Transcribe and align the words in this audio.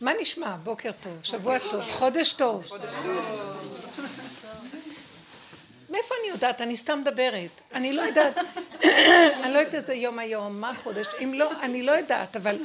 מה 0.00 0.12
נשמע? 0.20 0.56
בוקר 0.56 0.90
טוב, 1.00 1.12
שבוע 1.22 1.58
טוב, 1.58 1.82
חודש 1.90 2.32
טוב. 2.32 2.72
מאיפה 5.90 6.14
אני 6.20 6.28
יודעת? 6.28 6.60
אני 6.60 6.76
סתם 6.76 7.00
מדברת. 7.00 7.50
אני 7.74 7.92
לא 7.92 8.02
יודעת, 8.02 8.36
אני 9.42 9.54
לא 9.54 9.58
יודעת 9.58 9.74
איזה 9.74 9.94
יום 9.94 10.18
היום, 10.18 10.60
מה 10.60 10.72
חודש, 10.74 11.06
אם 11.24 11.34
לא, 11.34 11.50
אני 11.62 11.82
לא 11.82 11.92
יודעת, 11.92 12.36
אבל 12.36 12.58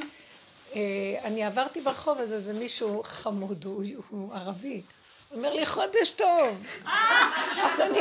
אה, 0.74 0.80
אני 1.24 1.44
עברתי 1.44 1.80
ברחוב, 1.80 2.18
אז 2.18 2.32
איזה 2.32 2.52
מישהו 2.52 3.02
חמוד, 3.04 3.64
הוא, 3.64 3.84
הוא 4.10 4.34
ערבי, 4.34 4.82
אומר 5.34 5.54
לי 5.54 5.66
חודש 5.66 6.12
טוב. 6.12 6.66
אז 6.84 7.80
אני, 7.80 7.98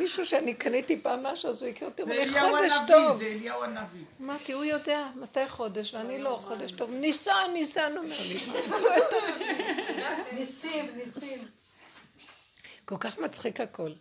מישהו 0.00 0.26
שאני 0.26 0.54
קניתי 0.54 1.00
פעם 1.02 1.22
משהו, 1.22 1.50
אז 1.50 1.62
הוא 1.62 1.70
יקרא 1.70 1.88
אותי, 1.88 2.02
אומר 2.02 2.18
לי 2.18 2.40
חודש 2.40 2.72
טוב. 2.88 3.18
זה 3.18 3.24
אליהו 3.26 3.62
הנביא. 3.62 4.04
אמרתי, 4.20 4.52
הוא 4.52 4.64
יודע 4.64 5.08
מתי 5.16 5.48
חודש, 5.48 5.94
ואני 5.94 6.22
לא, 6.22 6.38
חודש 6.42 6.72
טוב. 6.72 6.90
ניסן, 6.90 7.50
ניסן, 7.52 7.96
אומר 7.96 8.16
לי. 8.28 8.40
ניסים, 10.32 10.96
ניסים. 10.96 11.48
כל 12.84 12.96
כך 13.00 13.18
מצחיק 13.18 13.60
הכל. 13.60 13.92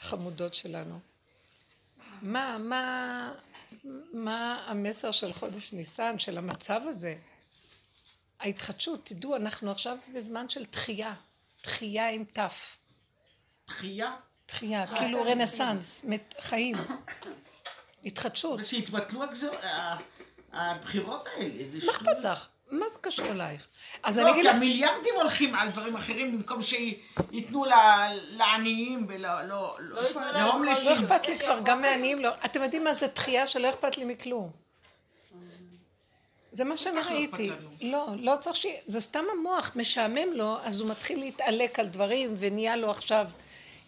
חמודות 0.00 0.54
שלנו. 0.54 0.98
מה, 2.22 2.58
מה, 2.58 3.32
מה 4.12 4.64
המסר 4.66 5.10
של 5.10 5.32
חודש 5.32 5.72
ניסן, 5.72 6.18
של 6.18 6.38
המצב 6.38 6.80
הזה? 6.84 7.16
ההתחדשות, 8.40 9.06
תדעו, 9.06 9.36
אנחנו 9.36 9.70
עכשיו 9.70 9.96
בזמן 10.14 10.48
של 10.48 10.64
תחייה. 10.64 11.14
תחייה 11.60 12.10
עם 12.10 12.24
ת'. 12.24 12.38
תחייה. 13.64 14.16
תחייה, 14.48 14.86
כאילו 14.96 15.22
רנסאנס, 15.22 16.02
מת- 16.04 16.34
חיים. 16.40 16.76
התחדשות. 18.04 18.60
ה- 19.64 19.96
הבחירות 20.52 21.26
האלה. 21.36 21.64
זה 21.64 21.78
מה. 21.86 21.92
אכפת 21.92 22.06
לך? 22.22 22.46
מה 22.70 22.86
זה 22.92 22.98
קשור 22.98 23.26
אלייך? 23.26 23.68
אז 24.02 24.18
אני 24.18 24.26
לא, 24.26 24.30
אגיד 24.32 24.42
כי 24.42 24.48
לך... 24.48 24.54
המיליארדים 24.56 25.14
הולכים 25.16 25.54
על 25.54 25.68
דברים 25.70 25.96
אחרים 25.96 26.36
במקום 26.36 26.62
שייתנו 26.62 27.64
ל- 27.64 27.72
לעניים 28.30 29.06
ולא... 29.08 29.42
לא, 29.42 29.76
לא, 29.80 30.00
ייתנו 30.00 30.20
להם 30.20 30.34
לא 30.34 30.40
להומלסים. 30.40 30.92
אכפת 30.92 31.28
לי 31.28 31.38
כבר, 31.38 31.60
גם 31.64 31.80
מעניים 31.80 32.18
לא. 32.18 32.30
אתם 32.44 32.62
יודעים 32.62 32.84
מה 32.84 32.94
זה 32.94 33.08
תחייה 33.08 33.46
שלא 33.46 33.70
אכפת 33.70 33.96
לי 33.98 34.04
מכלום. 34.04 34.50
זה 36.52 36.64
מה 36.64 36.76
שאני 36.76 36.96
לא 36.96 37.00
ראיתי. 37.00 37.50
לא, 37.80 38.06
לא 38.18 38.36
צריך 38.40 38.56
ש... 38.56 38.66
זה 38.86 39.00
סתם 39.00 39.24
המוח, 39.32 39.72
משעמם 39.76 40.32
לו, 40.32 40.56
אז 40.62 40.80
הוא 40.80 40.90
מתחיל 40.90 41.18
להתעלק 41.18 41.78
על 41.78 41.86
דברים, 41.86 42.34
ונהיה 42.38 42.76
לו 42.76 42.90
עכשיו 42.90 43.26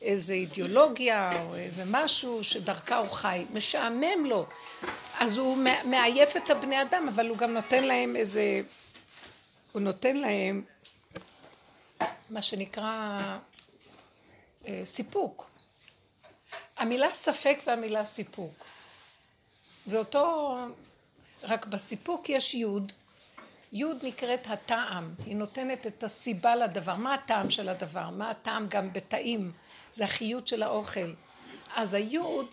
איזה 0.03 0.33
אידיאולוגיה, 0.33 1.31
או 1.45 1.55
איזה 1.55 1.83
משהו 1.87 2.45
שדרכה 2.45 2.97
הוא 2.97 3.11
חי. 3.11 3.45
משעמם 3.53 4.25
לו. 4.27 4.47
אז 5.21 5.39
הוא 5.39 5.57
מע- 5.57 5.85
מעייף 5.85 6.37
את 6.37 6.51
הבני 6.51 6.83
אדם, 6.83 7.09
אבל 7.15 7.29
הוא 7.29 7.37
גם 7.37 7.51
נותן 7.55 7.85
להם 7.85 8.17
איזה... 8.17 8.63
הוא 9.73 9.83
נותן 9.83 10.17
להם 10.17 10.63
מה 12.31 12.43
שנקרא 12.43 13.21
אה, 14.69 14.81
סיפוק. 14.85 15.51
המילה 16.77 17.11
ספק 17.15 17.59
והמילה 17.67 18.05
סיפוק. 18.05 18.65
ואותו, 19.87 20.57
רק 21.43 21.67
בסיפוק 21.67 22.29
יש 22.29 22.55
יוד, 22.55 22.93
יוד 23.73 23.97
נקראת 24.03 24.47
הטעם, 24.47 25.15
היא 25.27 25.37
נותנת 25.37 25.87
את 25.87 26.03
הסיבה 26.03 26.57
לדבר. 26.57 26.95
מה 26.95 27.15
הטעם 27.15 27.51
של 27.51 27.69
הדבר? 27.69 28.11
מה 28.11 28.31
הטעם 28.31 28.67
גם 28.69 28.93
בתאים? 28.93 29.53
זה 29.93 30.05
החיות 30.05 30.49
של 30.49 30.63
האוכל. 30.63 31.13
אז 31.75 31.95
היוד, 31.95 32.47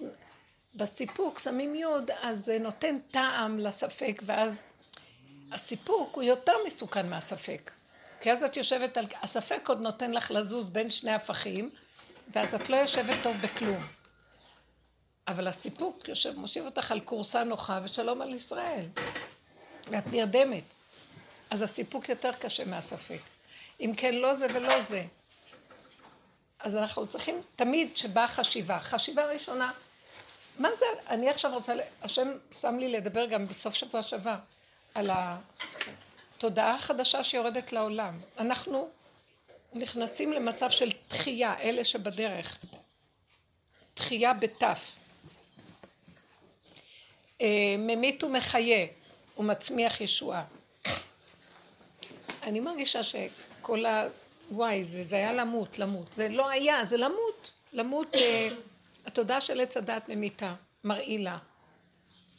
בסיפוק 0.76 1.40
שמים 1.40 1.76
יוד, 1.76 2.12
אז 2.22 2.46
זה 2.46 2.60
נותן 2.60 2.98
טעם 3.12 3.58
לספק, 3.60 4.22
ואז 4.26 4.66
הסיפוק 5.52 6.16
הוא 6.16 6.24
יותר 6.24 6.54
מסוכן 6.68 7.10
מהספק. 7.10 7.72
כי 8.22 8.32
אז 8.32 8.44
את 8.44 8.58
יושבת 8.58 8.98
על... 8.98 9.06
הספק 9.22 9.70
עוד 9.70 9.82
נותן 9.82 10.12
לך 10.12 10.32
לזוז 10.32 10.70
בין 10.70 10.90
שני 10.90 11.14
הפכים, 11.14 11.70
ואז 12.34 12.54
את 12.54 12.70
לא 12.70 12.76
יושבת 12.76 13.16
טוב 13.24 13.38
בכלום. 13.44 13.84
אבל 15.28 15.48
הסיפוק 15.48 16.08
יושב, 16.08 16.40
מושיב 16.40 16.66
אותך 16.66 16.92
על 16.92 17.00
כורסה 17.00 17.44
נוחה 17.44 17.80
ושלום 17.84 18.22
על 18.22 18.34
ישראל. 18.34 18.86
ואת 19.92 20.08
נרדמת. 20.08 20.64
אז 21.50 21.62
הסיפוק 21.62 22.10
יותר 22.10 22.32
קשה 22.40 22.66
מהספק. 22.66 23.20
אם 23.80 23.94
כן, 23.98 24.16
לא 24.16 24.34
זה 24.34 24.48
ולא 24.54 24.82
זה. 24.82 25.04
אז 26.60 26.78
אנחנו 26.78 27.08
צריכים, 27.08 27.42
תמיד 27.56 27.98
שבאה 27.98 28.28
חשיבה, 28.28 28.80
חשיבה 28.80 29.26
ראשונה, 29.26 29.72
מה 30.60 30.70
זה, 30.76 30.86
אני 31.10 31.30
עכשיו 31.30 31.54
רוצה, 31.54 31.74
השם 32.02 32.32
שם 32.52 32.78
לי 32.80 32.90
לדבר 32.92 33.26
גם 33.26 33.48
בסוף 33.48 33.74
שבוע 33.74 34.04
שעבר, 34.04 34.36
על 34.94 35.10
התודעה 35.14 36.76
החדשה 36.76 37.24
שיורדת 37.24 37.72
לעולם. 37.72 38.20
אנחנו 38.40 38.90
נכנסים 39.74 40.34
למצב 40.34 40.70
של 40.70 40.92
תחייה, 41.08 41.60
אלה 41.60 41.86
שבדרך. 41.86 42.58
תחייה 43.94 44.34
בתף. 44.34 44.96
אה, 47.42 47.76
ממית 47.78 48.24
ומחיה 48.24 48.86
ומצמיח 49.38 50.02
ישועה. 50.02 50.44
אני 52.44 52.60
מרגישה 52.60 53.04
שכל 53.04 53.86
ה... 53.86 54.08
וואי, 54.52 54.84
זה, 54.84 55.04
זה 55.04 55.16
היה 55.16 55.34
למות, 55.34 55.80
למות. 55.80 56.14
זה 56.14 56.30
לא 56.30 56.50
היה, 56.50 56.86
זה 56.86 56.98
למות. 56.98 57.52
למות, 57.74 58.16
אה, 58.16 58.50
התודעה 59.06 59.42
של 59.42 59.62
עץ 59.62 59.78
הדת 59.78 60.10
ממיתה, 60.10 60.54
מרעילה. 60.84 61.38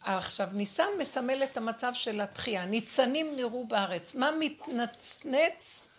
עכשיו, 0.02 0.48
ניסן 0.52 0.88
מסמל 0.98 1.42
את 1.44 1.56
המצב 1.56 1.94
של 1.94 2.20
התחייה. 2.20 2.66
ניצנים 2.66 3.36
נראו 3.36 3.66
בארץ. 3.66 4.14
מה 4.14 4.30
מתנצנץ 4.38 5.90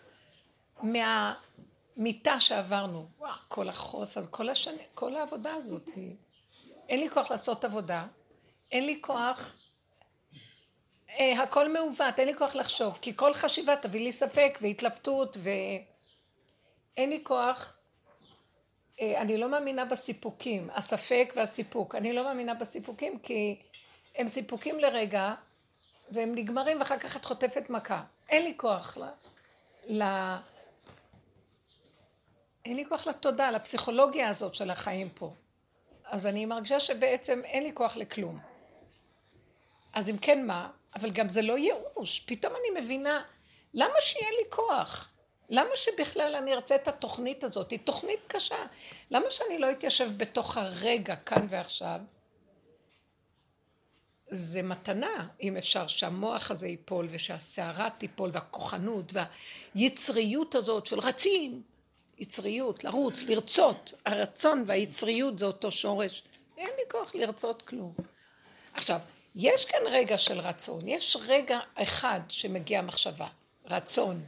מהמיטה 0.82 2.40
שעברנו? 2.40 3.08
וואו, 3.20 3.32
כל 3.48 3.70
החורף 3.70 4.18
הזה, 4.18 4.28
כל 4.28 4.50
השנה, 4.50 4.82
כל 4.94 5.16
העבודה 5.16 5.54
הזאת. 5.54 5.90
אין 6.90 7.00
לי 7.00 7.10
כוח 7.10 7.32
לעשות 7.32 7.66
עבודה, 7.66 8.06
אין 8.72 8.86
לי 8.86 8.98
כוח, 9.02 9.56
אה, 11.20 11.44
הכל 11.44 11.74
מעוות, 11.74 12.20
אין 12.20 12.28
לי 12.28 12.36
כוח 12.36 12.56
לחשוב, 12.56 13.00
כי 13.02 13.16
כל 13.16 13.34
חשיבה 13.34 13.76
תביא 13.76 14.02
לי 14.02 14.12
ספק 14.12 14.60
והתלבטות 14.62 15.38
ואין 17.00 17.10
לי 17.10 17.20
כוח, 17.24 17.78
אה, 19.02 19.22
אני 19.22 19.38
לא 19.38 19.50
מאמינה 19.50 19.86
בסיפוקים, 19.86 20.70
הספק 20.74 21.34
והסיפוק, 21.36 21.96
אני 21.96 22.14
לא 22.14 22.24
מאמינה 22.24 22.54
בסיפוקים 22.54 23.20
כי 23.20 23.62
הם 24.16 24.28
סיפוקים 24.28 24.80
לרגע 24.80 25.34
והם 26.12 26.36
נגמרים 26.36 26.80
ואחר 26.80 27.00
כך 27.00 27.18
את 27.18 27.26
חוטפת 27.26 27.70
מכה, 27.70 28.04
אין 28.30 28.44
לי 28.44 28.54
כוח 28.58 28.98
ל... 28.98 29.04
ל... 29.88 30.04
אין 32.66 32.76
לי 32.76 32.86
כוח 32.90 33.08
לתודה, 33.08 33.52
לפסיכולוגיה 33.52 34.30
הזאת 34.30 34.56
של 34.56 34.70
החיים 34.70 35.10
פה. 35.10 35.34
אז 36.06 36.26
אני 36.26 36.46
מרגישה 36.46 36.80
שבעצם 36.80 37.42
אין 37.44 37.64
לי 37.64 37.72
כוח 37.74 37.98
לכלום. 37.98 38.40
אז 39.94 40.10
אם 40.10 40.18
כן 40.18 40.48
מה? 40.48 40.70
אבל 40.96 41.12
גם 41.12 41.30
זה 41.30 41.42
לא 41.42 41.58
ייאוש. 41.58 42.20
פתאום 42.20 42.54
אני 42.54 42.82
מבינה, 42.82 43.22
למה 43.74 44.02
שיהיה 44.02 44.32
לי 44.32 44.50
כוח? 44.50 45.10
למה 45.50 45.70
שבכלל 45.76 46.36
אני 46.36 46.54
ארצה 46.54 46.76
את 46.76 46.88
התוכנית 46.88 47.44
הזאת? 47.44 47.72
היא 47.72 47.80
תוכנית 47.84 48.20
קשה. 48.28 48.66
למה 49.12 49.26
שאני 49.30 49.60
לא 49.60 49.72
אתיישב 49.72 50.10
בתוך 50.18 50.58
הרגע, 50.58 51.16
כאן 51.16 51.48
ועכשיו? 51.50 52.00
זה 54.28 54.62
מתנה, 54.62 55.28
אם 55.42 55.58
אפשר, 55.58 55.88
שהמוח 55.88 56.52
הזה 56.52 56.68
ייפול 56.68 57.08
ושהסערה 57.10 57.90
תיפול 57.90 58.30
והכוחנות 58.34 59.14
והיצריות 59.76 60.56
הזאת 60.56 60.86
של 60.86 61.00
רצים, 61.00 61.62
יצריות, 62.18 62.84
לרוץ, 62.84 63.24
לרצות. 63.24 63.94
הרצון 64.06 64.64
והיצריות 64.68 65.40
זה 65.40 65.46
אותו 65.46 65.72
שורש. 65.72 66.24
אין 66.58 66.70
לי 66.78 66.84
כוח 66.92 67.16
לרצות 67.16 67.62
כלום. 67.62 67.94
עכשיו, 68.74 69.00
יש 69.36 69.66
כאן 69.66 69.80
רגע 69.86 70.18
של 70.18 70.40
רצון, 70.40 70.88
יש 70.88 71.18
רגע 71.28 71.60
אחד 71.76 72.20
שמגיע 72.30 72.82
מחשבה, 72.82 73.28
רצון. 73.66 74.26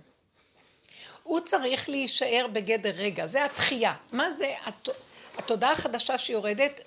הוא 1.24 1.40
צריך 1.40 1.90
להישאר 1.90 2.46
בגדר 2.52 2.92
רגע, 2.96 3.28
זה 3.28 3.46
התחייה. 3.46 3.94
מה 4.12 4.32
זה 4.32 4.56
הת... 4.66 4.90
התודעה 5.38 5.72
החדשה 5.72 6.18
שיורדת? 6.18 6.82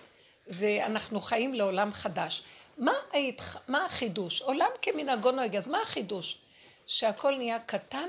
זה 0.46 0.82
אנחנו 0.86 1.20
חיים 1.20 1.54
לעולם 1.54 1.92
חדש. 1.92 2.42
מה, 2.78 2.92
היית... 3.12 3.42
מה 3.68 3.84
החידוש? 3.84 4.42
עולם 4.42 4.70
כמנהגו 4.82 5.30
נוהג, 5.30 5.56
אז 5.56 5.68
מה 5.68 5.80
החידוש? 5.80 6.38
שהכל 6.86 7.36
נהיה 7.36 7.58
קטן 7.58 8.08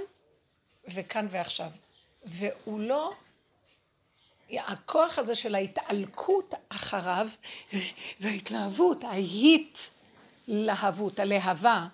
וכאן 0.87 1.27
ועכשיו. 1.29 1.69
והוא 2.23 2.79
לא... 2.79 3.13
הכוח 4.51 5.19
הזה 5.19 5.35
של 5.35 5.55
ההתעלקות 5.55 6.53
אחריו 6.69 7.27
וההתלהבות, 8.19 9.03
ההתלהבות, 10.47 11.19
הלהבה, 11.19 11.87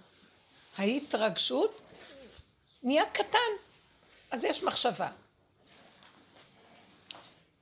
ההתרגשות, 0.78 1.82
נהיה 2.84 3.06
קטן. 3.06 3.40
אז 4.32 4.46
יש 4.46 4.64
מחשבה. 4.64 5.10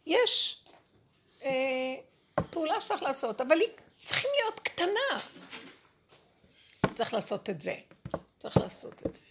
יש 0.05 0.61
אה, 1.43 1.95
פעולה 2.49 2.81
שצריך 2.81 3.03
לעשות, 3.03 3.41
אבל 3.41 3.59
היא 3.59 3.69
צריכים 4.03 4.29
להיות 4.35 4.59
קטנה. 4.59 5.19
צריך 6.93 7.13
לעשות 7.13 7.49
את 7.49 7.61
זה. 7.61 7.75
צריך 8.39 8.57
לעשות 8.57 9.05
את 9.05 9.15
זה. 9.15 9.21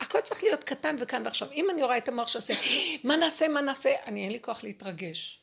הכל 0.00 0.20
צריך 0.20 0.42
להיות 0.42 0.64
קטן 0.64 0.96
וכאן 0.98 1.22
ועכשיו. 1.24 1.52
אם 1.52 1.70
אני 1.70 1.82
רואה 1.82 1.96
את 1.96 2.08
המוח 2.08 2.28
שעושה, 2.28 2.54
מה 3.04 3.16
נעשה, 3.16 3.48
מה 3.48 3.60
נעשה, 3.60 3.90
אני 4.06 4.24
אין 4.24 4.32
לי 4.32 4.38
כוח 4.40 4.64
להתרגש. 4.64 5.40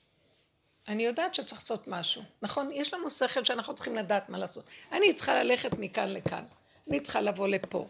אני 0.87 1.03
יודעת 1.03 1.35
שצריך 1.35 1.61
לעשות 1.61 1.87
משהו. 1.87 2.21
נכון? 2.41 2.71
יש 2.71 2.93
לנו 2.93 3.11
שכל 3.11 3.43
שאנחנו 3.43 3.75
צריכים 3.75 3.95
לדעת 3.95 4.29
מה 4.29 4.37
לעשות. 4.37 4.65
אני 4.91 5.13
צריכה 5.13 5.43
ללכת 5.43 5.71
מכאן 5.77 6.09
לכאן. 6.13 6.43
אני 6.89 6.99
צריכה 6.99 7.21
לבוא 7.21 7.47
לפה. 7.47 7.87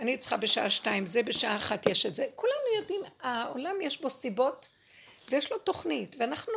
אני 0.00 0.16
צריכה 0.18 0.36
בשעה 0.36 0.70
שתיים, 0.70 1.06
זה 1.06 1.22
בשעה 1.22 1.56
אחת 1.56 1.86
יש 1.86 2.06
את 2.06 2.14
זה. 2.14 2.26
כולנו 2.34 2.80
יודעים, 2.80 3.00
העולם 3.20 3.80
יש 3.80 4.00
בו 4.00 4.10
סיבות 4.10 4.68
ויש 5.30 5.52
לו 5.52 5.58
תוכנית, 5.58 6.16
ואנחנו 6.18 6.52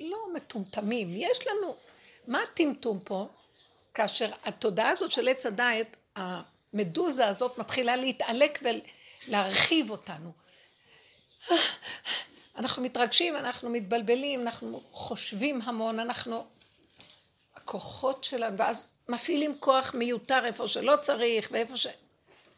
לא 0.00 0.18
מטומטמים. 0.34 1.16
יש 1.16 1.46
לנו, 1.46 1.76
מה 2.26 2.42
הטמטום 2.42 3.00
פה? 3.04 3.28
כאשר 3.94 4.30
התודעה 4.44 4.90
הזאת 4.90 5.12
של 5.12 5.28
עץ 5.28 5.46
הדעת, 5.46 5.96
המדוזה 6.16 7.28
הזאת 7.28 7.58
מתחילה 7.58 7.96
להתעלק 7.96 8.58
ולהרחיב 8.62 9.90
אותנו. 9.90 10.32
אנחנו 12.56 12.82
מתרגשים, 12.82 13.36
אנחנו 13.36 13.70
מתבלבלים, 13.70 14.40
אנחנו 14.40 14.82
חושבים 14.90 15.60
המון, 15.64 16.00
אנחנו... 16.00 16.46
הכוחות 17.66 18.24
שלנו, 18.24 18.56
ואז 18.58 18.98
מפעילים 19.08 19.56
כוח 19.60 19.94
מיותר 19.94 20.46
איפה 20.46 20.68
שלא 20.68 20.94
צריך 21.02 21.48
ואיפה 21.52 21.76
ש... 21.76 21.86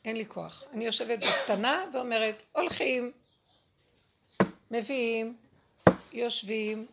אין 0.05 0.17
לי 0.17 0.27
כוח. 0.27 0.65
אני 0.73 0.85
יושבת 0.85 1.19
בקטנה 1.19 1.85
ואומרת, 1.95 2.43
הולכים, 2.53 3.13
מביאים, 4.71 5.37
יושבים. 6.13 6.87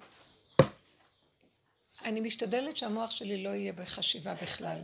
אני 2.05 2.19
משתדלת 2.19 2.77
שהמוח 2.77 3.11
שלי 3.11 3.43
לא 3.43 3.49
יהיה 3.49 3.73
בחשיבה 3.73 4.33
בכלל, 4.33 4.79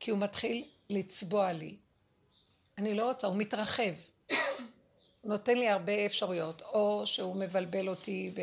כי 0.00 0.10
הוא 0.10 0.18
מתחיל 0.18 0.64
לצבוע 0.90 1.52
לי. 1.52 1.76
אני 2.78 2.94
לא 2.94 3.08
רוצה, 3.08 3.26
הוא 3.26 3.36
מתרחב. 3.36 3.94
הוא 5.20 5.30
נותן 5.32 5.58
לי 5.58 5.68
הרבה 5.68 6.06
אפשרויות, 6.06 6.62
או 6.62 7.02
שהוא 7.06 7.36
מבלבל 7.36 7.88
אותי 7.88 8.34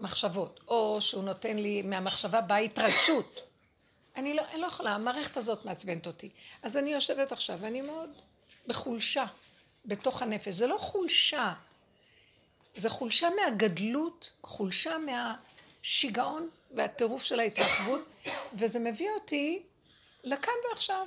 במחשבות, 0.00 0.60
או 0.68 1.00
שהוא 1.00 1.24
נותן 1.24 1.56
לי 1.56 1.82
מהמחשבה 1.82 2.40
באה 2.40 2.58
התרגשות. 2.58 3.47
אני 4.18 4.34
לא, 4.34 4.42
אני 4.52 4.60
לא 4.60 4.66
יכולה, 4.66 4.94
המערכת 4.94 5.36
הזאת 5.36 5.64
מעצבנת 5.64 6.06
אותי. 6.06 6.30
אז 6.62 6.76
אני 6.76 6.90
יושבת 6.90 7.32
עכשיו, 7.32 7.58
ואני 7.60 7.80
מאוד 7.80 8.10
בחולשה, 8.66 9.24
בתוך 9.84 10.22
הנפש. 10.22 10.54
זה 10.54 10.66
לא 10.66 10.76
חולשה, 10.78 11.52
זה 12.76 12.90
חולשה 12.90 13.28
מהגדלות, 13.30 14.32
חולשה 14.42 14.96
מהשיגעון 14.98 16.48
והטירוף 16.70 17.22
של 17.22 17.40
ההתרחבות, 17.40 18.00
וזה 18.54 18.78
מביא 18.78 19.10
אותי 19.10 19.62
לכאן 20.24 20.52
ועכשיו. 20.70 21.06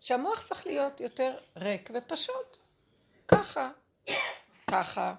שהמוח 0.00 0.42
צריך 0.42 0.66
להיות 0.66 1.00
יותר 1.00 1.36
ריק 1.56 1.90
ופשוט. 1.94 2.56
ככה, 3.28 3.70
ככה, 4.70 5.14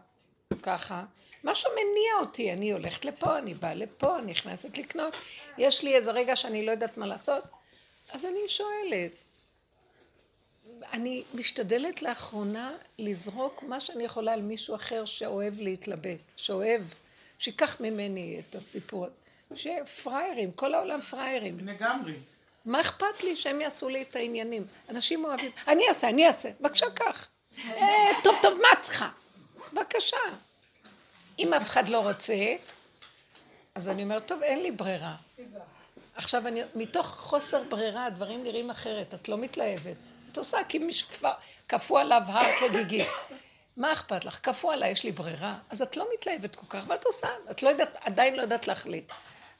ככה. 0.63 1.03
משהו 1.45 1.71
מניע 1.71 2.13
אותי, 2.19 2.53
אני 2.53 2.71
הולכת 2.71 3.05
לפה, 3.05 3.37
אני 3.37 3.53
באה 3.53 3.73
לפה, 3.73 4.19
אני 4.19 4.31
נכנסת 4.31 4.77
לקנות, 4.77 5.13
יש 5.57 5.83
לי 5.83 5.95
איזה 5.95 6.11
רגע 6.11 6.35
שאני 6.35 6.65
לא 6.65 6.71
יודעת 6.71 6.97
מה 6.97 7.05
לעשות, 7.05 7.43
אז 8.11 8.25
אני 8.25 8.39
שואלת. 8.47 9.11
אני 10.93 11.23
משתדלת 11.33 12.01
לאחרונה 12.01 12.71
לזרוק 12.99 13.63
מה 13.63 13.79
שאני 13.79 14.03
יכולה 14.03 14.33
על 14.33 14.41
מישהו 14.41 14.75
אחר 14.75 15.05
שאוהב 15.05 15.59
להתלבט, 15.59 16.33
שאוהב, 16.37 16.81
שיקח 17.39 17.81
ממני 17.81 18.39
את 18.39 18.55
הסיפור, 18.55 19.07
שפראיירים, 19.55 20.51
כל 20.51 20.73
העולם 20.73 21.01
פראיירים. 21.01 21.59
לגמרי. 21.59 22.13
מה 22.65 22.81
אכפת 22.81 23.23
לי 23.23 23.35
שהם 23.35 23.61
יעשו 23.61 23.89
לי 23.89 24.01
את 24.01 24.15
העניינים? 24.15 24.65
אנשים 24.89 25.25
אוהבים, 25.25 25.51
אני 25.67 25.87
אעשה, 25.89 26.09
אני 26.09 26.27
אעשה, 26.27 26.49
בבקשה 26.61 26.85
קח. 26.95 27.29
אה, 27.67 28.07
טוב, 28.23 28.35
טוב, 28.41 28.61
מה 28.61 28.67
את 28.73 28.81
צריכה? 28.81 29.09
בבקשה. 29.73 30.17
אם 31.39 31.53
אף 31.53 31.69
אחד 31.69 31.89
לא 31.89 32.09
רוצה, 32.09 32.55
אז 33.75 33.89
אני 33.89 34.03
אומרת, 34.03 34.25
טוב, 34.25 34.43
אין 34.43 34.63
לי 34.63 34.71
ברירה. 34.71 35.15
עכשיו, 36.15 36.47
אני, 36.47 36.61
מתוך 36.75 37.07
חוסר 37.07 37.63
ברירה, 37.69 38.05
הדברים 38.05 38.43
נראים 38.43 38.69
אחרת, 38.69 39.13
את 39.13 39.29
לא 39.29 39.37
מתלהבת. 39.37 39.95
את 40.31 40.37
עושה 40.37 40.57
כי 40.69 40.79
מישהו 40.79 41.09
כבר 41.09 41.33
כפו 41.69 41.97
עליו 41.97 42.21
הר 42.27 42.57
כגיגי. 42.59 43.03
מה 43.77 43.93
אכפת 43.93 44.25
לך? 44.25 44.39
כפו 44.43 44.71
עליי, 44.71 44.91
יש 44.91 45.03
לי 45.03 45.11
ברירה. 45.11 45.57
אז 45.69 45.81
את 45.81 45.97
לא 45.97 46.07
מתלהבת 46.13 46.55
כל 46.55 46.65
כך, 46.69 46.83
ואת 46.87 47.05
עושה, 47.05 47.27
את 47.51 47.63
לא 47.63 47.69
יודעת, 47.69 47.95
עדיין 48.01 48.35
לא 48.35 48.41
יודעת 48.41 48.67
להחליט. 48.67 49.11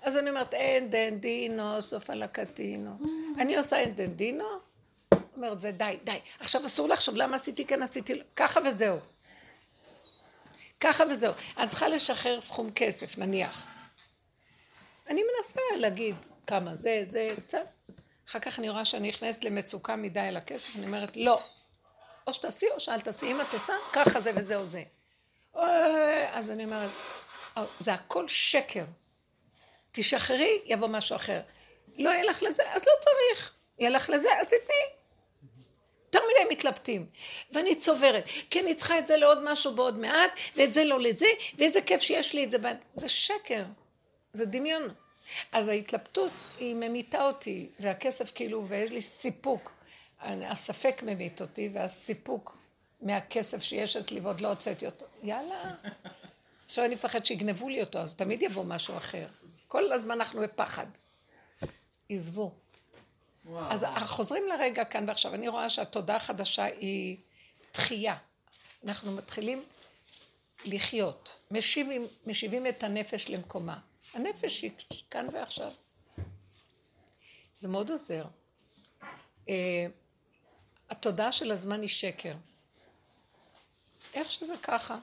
אז 0.01 0.17
אני 0.17 0.29
אומרת, 0.29 0.53
אין 0.53 0.89
דן 0.89 1.17
דינו, 1.19 1.81
סוף 1.81 2.09
על 2.09 2.23
הקטינו. 2.23 2.97
אני 3.39 3.57
עושה 3.57 3.77
אין 3.77 3.95
דן 3.95 4.13
דינו, 4.13 4.45
אומרת, 5.35 5.61
זה 5.61 5.71
די, 5.71 5.97
די. 6.03 6.19
עכשיו 6.39 6.65
אסור 6.65 6.89
לחשוב 6.89 7.15
למה 7.15 7.35
עשיתי 7.35 7.65
כן, 7.65 7.81
עשיתי, 7.81 8.21
ככה 8.35 8.59
וזהו. 8.65 8.99
ככה 10.85 11.03
וזהו. 11.11 11.33
אני 11.57 11.67
צריכה 11.67 11.87
לשחרר 11.87 12.41
סכום 12.41 12.69
כסף, 12.75 13.17
נניח. 13.17 13.67
אני 15.09 15.21
מנסה 15.23 15.59
להגיד 15.77 16.15
כמה 16.47 16.75
זה, 16.75 17.01
זה, 17.03 17.35
קצת. 17.41 17.65
אחר 18.29 18.39
כך 18.39 18.59
אני 18.59 18.69
רואה 18.69 18.85
שאני 18.85 19.09
נכנסת 19.09 19.43
למצוקה 19.43 19.95
מדי 19.95 20.19
על 20.19 20.37
הכסף, 20.37 20.75
אני 20.75 20.85
אומרת, 20.85 21.17
לא. 21.17 21.43
או 22.27 22.33
שתעשי 22.33 22.65
או 22.71 22.79
שאל 22.79 23.01
תעשי, 23.01 23.31
אם 23.31 23.41
את 23.41 23.53
עושה, 23.53 23.73
ככה 23.93 24.21
זה 24.21 24.31
וזהו 24.35 24.65
זה. 24.67 24.83
אז 26.31 26.51
אני 26.51 26.65
אומרת, 26.65 26.89
זה 27.79 27.93
הכל 27.93 28.27
שקר. 28.27 28.85
תשחררי, 29.91 30.61
יבוא 30.65 30.87
משהו 30.87 31.15
אחר. 31.15 31.41
לא 31.97 32.09
יהיה 32.09 32.23
לך 32.23 32.43
לזה, 32.43 32.63
אז 32.71 32.85
לא 32.85 32.93
צריך. 32.99 33.53
יהיה 33.79 33.89
לך 33.89 34.09
לזה, 34.09 34.29
אז 34.41 34.47
תתני. 34.47 34.85
יותר 36.15 36.27
מדי 36.27 36.55
מתלבטים. 36.55 37.05
ואני 37.51 37.75
צוברת, 37.75 38.25
כי 38.49 38.59
אני 38.59 38.75
צריכה 38.75 38.99
את 38.99 39.07
זה 39.07 39.17
לעוד 39.17 39.43
משהו 39.43 39.75
בעוד 39.75 39.99
מעט, 39.99 40.31
ואת 40.55 40.73
זה 40.73 40.83
לא 40.83 40.99
לזה, 40.99 41.27
ואיזה 41.57 41.81
כיף 41.81 42.01
שיש 42.01 42.33
לי 42.33 42.43
את 42.43 42.51
זה. 42.51 42.57
זה 42.95 43.09
שקר, 43.09 43.63
זה 44.33 44.45
דמיון. 44.45 44.93
אז 45.51 45.67
ההתלבטות 45.67 46.31
היא 46.59 46.75
ממיתה 46.75 47.23
אותי, 47.27 47.69
והכסף 47.79 48.31
כאילו, 48.35 48.65
ויש 48.67 48.89
לי 48.91 49.01
סיפוק. 49.01 49.71
הספק 50.19 51.03
ממית 51.03 51.41
אותי, 51.41 51.69
והסיפוק 51.73 52.57
מהכסף 53.01 53.63
שיש 53.63 53.95
אצלי 53.95 54.19
ועוד 54.19 54.41
לא 54.41 54.47
הוצאתי 54.47 54.85
אותו. 54.85 55.05
יאללה. 55.23 55.73
עכשיו 56.65 56.85
אני 56.85 56.93
מפחד 56.93 57.25
שיגנבו 57.25 57.69
לי 57.69 57.81
אותו, 57.81 57.99
אז 57.99 58.15
תמיד 58.15 58.41
יבוא 58.41 58.63
משהו 58.63 58.97
אחר. 58.97 59.27
כל 59.67 59.91
הזמן 59.91 60.11
אנחנו 60.11 60.41
בפחד. 60.41 60.85
עזבו. 62.09 62.51
אז 63.53 63.85
חוזרים 64.05 64.43
לרגע 64.47 64.85
כאן 64.85 65.05
ועכשיו, 65.07 65.33
אני 65.33 65.47
רואה 65.47 65.69
שהתודעה 65.69 66.17
החדשה 66.17 66.63
היא 66.63 67.17
תחייה. 67.71 68.15
אנחנו 68.85 69.11
מתחילים 69.11 69.63
לחיות, 70.65 71.39
משיבים, 71.51 72.07
משיבים 72.27 72.67
את 72.67 72.83
הנפש 72.83 73.29
למקומה. 73.29 73.79
הנפש 74.13 74.61
היא 74.61 74.71
כאן 75.09 75.27
ועכשיו. 75.31 75.71
זה 77.57 77.67
מאוד 77.67 77.89
עוזר. 77.89 78.25
Uh, 79.45 79.49
התודעה 80.89 81.31
של 81.31 81.51
הזמן 81.51 81.81
היא 81.81 81.89
שקר. 81.89 82.33
איך 84.13 84.31
שזה 84.31 84.53
ככה. 84.63 84.97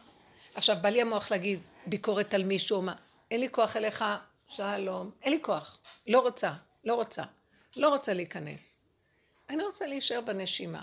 עכשיו, 0.55 0.77
בא 0.81 0.89
לי 0.89 1.01
המוח 1.01 1.31
להגיד 1.31 1.61
ביקורת 1.87 2.35
על 2.35 2.45
מישהו, 2.45 2.83
מה, 2.83 2.95
אין 3.31 3.41
לי 3.41 3.49
כוח 3.51 3.77
אליך, 3.77 4.05
שלום, 4.49 5.11
אין 5.23 5.33
לי 5.33 5.39
כוח, 5.43 5.79
לא 6.09 6.21
רוצה, 6.21 6.53
לא 6.85 6.95
רוצה. 6.95 7.23
לא 7.77 7.89
רוצה 7.89 8.13
להיכנס. 8.13 8.79
אני 9.51 9.65
רוצה 9.65 9.87
להישאר 9.87 10.21
בנשימה. 10.21 10.83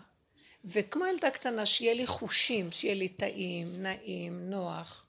וכמו 0.65 1.05
ילדה 1.05 1.29
קטנה, 1.29 1.65
שיהיה 1.65 1.93
לי 1.93 2.08
חושים, 2.08 2.72
שיהיה 2.72 2.96
לי 2.96 3.08
טעים, 3.08 3.81
נעים, 3.84 4.50
נוח. 4.50 5.05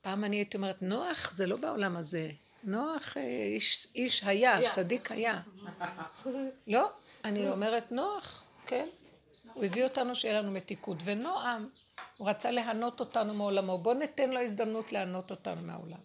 פעם 0.00 0.24
אני 0.24 0.36
הייתי 0.36 0.56
אומרת, 0.56 0.82
נוח 0.82 1.30
זה 1.30 1.46
לא 1.46 1.56
בעולם 1.56 1.96
הזה. 1.96 2.30
נוח 2.64 3.16
אה, 3.16 3.22
איש, 3.22 3.86
איש 3.94 4.24
היה, 4.24 4.70
צדיק 4.70 5.12
היה. 5.12 5.40
לא, 6.66 6.90
אני 7.24 7.48
אומרת 7.48 7.92
נוח, 7.92 8.44
כן. 8.66 8.88
הוא 9.54 9.64
הביא 9.64 9.84
אותנו 9.84 10.14
שיהיה 10.14 10.40
לנו 10.40 10.52
מתיקות. 10.52 10.96
ונועם, 11.04 11.68
הוא 12.16 12.28
רצה 12.28 12.50
להנות 12.50 13.00
אותנו 13.00 13.34
מעולמו. 13.34 13.78
בואו 13.78 13.94
ניתן 13.94 14.30
לו 14.30 14.40
הזדמנות 14.40 14.92
להנות 14.92 15.30
אותנו 15.30 15.62
מהעולם. 15.62 15.98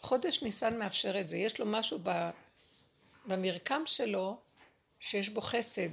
חודש 0.00 0.42
ניסן 0.42 0.78
מאפשר 0.78 1.20
את 1.20 1.28
זה. 1.28 1.36
יש 1.36 1.60
לו 1.60 1.66
משהו 1.66 1.98
ב... 2.02 2.30
במרקם 3.26 3.82
שלו 3.86 4.36
שיש 5.00 5.28
בו 5.28 5.40
חסד. 5.40 5.90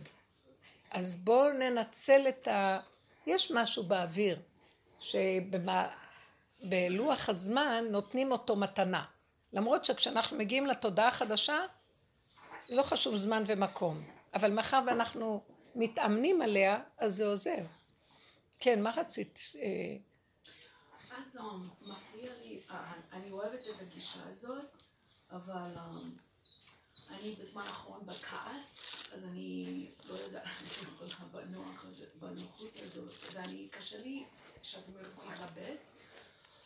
אז 0.91 1.15
בואו 1.15 1.53
ננצל 1.53 2.25
את 2.29 2.47
ה... 2.47 2.79
יש 3.27 3.51
משהו 3.51 3.83
באוויר, 3.83 4.39
שבלוח 4.99 5.69
הזמן 7.29 7.85
נותנים 7.89 8.31
אותו 8.31 8.55
מתנה. 8.55 9.05
למרות 9.53 9.85
שכשאנחנו 9.85 10.37
מגיעים 10.37 10.65
לתודעה 10.65 11.07
החדשה, 11.07 11.57
לא 12.69 12.83
חשוב 12.83 13.15
זמן 13.15 13.43
ומקום. 13.45 14.03
אבל 14.33 14.53
מאחר 14.53 14.79
ואנחנו 14.87 15.43
מתאמנים 15.75 16.41
עליה, 16.41 16.79
אז 16.97 17.15
זה 17.15 17.27
עוזר. 17.27 17.65
כן, 18.59 18.83
מה 18.83 18.91
רצית? 18.97 19.39
אה, 19.55 19.97
אז 21.17 21.37
מפריע 21.81 22.33
לי, 22.43 22.61
אה, 22.69 22.93
אני 23.13 23.31
אוהבת 23.31 23.59
את 23.59 23.81
הגישה 23.81 24.19
הזאת, 24.29 24.77
אבל... 25.31 25.75
אני 27.21 27.31
בזמן 27.31 27.61
האחרון 27.61 27.99
בכעס, 28.05 29.09
אז 29.13 29.23
אני 29.23 29.85
לא 30.09 30.13
יודעת, 30.13 30.43
אני 30.43 30.87
לא 31.01 31.07
יכולה 31.07 31.29
בנוח 31.31 31.85
בנוחות 32.19 32.71
הזאת, 32.85 33.13
ואני, 33.33 33.67
קשה 33.71 33.97
לי, 33.97 34.23
כשאת 34.61 34.87
אומרת 34.87 35.11
להתלבט, 35.17 35.79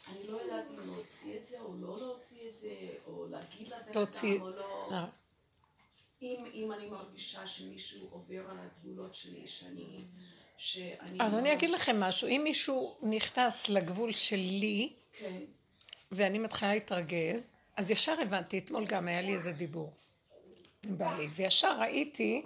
אני 0.08 0.28
לא 0.28 0.42
יודעת 0.42 0.72
אם 0.72 0.80
להוציא 0.86 1.38
את 1.38 1.46
זה 1.46 1.60
או 1.60 1.76
לא 1.76 2.00
להוציא 2.00 2.50
את 2.50 2.56
זה, 2.56 2.76
או 3.08 3.28
להגיד 3.28 3.68
לבן 3.68 4.02
אדם 4.02 4.42
או 4.42 4.50
לא. 4.50 4.90
אה. 4.92 5.08
אם, 6.22 6.46
אם 6.54 6.72
אני 6.72 6.86
מרגישה 6.86 7.48
שמישהו 7.48 8.08
עובר 8.12 8.50
על 8.50 8.58
הגבולות 8.60 9.16
שלי, 9.16 9.48
שאני... 9.48 10.06
שאני 10.58 11.18
אז 11.20 11.34
אני 11.34 11.54
אגיד 11.54 11.70
לכם 11.70 12.00
משהו, 12.00 12.28
אם 12.28 12.42
מישהו 12.44 12.98
נכנס 13.02 13.70
לגבול 13.70 14.12
שלי, 14.12 14.94
כן. 15.20 15.40
ואני 16.12 16.40
מתחילה 16.40 16.74
להתרגז, 16.74 17.54
אז 17.76 17.92
ישר 17.92 18.22
הבנתי, 18.22 18.58
אתמול 18.58 18.86
גם 18.86 19.08
היה 19.08 19.22
לי 19.22 19.34
איזה 19.34 19.52
דיבור 19.52 19.94
עם 20.86 20.98
בעלי, 20.98 21.28
וישר 21.36 21.80
ראיתי 21.80 22.46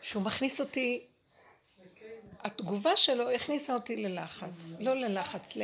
שהוא 0.00 0.22
מכניס 0.22 0.60
אותי, 0.60 1.06
התגובה 2.44 2.96
שלו 2.96 3.30
הכניסה 3.30 3.74
אותי 3.74 3.96
ללחץ, 3.96 4.68
לא 4.80 4.94
ללחץ, 4.94 5.56
ל... 5.56 5.62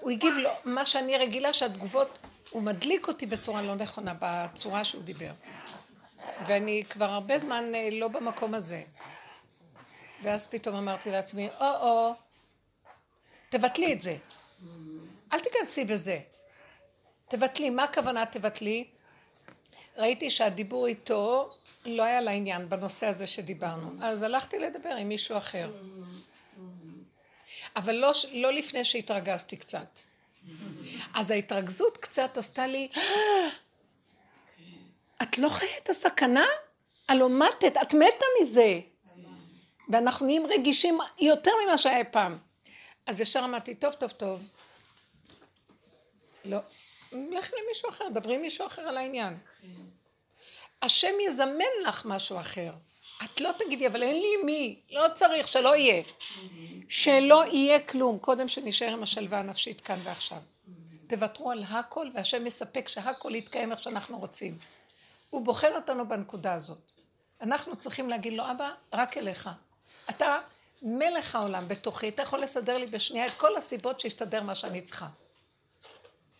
הוא 0.00 0.10
הגיב 0.10 0.34
לו, 0.34 0.50
מה 0.64 0.86
שאני 0.86 1.16
רגילה 1.16 1.52
שהתגובות, 1.52 2.18
הוא 2.50 2.62
מדליק 2.62 3.08
אותי 3.08 3.26
בצורה 3.26 3.62
לא 3.62 3.74
נכונה, 3.74 4.12
בצורה 4.20 4.84
שהוא 4.84 5.02
דיבר. 5.02 5.32
ואני 6.46 6.84
כבר 6.90 7.10
הרבה 7.10 7.38
זמן 7.38 7.74
אה, 7.74 7.88
לא 7.92 8.08
במקום 8.08 8.54
הזה. 8.54 8.82
ואז 10.22 10.46
פתאום 10.46 10.76
אמרתי 10.76 11.10
לעצמי, 11.10 11.48
או-או, 11.60 12.14
תבטלי 13.48 13.92
את 13.92 14.00
זה. 14.00 14.16
אל 15.32 15.40
תיכנסי 15.40 15.84
בזה. 15.84 16.20
תבטלי. 17.28 17.70
מה 17.70 17.84
הכוונה 17.84 18.26
תבטלי? 18.26 18.84
ראיתי 19.96 20.30
שהדיבור 20.30 20.86
איתו 20.86 21.54
לא 21.84 22.02
היה 22.02 22.20
לעניין 22.20 22.68
בנושא 22.68 23.06
הזה 23.06 23.26
שדיברנו. 23.26 23.90
אז 24.02 24.22
הלכתי 24.22 24.58
לדבר 24.58 24.90
עם 24.90 25.08
מישהו 25.08 25.36
אחר. 25.36 25.70
אבל 27.76 27.94
לא, 27.94 28.12
לא 28.32 28.52
לפני 28.52 28.84
שהתרגזתי 28.84 29.56
קצת. 29.56 29.98
אז 31.14 31.30
ההתרגזות 31.30 31.96
קצת 31.96 32.36
עשתה 32.38 32.66
לי, 32.66 32.88
את 35.22 35.38
לא 35.38 35.48
חיה 35.48 35.78
את 35.82 35.90
הסכנה? 35.90 36.44
הלא 37.08 37.28
מתת, 37.28 37.76
את 37.82 37.94
מתה 37.94 38.24
מזה. 38.42 38.80
ואנחנו 39.88 40.26
נהיים 40.26 40.46
רגישים 40.46 40.98
יותר 41.20 41.50
ממה 41.64 41.78
שהיה 41.78 42.04
פעם. 42.04 42.38
אז 43.06 43.20
ישר 43.20 43.40
אמרתי, 43.44 43.74
טוב, 43.74 43.92
טוב, 43.92 44.10
טוב. 44.10 44.48
לא. 46.44 46.58
לך 47.12 47.50
למישהו 47.64 47.88
אחר, 47.88 48.04
דברי 48.14 48.34
עם 48.34 48.40
מישהו 48.42 48.66
אחר 48.66 48.82
על 48.82 48.96
העניין. 48.96 49.38
השם 50.82 51.14
יזמן 51.26 51.64
לך 51.86 52.06
משהו 52.06 52.40
אחר. 52.40 52.70
את 53.24 53.40
לא 53.40 53.50
תגידי, 53.58 53.86
אבל 53.86 54.02
אין 54.02 54.16
לי 54.16 54.36
מי, 54.44 54.80
לא 54.90 55.06
צריך, 55.14 55.48
שלא 55.48 55.76
יהיה. 55.76 56.02
שלא 56.88 57.44
יהיה 57.46 57.80
כלום, 57.80 58.18
קודם 58.18 58.48
שנשאר 58.48 58.92
עם 58.92 59.02
השלווה 59.02 59.38
הנפשית 59.38 59.80
כאן 59.80 59.98
ועכשיו. 60.02 60.38
תוותרו 61.06 61.50
על 61.50 61.64
הכל, 61.68 62.06
והשם 62.14 62.46
יספק 62.46 62.88
שהכל 62.88 63.34
יתקיים 63.34 63.72
איך 63.72 63.82
שאנחנו 63.82 64.18
רוצים. 64.18 64.58
הוא 65.30 65.44
בוחן 65.44 65.72
אותנו 65.74 66.08
בנקודה 66.08 66.54
הזאת. 66.54 66.78
אנחנו 67.40 67.76
צריכים 67.76 68.08
להגיד 68.08 68.32
לו, 68.32 68.50
אבא, 68.50 68.70
רק 68.92 69.16
אליך. 69.16 69.50
אתה 70.10 70.38
מלך 70.82 71.34
העולם 71.34 71.68
בתוכי, 71.68 72.08
אתה 72.08 72.22
יכול 72.22 72.40
לסדר 72.40 72.78
לי 72.78 72.86
בשנייה 72.86 73.26
את 73.26 73.30
כל 73.30 73.56
הסיבות 73.56 74.00
שיסתדר 74.00 74.42
מה 74.42 74.54
שאני 74.54 74.80
צריכה. 74.80 75.06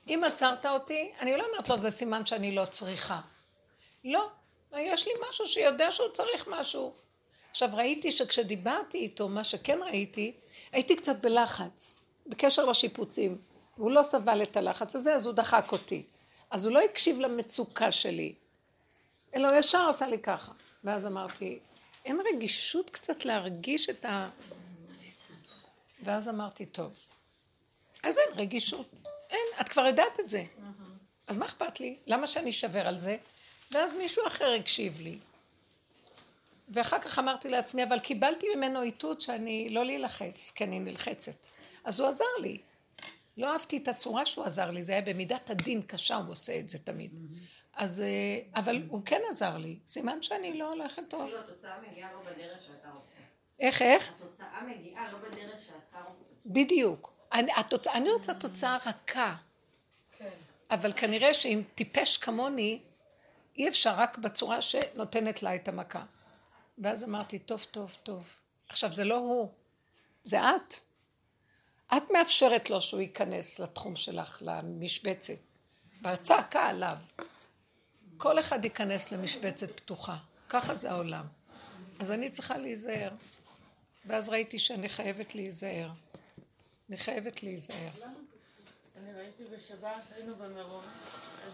אם 0.08 0.24
עצרת 0.24 0.66
אותי, 0.66 1.12
אני 1.20 1.36
לא 1.36 1.44
אומרת 1.50 1.68
לו, 1.68 1.80
זה 1.80 1.90
סימן 1.90 2.26
שאני 2.26 2.54
לא 2.54 2.64
צריכה. 2.64 3.20
לא, 4.04 4.28
יש 4.76 5.06
לי 5.06 5.12
משהו 5.28 5.46
שיודע 5.46 5.90
שהוא 5.90 6.08
צריך 6.08 6.48
משהו. 6.48 6.92
עכשיו 7.50 7.70
ראיתי 7.72 8.10
שכשדיברתי 8.10 8.98
איתו, 8.98 9.28
מה 9.28 9.44
שכן 9.44 9.78
ראיתי, 9.82 10.32
הייתי 10.72 10.96
קצת 10.96 11.16
בלחץ, 11.16 11.96
בקשר 12.26 12.64
לשיפוצים. 12.64 13.38
והוא 13.78 13.90
לא 13.90 14.02
סבל 14.02 14.42
את 14.42 14.56
הלחץ 14.56 14.96
הזה, 14.96 15.14
אז 15.14 15.26
הוא 15.26 15.34
דחק 15.34 15.72
אותי. 15.72 16.02
אז 16.50 16.64
הוא 16.66 16.74
לא 16.74 16.80
הקשיב 16.80 17.20
למצוקה 17.20 17.92
שלי, 17.92 18.34
אלא 19.34 19.58
ישר 19.58 19.88
עשה 19.88 20.06
לי 20.06 20.18
ככה. 20.18 20.52
ואז 20.84 21.06
אמרתי, 21.06 21.58
אין 22.04 22.20
רגישות 22.34 22.90
קצת 22.90 23.24
להרגיש 23.24 23.88
את 23.90 24.04
ה... 24.04 24.28
ואז 26.02 26.28
אמרתי, 26.28 26.66
טוב, 26.66 27.06
אז 28.02 28.18
אין 28.18 28.38
רגישות. 28.38 29.01
אין, 29.32 29.46
את 29.60 29.68
כבר 29.68 29.86
יודעת 29.86 30.20
את 30.20 30.30
זה. 30.30 30.44
אז 31.26 31.36
מה 31.36 31.44
אכפת 31.44 31.80
לי? 31.80 31.96
למה 32.06 32.26
שאני 32.26 32.50
אשבר 32.50 32.88
על 32.88 32.98
זה? 32.98 33.16
ואז 33.70 33.92
מישהו 33.92 34.26
אחר 34.26 34.52
הקשיב 34.52 35.00
לי. 35.00 35.18
ואחר 36.68 36.98
כך 36.98 37.18
אמרתי 37.18 37.48
לעצמי, 37.48 37.84
אבל 37.84 37.98
קיבלתי 37.98 38.46
ממנו 38.56 38.82
איתות 38.82 39.20
שאני 39.20 39.68
לא 39.70 39.84
להילחץ, 39.84 40.52
כי 40.54 40.64
אני 40.64 40.80
נלחצת. 40.80 41.46
אז 41.84 42.00
הוא 42.00 42.08
עזר 42.08 42.24
לי. 42.40 42.58
לא 43.36 43.52
אהבתי 43.52 43.76
את 43.76 43.88
הצורה 43.88 44.26
שהוא 44.26 44.44
עזר 44.44 44.70
לי, 44.70 44.82
זה 44.82 44.92
היה 44.92 45.02
במידת 45.02 45.50
הדין 45.50 45.82
קשה, 45.82 46.16
הוא 46.16 46.32
עושה 46.32 46.58
את 46.58 46.68
זה 46.68 46.78
תמיד. 46.78 47.10
אז, 47.74 48.00
אה, 48.00 48.60
אבל 48.60 48.82
הוא 48.88 49.02
כן 49.04 49.20
עזר 49.30 49.56
לי, 49.56 49.78
סימן 49.86 50.22
שאני 50.22 50.58
לא 50.58 50.72
הולכת 50.72 51.02
טוב. 51.08 51.22
כאילו 51.24 51.40
התוצאה 51.40 51.80
מגיעה 51.88 52.12
לא 52.12 52.20
בדרך 52.20 52.62
שאתה 52.62 52.88
רוצה. 52.94 53.12
איך, 53.60 53.82
איך? 53.82 54.10
התוצאה 54.16 54.62
מגיעה 54.62 55.12
לא 55.12 55.18
בדרך 55.18 55.60
שאתה 55.60 55.98
רוצה. 56.08 56.30
בדיוק. 56.46 57.14
אני, 57.32 57.52
התוצ... 57.56 57.86
אני 57.86 58.10
רוצה 58.10 58.34
תוצאה 58.34 58.76
רכה. 58.86 59.34
כן. 60.18 60.28
אבל 60.70 60.92
כנראה 60.96 61.34
שאם 61.34 61.62
טיפש 61.74 62.16
כמוני, 62.16 62.80
אי 63.58 63.68
אפשר 63.68 63.94
רק 63.96 64.18
בצורה 64.18 64.62
שנותנת 64.62 65.42
לה 65.42 65.54
את 65.54 65.68
המכה. 65.68 66.04
ואז 66.78 67.04
אמרתי, 67.04 67.38
טוב, 67.38 67.66
טוב, 67.70 67.96
טוב. 68.02 68.24
עכשיו, 68.68 68.92
זה 68.92 69.04
לא 69.04 69.14
הוא, 69.14 69.48
זה 70.24 70.40
את. 70.40 70.74
את 71.96 72.10
מאפשרת 72.10 72.70
לו 72.70 72.80
שהוא 72.80 73.00
ייכנס 73.00 73.58
לתחום 73.58 73.96
שלך, 73.96 74.38
למשבצת. 74.40 75.38
והצעקה 76.02 76.66
עליו. 76.66 76.96
כל 78.16 78.38
אחד 78.38 78.64
ייכנס 78.64 79.12
למשבצת 79.12 79.80
פתוחה. 79.80 80.16
ככה 80.48 80.74
זה 80.74 80.90
העולם. 80.90 81.26
אז 82.00 82.10
אני 82.10 82.30
צריכה 82.30 82.58
להיזהר. 82.58 83.10
ואז 84.06 84.28
ראיתי 84.28 84.58
שאני 84.58 84.88
חייבת 84.88 85.34
להיזהר. 85.34 85.90
אני 86.92 87.00
חייבת 87.00 87.42
להיזהר. 87.42 87.90
אני 88.96 89.12
ראיתי 89.12 89.44
בשבת, 89.44 90.02
היינו 90.14 90.36
במירון, 90.36 90.84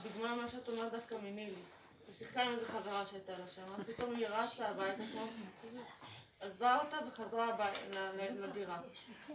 דוגמה 0.02 0.34
מה 0.34 0.48
שאת 0.48 0.68
אומרת 0.68 0.92
דווקא 0.92 1.14
מנילי. 1.14 1.54
היא 2.06 2.14
שיחקה 2.14 2.42
עם 2.42 2.52
איזה 2.52 2.66
חברה 2.66 3.06
שהייתה 3.06 3.38
לה 3.38 3.48
שם, 3.48 3.62
אז 3.80 3.90
פתאום 3.90 4.16
היא 4.16 4.26
רצה 4.26 4.68
הביתה 4.68 5.02
כמו... 5.12 5.28
עזבה 6.40 6.78
אותה 6.84 6.96
וחזרה 7.08 7.56
לדירה. 8.38 8.80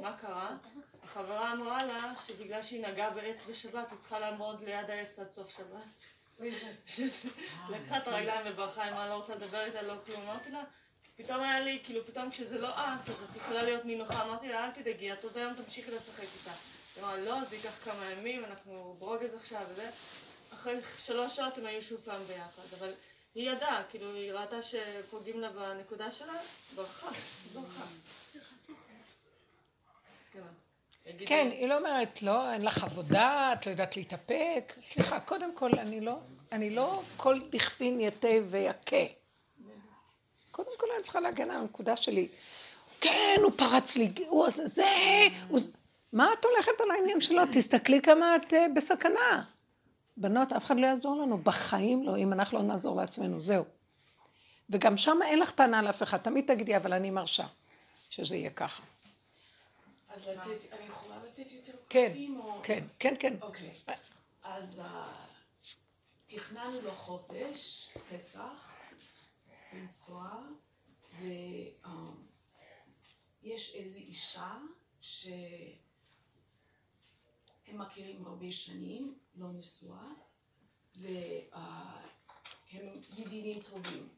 מה 0.01 0.17
קרה? 0.17 0.57
החברה 1.03 1.51
אמרה 1.53 1.85
לה 1.85 2.13
שבגלל 2.27 2.63
שהיא 2.63 2.87
נגעה 2.87 3.09
בעץ 3.09 3.45
בשבת, 3.45 3.91
היא 3.91 3.99
צריכה 3.99 4.19
לעמוד 4.19 4.63
ליד 4.63 4.89
העץ 4.89 5.19
עד 5.19 5.31
סוף 5.31 5.57
שבת. 5.57 5.83
לקחה 7.69 7.97
את 7.97 8.07
הרגליים 8.07 8.41
וברחה, 8.45 8.89
אמרה 8.89 9.07
לא 9.07 9.15
רוצה 9.15 9.35
לדבר 9.35 9.65
איתה, 9.65 9.81
לא 9.81 9.95
כלום. 10.05 10.21
אמרתי 10.21 10.51
לה, 10.51 10.63
פתאום 11.15 11.41
היה 11.41 11.59
לי, 11.59 11.79
כאילו 11.83 12.05
פתאום 12.05 12.31
כשזה 12.31 12.57
לא 12.57 12.69
את, 12.69 13.09
אז 13.09 13.15
את 13.31 13.35
יכולה 13.35 13.63
להיות 13.63 13.85
נינוחה. 13.85 14.23
אמרתי 14.23 14.47
לה, 14.47 14.65
אל 14.65 14.71
תדאגי, 14.71 15.13
את 15.13 15.23
עוד 15.23 15.37
היום 15.37 15.53
תמשיכי 15.53 15.91
לשחק 15.91 16.23
איתה. 16.23 16.51
היא 16.95 17.03
אמרה, 17.03 17.17
לא, 17.17 17.45
זה 17.49 17.55
ייקח 17.55 17.83
כמה 17.83 18.11
ימים, 18.11 18.45
אנחנו 18.45 18.95
ברוגז 18.99 19.33
עכשיו 19.33 19.61
וזה. 19.71 19.89
אחרי 20.53 20.79
שלוש 20.97 21.35
שעות 21.35 21.57
הם 21.57 21.65
היו 21.65 21.81
שוב 21.81 22.01
פעם 22.03 22.21
ביחד, 22.27 22.61
אבל 22.79 22.91
היא 23.35 23.51
ידעה, 23.51 23.83
כאילו 23.89 24.13
היא 24.13 24.33
ראתה 24.33 24.61
שפוגעים 24.61 25.39
לה 25.39 25.49
בנקודה 25.49 26.11
שלה, 26.11 26.33
ברחה, 26.75 27.09
ברחה. 27.53 27.85
כן, 31.25 31.49
היא 31.51 31.67
לא 31.67 31.77
אומרת, 31.77 32.21
לא, 32.21 32.53
אין 32.53 32.65
לך 32.65 32.83
עבודה, 32.83 33.53
את 33.53 33.65
לא 33.65 33.71
יודעת 33.71 33.97
להתאפק. 33.97 34.73
סליחה, 34.81 35.19
קודם 35.19 35.55
כל, 35.55 35.71
אני 35.79 36.01
לא, 36.01 36.19
אני 36.51 36.69
לא 36.69 37.01
כל 37.17 37.39
דכפין 37.49 37.99
יתה 37.99 38.27
ויכה. 38.49 39.22
קודם 40.53 40.69
כל 40.77 40.87
אני 40.95 41.03
צריכה 41.03 41.19
להגן 41.19 41.51
על 41.51 41.57
הנקודה 41.57 41.97
שלי. 41.97 42.27
כן, 43.01 43.39
הוא 43.43 43.51
פרץ 43.57 43.95
לי, 43.95 44.13
הוא 44.27 44.47
עושה 44.47 44.67
זה, 44.67 44.87
הוא... 45.47 45.59
מה 46.13 46.29
את 46.39 46.45
הולכת 46.45 46.81
על 46.81 46.91
העניין 46.91 47.21
שלו? 47.21 47.41
תסתכלי 47.53 48.01
כמה 48.01 48.35
את 48.35 48.53
אה, 48.53 48.65
בסכנה. 48.75 49.43
בנות, 50.17 50.53
אף 50.53 50.65
אחד 50.65 50.79
לא 50.79 50.85
יעזור 50.85 51.21
לנו, 51.21 51.37
בחיים 51.37 52.03
לא, 52.03 52.17
אם 52.17 52.33
אנחנו 52.33 52.57
לא 52.57 52.63
נעזור 52.63 52.95
לעצמנו, 52.95 53.41
זהו. 53.41 53.63
וגם 54.69 54.97
שם 54.97 55.19
אין 55.25 55.39
לך 55.39 55.51
טענה 55.51 55.81
לאף 55.81 56.03
אחד, 56.03 56.17
תמיד 56.17 56.45
תגידי, 56.47 56.77
אבל 56.77 56.93
אני 56.93 57.11
מרשה 57.11 57.45
שזה 58.09 58.35
יהיה 58.35 58.49
ככה. 58.49 58.83
אז 60.09 60.21
לתת, 60.27 60.73
אני 60.73 60.87
יכולה 60.87 61.15
לתת 61.25 61.51
יותר 61.51 61.71
כן, 61.89 62.07
פרטים? 62.09 62.41
כן, 62.63 62.83
כן, 62.99 63.13
כן. 63.19 63.33
אוקיי, 63.41 63.69
אז 64.43 64.81
תכננו 66.25 66.81
לו 66.81 66.91
חופש, 66.91 67.89
פסח, 68.09 68.72
לנסוע, 69.73 70.39
ויש 73.41 73.75
איזו 73.75 73.99
אישה 73.99 74.57
שהם 75.01 75.77
מכירים 77.73 78.25
הרבה 78.25 78.51
שנים, 78.51 79.19
לא 79.35 79.47
נשואה, 79.51 80.07
והם 80.95 81.49
הם 82.71 83.01
ידידים 83.17 83.61
טובים. 83.61 84.09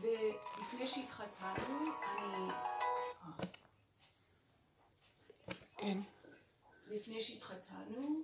ולפני 0.00 0.86
שהתחתנו, 0.86 1.78
אני... 1.78 2.50
אה, 3.22 3.46
כן. 5.76 5.98
לפני 6.86 7.22
שהתחתנו, 7.22 8.22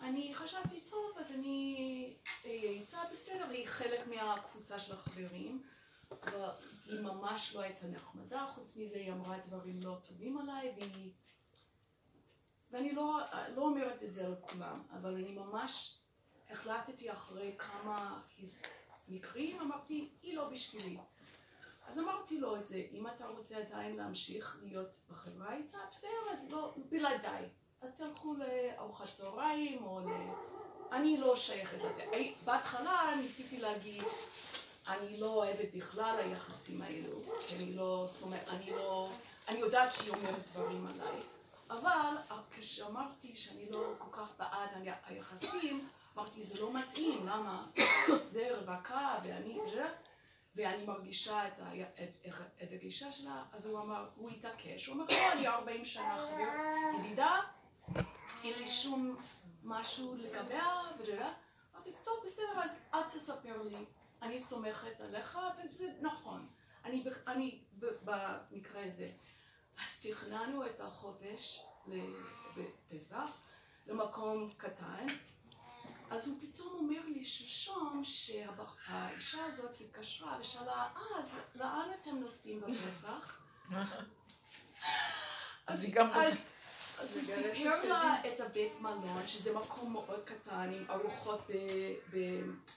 אני 0.00 0.34
חשבתי, 0.34 0.80
טוב, 0.80 1.18
אז 1.18 1.32
אני 1.32 2.16
אהיה 2.44 2.70
איתה 2.70 2.98
בסדר, 3.10 3.46
והיא 3.48 3.66
חלק 3.66 4.06
מהקבוצה 4.06 4.78
של 4.78 4.92
החברים, 4.92 5.62
אבל 6.22 6.48
היא 6.86 7.00
ממש 7.00 7.54
לא 7.54 7.60
הייתה 7.60 7.86
נחמדה, 7.86 8.46
חוץ 8.54 8.76
מזה 8.76 8.98
היא 8.98 9.12
אמרה 9.12 9.38
דברים 9.38 9.80
לא 9.82 9.96
טובים 10.08 10.38
עליי, 10.38 10.72
והיא... 10.76 11.12
ואני 12.70 12.92
לא, 12.92 13.18
לא 13.56 13.62
אומרת 13.62 14.02
את 14.02 14.12
זה 14.12 14.26
על 14.26 14.34
כולם, 14.40 14.82
אבל 14.90 15.14
אני 15.14 15.32
ממש 15.32 15.98
החלטתי 16.50 17.12
אחרי 17.12 17.54
כמה 17.58 18.20
מקרים, 19.08 19.60
אמרתי, 19.60 20.10
היא 20.22 20.36
לא 20.36 20.48
בשבילי. 20.48 20.98
אז 21.86 21.98
אמרתי 21.98 22.40
לו 22.40 22.56
את 22.56 22.66
זה, 22.66 22.82
אם 22.92 23.06
אתה 23.06 23.26
רוצה 23.26 23.56
עדיין 23.56 23.96
להמשיך 23.96 24.58
להיות 24.62 24.96
בחברה 25.10 25.54
איתה, 25.54 25.78
בסדר, 25.90 26.32
אז 26.32 26.50
לא, 26.50 26.74
בלעדיי. 26.88 27.48
אז 27.80 27.94
תלכו 27.94 28.34
לארוחת 28.34 29.06
צהריים, 29.06 29.84
או 29.84 30.00
ל... 30.00 30.10
אני 30.92 31.16
לא 31.16 31.36
שייכת 31.36 31.78
לזה. 31.84 32.04
בהתחלה 32.44 33.14
ניסיתי 33.22 33.60
להגיד, 33.60 34.04
אני 34.88 35.20
לא 35.20 35.26
אוהבת 35.26 35.74
בכלל 35.74 36.16
היחסים 36.18 36.82
האלו, 36.82 37.20
אני 37.56 37.72
לא 37.72 38.04
סומכת, 38.06 38.48
אני 38.48 38.70
לא... 38.70 39.10
אני 39.48 39.58
יודעת 39.58 39.92
שהיא 39.92 40.12
אומרת 40.14 40.48
דברים 40.52 40.86
עליי, 40.86 41.20
אבל 41.70 42.38
כשאמרתי 42.50 43.36
שאני 43.36 43.70
לא 43.70 43.92
כל 43.98 44.10
כך 44.12 44.28
בעד 44.38 44.68
היחסים, 45.06 45.88
אמרתי, 46.16 46.44
זה 46.44 46.60
לא 46.60 46.72
מתאים, 46.72 47.26
למה? 47.26 47.66
זה 48.26 48.48
רווקה, 48.56 49.18
ואני... 49.24 49.58
ואני 50.56 50.84
מרגישה 50.84 51.48
את, 51.48 51.58
ה, 51.58 51.72
את, 52.04 52.26
את, 52.62 52.72
הגישה 52.72 53.12
שלה, 53.12 53.44
אז 53.52 53.66
הוא 53.66 53.80
אמר, 53.80 54.08
הוא 54.16 54.30
התעקש, 54.30 54.86
הוא 54.86 54.96
אמר, 54.96 55.04
לא, 55.10 55.32
אני 55.32 55.48
40 55.48 55.84
שנה 55.84 56.16
חבר 56.16 56.98
ידידה, 56.98 57.40
אין 58.44 58.58
לי 58.58 58.66
שום 58.66 59.16
משהו 59.64 60.14
לגביה, 60.14 60.68
ודאדה. 60.98 61.32
אמרתי, 61.74 61.90
טוב, 62.04 62.14
בסדר, 62.24 62.62
אז 62.62 62.80
אל 62.94 63.02
תספר 63.02 63.62
לי, 63.62 63.84
אני 64.24 64.40
סומכת 64.40 65.00
עליך, 65.00 65.38
וזה 65.58 65.92
נכון. 66.00 66.48
אני, 66.84 67.04
אני 67.26 67.60
במקרה 67.80 68.86
הזה. 68.86 69.10
אז 69.82 70.06
תכננו 70.06 70.66
את 70.66 70.80
החופש 70.80 71.60
לפסח 72.56 73.38
למקום 73.86 74.50
קטן, 74.56 75.06
אז 76.10 76.28
הוא 76.28 76.36
פתאום 76.40 76.74
אומר 76.74 77.06
לי 77.06 77.24
שלשום 77.24 78.02
שהאישה 78.04 79.44
הזאת 79.46 79.80
התקשרה 79.80 80.36
ושאלה, 80.40 80.72
אה, 80.72 81.20
אז 81.20 81.30
לאן 81.54 81.88
אתם 82.00 82.16
נוסעים 82.16 82.60
בפסח? 82.60 83.40
אז 85.66 85.84
היא 85.84 85.94
גם 85.94 86.08
רוצה... 86.08 86.53
אז 87.04 87.16
הוא 87.16 87.24
סיפר 87.24 87.88
לה 87.88 88.16
את 88.26 88.40
הבית 88.40 88.80
מלון, 88.80 89.26
שזה 89.26 89.54
מקום 89.54 89.92
מאוד 89.92 90.20
קטן, 90.24 90.72
עם 90.72 90.84
ארוחות 90.90 91.50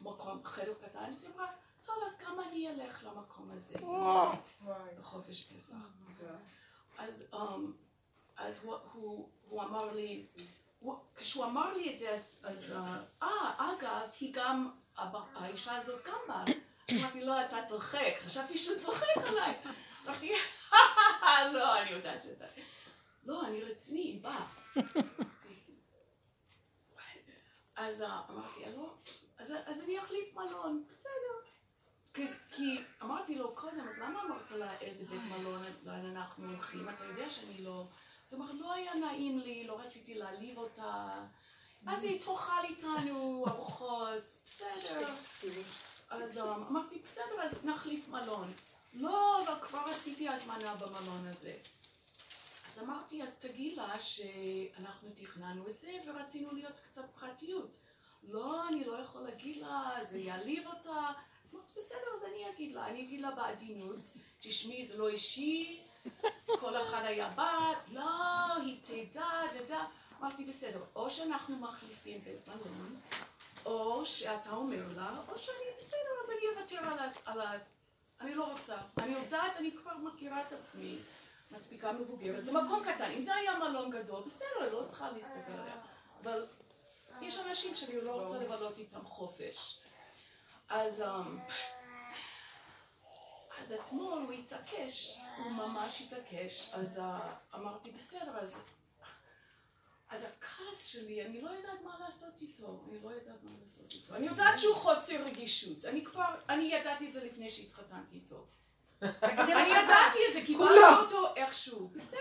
במקום, 0.01 0.41
חדר 0.43 0.73
קטן, 0.73 1.13
אז 1.13 1.23
היא 1.23 1.31
אמרה, 1.35 1.47
טוב, 1.85 1.95
אז 2.05 2.17
גם 2.25 2.39
אני 2.39 2.69
אלך 2.69 3.03
למקום 3.03 3.49
הזה, 3.53 3.73
בחופש 4.99 5.43
פסח. 5.43 5.75
אז 6.97 7.25
אז 8.37 8.67
הוא 9.49 9.63
אמר 9.63 9.93
לי, 9.93 10.25
כשהוא 11.15 11.45
אמר 11.45 11.73
לי 11.73 11.93
את 11.93 11.99
זה, 11.99 12.13
אז, 12.43 12.71
אה, 12.75 12.97
אה, 13.23 13.53
אגב, 13.57 14.09
היא 14.19 14.33
גם, 14.33 14.71
האישה 15.35 15.75
הזאת 15.75 16.05
גם 16.07 16.19
באה. 16.27 16.43
אמרתי, 16.91 17.23
לא, 17.23 17.45
אתה 17.45 17.57
צוחק. 17.67 18.13
חשבתי 18.25 18.57
שהוא 18.57 18.79
צוחק 18.79 19.17
עליי. 19.27 19.53
צחקתי, 20.01 20.33
לא, 21.53 21.81
אני 21.81 21.89
יודעת 21.89 22.21
שאתה... 22.21 22.45
לא, 23.27 23.45
אני 23.45 23.63
רציני, 23.63 23.99
היא 23.99 24.23
באה. 24.23 24.45
אז 27.75 28.01
אה, 28.01 28.21
אמרתי, 28.29 28.61
לא, 28.75 28.93
אז, 29.37 29.53
אני 29.83 29.99
אחליף 29.99 30.35
מלון, 30.35 30.83
בסדר. 30.89 32.27
כי, 32.51 32.77
אמרתי 33.03 33.35
לו 33.35 33.55
קודם, 33.55 33.87
אז 33.87 33.99
למה 33.99 34.21
אמרת 34.23 34.51
לה 34.51 34.79
איזה 34.79 35.05
בית 35.05 35.21
מלון 35.21 35.63
לאן 35.83 36.05
אנחנו 36.05 36.49
הולכים? 36.49 36.89
אתה 36.89 37.03
יודע 37.03 37.29
שאני 37.29 37.63
לא... 37.63 37.87
זאת 38.25 38.39
אומרת, 38.39 38.55
לא 38.59 38.73
היה 38.73 38.95
נעים 38.95 39.39
לי, 39.39 39.67
לא 39.67 39.79
רציתי 39.79 40.15
להעליב 40.15 40.57
אותה. 40.57 41.09
אז 41.87 42.03
היא 42.03 42.21
תאכל 42.21 42.63
איתנו 42.63 43.45
ארוחות, 43.47 44.23
בסדר. 44.45 45.07
אז 46.09 46.37
um, 46.37 46.41
אמרתי, 46.45 46.99
בסדר, 46.99 47.41
אז 47.43 47.65
נחליף 47.65 48.07
מלון. 48.07 48.53
לא, 48.93 49.43
אבל 49.43 49.59
כבר 49.61 49.79
עשיתי 49.79 50.29
הזמנה 50.29 50.75
במלון 50.75 51.27
הזה. 51.27 51.53
אמרתי, 52.79 53.23
אז 53.23 53.37
תגיד 53.37 53.77
לה 53.77 53.99
שאנחנו 53.99 55.09
תכננו 55.15 55.69
את 55.69 55.77
זה 55.77 55.91
ורצינו 56.07 56.51
להיות 56.51 56.79
קצת 56.79 57.05
פרטיות. 57.19 57.77
לא, 58.23 58.67
אני 58.67 58.83
לא 58.83 58.93
יכול 58.93 59.21
להגיד 59.21 59.57
לה, 59.57 59.91
זה 60.03 60.19
יעליב 60.19 60.67
אותה. 60.67 61.11
אז 61.45 61.55
אמרתי, 61.55 61.73
בסדר, 61.77 62.13
אז 62.13 62.23
אני 62.23 62.49
אגיד 62.49 62.75
לה, 62.75 62.87
אני 62.87 63.01
אגיד 63.01 63.21
לה 63.21 63.31
בעדינות, 63.31 63.99
תשמעי, 64.39 64.87
זה 64.87 64.97
לא 64.97 65.09
אישי, 65.09 65.81
כל 66.59 66.81
אחד 66.81 67.01
היה 67.03 67.29
בא, 67.29 67.71
לא, 67.91 68.55
היא 68.55 68.77
תדע, 68.81 69.29
תדע. 69.51 69.83
אמרתי, 70.19 70.45
בסדר, 70.45 70.83
או 70.95 71.09
שאנחנו 71.09 71.57
מחליפים 71.57 72.21
בית 72.23 72.47
מלון, 72.47 72.99
או 73.65 74.05
שאתה 74.05 74.49
אומר 74.49 74.87
לה, 74.95 75.21
או 75.27 75.39
שאני, 75.39 75.65
בסדר, 75.77 76.19
אז 76.23 76.29
אני 76.31 76.57
אוותר. 76.57 76.77
על 77.25 77.41
ה... 77.41 77.51
אני 78.21 78.35
לא 78.35 78.51
רוצה. 78.51 78.77
אני 78.99 79.13
יודעת, 79.13 79.55
אני 79.55 79.71
כבר 79.71 79.97
מכירה 79.97 80.41
את 80.47 80.51
עצמי, 80.51 80.97
מספיקה 81.51 81.91
מבוגרת. 81.91 82.45
זה 82.45 82.51
מקום 82.51 82.83
קטן. 82.83 83.11
אם 83.11 83.21
זה 83.21 83.35
היה 83.35 83.59
מלון 83.59 83.89
גדול, 83.89 84.23
בסדר, 84.25 84.47
אני 84.61 84.71
לא 84.71 84.83
צריכה 84.85 85.11
להסתכל 85.11 85.51
עליה. 85.51 85.75
אבל 86.23 86.47
יש 87.21 87.39
אנשים 87.39 87.75
שאני 87.75 88.01
לא 88.01 88.21
רוצה 88.21 88.37
לבלות 88.37 88.77
איתם 88.77 89.05
חופש. 89.05 89.79
אז... 90.69 91.01
Um, 91.01 91.51
אז 93.59 93.73
אתמול 93.73 94.23
הוא 94.23 94.31
התעקש, 94.31 95.17
הוא 95.37 95.51
ממש 95.51 96.01
התעקש, 96.01 96.69
אז 96.73 96.97
uh, 96.97 97.55
אמרתי 97.55 97.91
בסדר, 97.91 98.37
אז, 98.39 98.65
אז 100.09 100.23
הכעס 100.23 100.85
שלי, 100.85 101.25
אני 101.25 101.41
לא 101.41 101.49
יודעת 101.49 101.81
מה 101.83 101.99
לעשות 101.99 102.41
איתו, 102.41 102.83
אני 102.89 102.99
לא 103.03 103.09
יודעת 103.09 103.43
מה 103.43 103.51
לעשות 103.61 103.93
איתו. 103.93 104.15
אני 104.15 104.25
יודעת 104.25 104.59
שהוא 104.59 104.75
חוסר 104.75 105.23
רגישות, 105.23 105.85
אני 105.85 106.05
כבר, 106.05 106.35
אני 106.49 106.63
ידעתי 106.63 107.07
את 107.07 107.13
זה 107.13 107.23
לפני 107.23 107.49
שהתחתנתי 107.49 108.15
איתו. 108.15 108.47
אני 109.01 109.51
ידעתי 109.51 110.19
את 110.27 110.33
זה, 110.33 110.41
קיבלתי 110.45 110.95
אותו 111.01 111.35
איכשהו, 111.35 111.87
בסדר. 111.87 112.19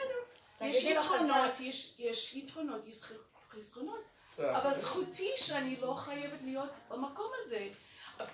יש 0.61 0.85
יתרונות, 0.85 1.61
יש 1.99 2.35
יתרונות, 2.37 2.87
יש 2.87 3.03
חסרונות, 3.51 4.05
אבל 4.39 4.73
זכותי 4.73 5.33
שאני 5.37 5.81
לא 5.81 5.95
חייבת 5.95 6.43
להיות 6.43 6.71
במקום 6.89 7.31
הזה. 7.39 7.69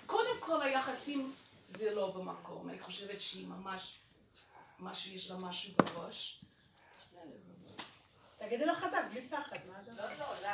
קודם 0.05 0.37
כל 0.39 0.61
היחסים 0.61 1.33
זה 1.67 1.95
לא 1.95 2.11
במקום, 2.11 2.69
אני 2.69 2.79
חושבת 2.79 3.21
שהיא 3.21 3.47
ממש, 3.47 3.99
משהו, 4.79 5.13
יש 5.13 5.31
לה 5.31 5.37
משהו 5.37 5.73
בראש. 5.77 6.41
תגידי 8.37 8.65
לו 8.65 8.73
חזק, 8.73 9.03
בלי 9.09 9.27
פחד, 9.27 9.57
מה 9.67 9.81
אתה 9.83 9.91
לא, 9.91 10.03
לא, 10.03 10.41
לא. 10.41 10.49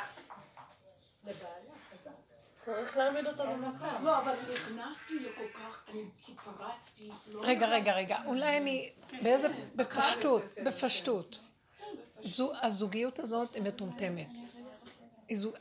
לבעלה, 1.24 1.74
חזק. 1.90 2.29
צריך 2.64 2.96
להעמיד 2.96 3.26
אותה 3.26 3.44
במצב. 3.44 3.86
לא, 4.02 4.18
אבל 4.18 4.34
נכנסתי 4.54 5.14
לכל 5.18 5.48
כך, 5.54 5.82
אני 5.88 6.02
התפרצתי. 6.28 7.10
לא 7.32 7.40
רגע, 7.44 7.66
רגע, 7.66 7.92
רגע, 7.92 8.18
אולי 8.26 8.56
אני, 8.56 8.90
באיזה, 9.22 9.48
בפשטות, 9.76 10.42
בפשטות. 10.64 11.38
זו, 12.22 12.52
הזוגיות 12.62 13.18
הזאת 13.18 13.54
היא 13.54 13.62
מטומטמת. 13.62 14.28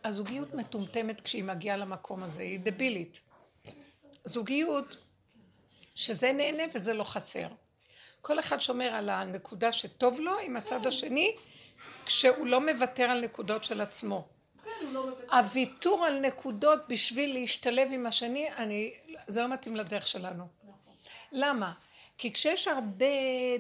הזוגיות 0.04 0.54
מטומטמת 0.54 1.22
כשהיא 1.22 1.44
מגיעה 1.44 1.78
למקום 1.78 2.24
הזה, 2.24 2.42
היא 2.42 2.60
דבילית. 2.64 3.22
זוגיות 4.26 4.98
שזה 5.96 6.32
נהנה 6.32 6.64
וזה 6.74 6.94
לא 6.94 7.04
חסר. 7.04 7.48
כל 8.22 8.40
אחד 8.40 8.62
שומר 8.62 8.94
על 8.94 9.10
הנקודה 9.10 9.74
שטוב 9.74 10.20
לו 10.20 10.40
עם 10.40 10.58
הצד 10.58 10.88
השני, 10.88 11.36
כשהוא 12.06 12.48
לא 12.48 12.66
מוותר 12.66 13.04
על 13.04 13.22
נקודות 13.22 13.64
של 13.64 13.82
עצמו. 13.82 14.28
לא 14.82 15.10
הוויתור 15.32 16.06
על 16.06 16.20
נקודות 16.20 16.82
בשביל 16.88 17.34
להשתלב 17.34 17.90
עם 17.92 18.06
השני, 18.06 18.50
אני, 18.58 18.94
זה 19.28 19.42
לא 19.42 19.48
מתאים 19.48 19.76
לדרך 19.76 20.08
שלנו. 20.08 20.44
למה? 21.32 21.74
כי 22.18 22.34
כשיש 22.34 22.68
הרבה 22.68 23.06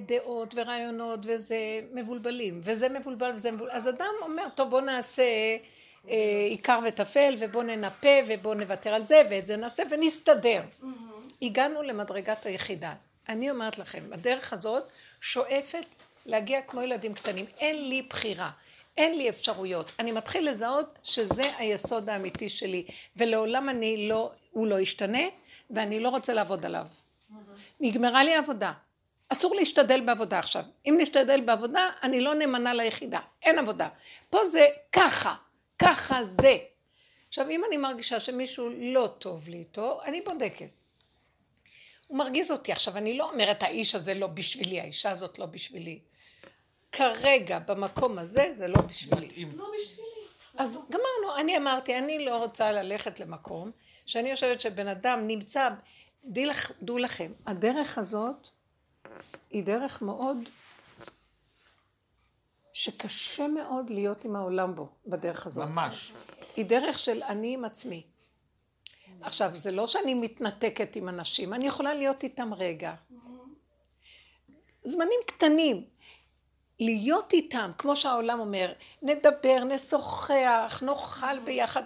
דעות 0.05 0.53
ורעיונות 0.57 1.19
וזה 1.23 1.57
מבולבלים, 1.93 2.59
וזה 2.63 2.89
מבולבל 2.89 3.31
וזה 3.35 3.51
מבולבל, 3.51 3.71
אז 3.71 3.89
אדם 3.89 4.13
אומר, 4.21 4.43
טוב 4.55 4.69
בוא 4.69 4.81
נעשה 4.81 5.23
אה, 6.09 6.45
עיקר 6.49 6.79
וטפל 6.87 7.35
ובוא 7.39 7.63
ננפה 7.63 8.19
ובוא 8.27 8.55
נוותר 8.55 8.93
על 8.93 9.05
זה 9.05 9.21
ואת 9.29 9.45
זה 9.45 9.57
נעשה 9.57 9.83
ונסתדר. 9.91 10.61
Mm-hmm. 10.61 10.85
הגענו 11.41 11.81
למדרגת 11.81 12.45
היחידה. 12.45 12.93
אני 13.29 13.51
אומרת 13.51 13.79
לכם, 13.79 14.03
הדרך 14.11 14.53
הזאת 14.53 14.83
שואפת 15.21 15.85
להגיע 16.25 16.61
כמו 16.61 16.81
ילדים 16.81 17.13
קטנים. 17.13 17.45
אין 17.57 17.89
לי 17.89 18.01
בחירה, 18.01 18.49
אין 18.99 19.17
לי 19.17 19.29
אפשרויות. 19.29 19.91
אני 19.99 20.11
מתחיל 20.11 20.49
לזהות 20.49 20.99
שזה 21.03 21.43
היסוד 21.57 22.09
האמיתי 22.09 22.49
שלי, 22.49 22.85
ולעולם 23.15 23.69
אני 23.69 24.09
לא, 24.09 24.31
הוא 24.51 24.67
לא 24.67 24.79
ישתנה, 24.79 25.21
ואני 25.69 25.99
לא 25.99 26.09
רוצה 26.09 26.33
לעבוד 26.33 26.65
עליו. 26.65 26.87
נגמרה 27.79 28.23
לי 28.23 28.35
העבודה. 28.35 28.71
אסור 29.29 29.55
להשתדל 29.55 30.01
בעבודה 30.05 30.39
עכשיו. 30.39 30.63
אם 30.85 30.95
נשתדל 30.97 31.41
בעבודה, 31.41 31.89
אני 32.03 32.21
לא 32.21 32.33
נאמנה 32.33 32.73
ליחידה. 32.73 33.19
אין 33.43 33.59
עבודה. 33.59 33.89
פה 34.29 34.45
זה 34.45 34.67
ככה, 34.91 35.35
ככה 35.79 36.25
זה. 36.25 36.57
עכשיו, 37.27 37.49
אם 37.49 37.65
אני 37.67 37.77
מרגישה 37.77 38.19
שמישהו 38.19 38.69
לא 38.77 39.09
טוב 39.19 39.47
לי 39.47 39.57
איתו, 39.57 39.99
אני 40.05 40.21
בודקת. 40.21 40.69
הוא 42.07 42.17
מרגיז 42.17 42.51
אותי. 42.51 42.71
עכשיו, 42.71 42.97
אני 42.97 43.17
לא 43.17 43.29
אומרת, 43.31 43.63
האיש 43.63 43.95
הזה 43.95 44.13
לא 44.13 44.27
בשבילי, 44.27 44.79
האישה 44.79 45.11
הזאת 45.11 45.39
לא 45.39 45.45
בשבילי. 45.45 45.99
כרגע, 46.91 47.59
במקום 47.59 48.19
הזה, 48.19 48.53
זה 48.55 48.67
לא 48.67 48.81
בשבילי. 48.81 49.45
לא 49.55 49.71
בשבילי. 49.77 50.09
אז 50.57 50.83
גמרנו, 50.89 51.37
אני 51.39 51.57
אמרתי, 51.57 51.97
אני 51.97 52.25
לא 52.25 52.37
רוצה 52.37 52.71
ללכת 52.71 53.19
למקום 53.19 53.71
שאני 54.05 54.35
חושבת 54.35 54.61
שבן 54.61 54.87
אדם 54.87 55.27
נמצא, 55.27 55.69
דעו 56.81 56.97
לכם, 56.97 57.31
הדרך 57.45 57.97
הזאת 57.97 58.47
היא 59.49 59.63
דרך 59.63 60.01
מאוד, 60.01 60.37
שקשה 62.73 63.47
מאוד 63.47 63.89
להיות 63.89 64.25
עם 64.25 64.35
העולם 64.35 64.75
בו, 64.75 64.89
בדרך 65.07 65.45
הזאת. 65.45 65.67
ממש. 65.67 66.13
היא 66.55 66.65
דרך 66.65 66.99
של 66.99 67.23
אני 67.23 67.53
עם 67.53 67.65
עצמי. 67.65 68.03
עכשיו, 69.21 69.55
זה 69.55 69.71
לא 69.71 69.87
שאני 69.87 70.13
מתנתקת 70.13 70.95
עם 70.95 71.09
אנשים, 71.09 71.53
אני 71.53 71.67
יכולה 71.67 71.93
להיות 71.93 72.23
איתם 72.23 72.53
רגע. 72.53 72.93
זמנים 74.83 75.19
קטנים. 75.27 75.85
להיות 76.79 77.33
איתם, 77.33 77.71
כמו 77.77 77.95
שהעולם 77.95 78.39
אומר, 78.39 78.73
נדבר, 79.01 79.63
נשוחח, 79.63 80.83
נאכל 80.85 81.39
ביחד. 81.39 81.83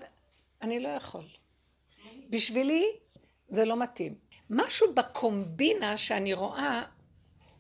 אני 0.62 0.80
לא 0.80 0.90
יכול. 0.90 1.24
בשבילי 2.30 2.86
זה 3.50 3.66
לא 3.66 3.78
מתאים. 3.78 4.16
משהו 4.50 4.94
בקומבינה 4.94 5.98
שאני 5.98 6.34
רואה 6.34 6.84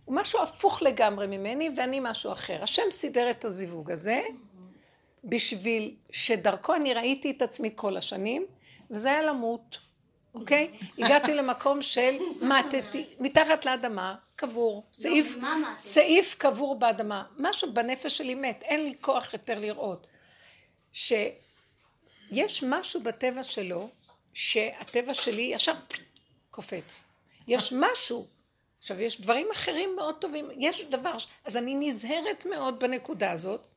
הוא 0.06 0.15
משהו 0.15 0.43
הפוך 0.43 0.82
לגמרי 0.82 1.28
ממני 1.28 1.69
ואני 1.78 2.00
משהו 2.02 2.32
אחר. 2.32 2.63
השם 2.63 2.91
סידר 2.91 3.32
את 3.32 3.46
הזיווג 3.46 3.91
הזה 3.91 4.22
בשביל 5.24 5.96
שדרכו 6.12 6.76
אני 6.76 6.93
ראיתי 6.93 7.32
את 7.32 7.41
עצמי 7.41 7.69
כל 7.76 7.98
השנים 7.98 8.46
וזה 8.91 9.12
היה 9.12 9.22
למות, 9.22 9.78
אוקיי? 10.36 10.72
הגעתי 10.98 11.34
למקום 11.34 11.82
של 11.82 12.15
מתתי, 12.41 13.06
מתחת 13.19 13.65
לאדמה, 13.65 14.15
קבור, 14.47 14.84
סעיף, 14.93 15.36
מה 15.41 15.56
מתת? 15.71 15.79
סעיף 15.79 16.36
קבור 16.36 16.79
באדמה, 16.79 17.23
משהו 17.38 17.73
בנפש 17.73 18.17
שלי 18.17 18.36
מת, 18.36 18.63
אין 18.63 18.84
לי 18.84 18.93
כוח 19.01 19.34
יותר 19.34 19.60
לראות. 19.60 20.08
שיש 20.93 22.63
משהו 22.63 23.01
בטבע 23.03 23.43
שלו, 23.43 23.89
שהטבע 24.34 25.13
שלי 25.13 25.41
ישר 25.41 25.73
קופץ. 26.51 27.03
יש 27.47 27.73
משהו. 27.79 28.27
עכשיו, 28.79 29.01
יש 29.01 29.21
דברים 29.21 29.47
אחרים 29.51 29.95
מאוד 29.95 30.15
טובים, 30.21 30.49
יש 30.60 30.82
דבר, 30.84 31.17
ש- 31.17 31.27
אז 31.45 31.58
אני 31.58 31.75
נזהרת 31.75 32.45
מאוד 32.45 32.79
בנקודה 32.79 33.32
הזאת, 33.32 33.67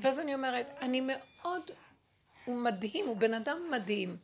ואז 0.00 0.20
אני 0.20 0.34
אומרת, 0.34 0.70
אני 0.80 1.00
מאוד, 1.00 1.70
הוא 2.44 2.56
מדהים, 2.56 3.06
הוא 3.06 3.16
בן 3.16 3.34
אדם 3.34 3.70
מדהים. 3.70 4.16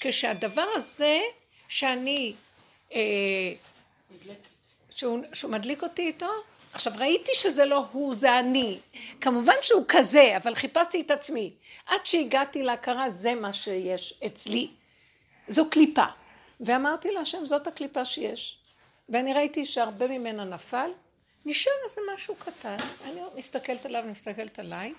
כשהדבר 0.00 0.66
הזה, 0.74 1.20
שאני, 1.68 2.34
אה, 2.92 2.98
שהוא, 5.00 5.18
שהוא 5.32 5.50
מדליק 5.50 5.82
אותי 5.82 6.02
איתו, 6.02 6.30
עכשיו 6.72 6.92
ראיתי 6.98 7.32
שזה 7.34 7.64
לא 7.64 7.84
הוא, 7.92 8.14
זה 8.14 8.38
אני. 8.38 8.78
כמובן 9.20 9.54
שהוא 9.62 9.84
כזה, 9.88 10.36
אבל 10.36 10.54
חיפשתי 10.54 11.00
את 11.00 11.10
עצמי. 11.10 11.52
עד 11.86 12.06
שהגעתי 12.06 12.62
להכרה, 12.62 13.10
זה 13.10 13.34
מה 13.34 13.52
שיש 13.52 14.14
אצלי. 14.26 14.70
זו 15.48 15.70
קליפה. 15.70 16.04
ואמרתי 16.60 17.10
להשם, 17.12 17.44
זאת 17.44 17.66
הקליפה 17.66 18.04
שיש. 18.04 18.58
ואני 19.08 19.34
ראיתי 19.34 19.64
שהרבה 19.64 20.06
ממנה 20.06 20.44
נפל, 20.44 20.90
נשאר 21.46 21.72
איזה 21.84 22.00
משהו 22.14 22.34
קטן, 22.34 22.76
אני 23.04 23.20
מסתכלת 23.36 23.86
עליו, 23.86 24.04
מסתכלת 24.06 24.58
עליי, 24.58 24.94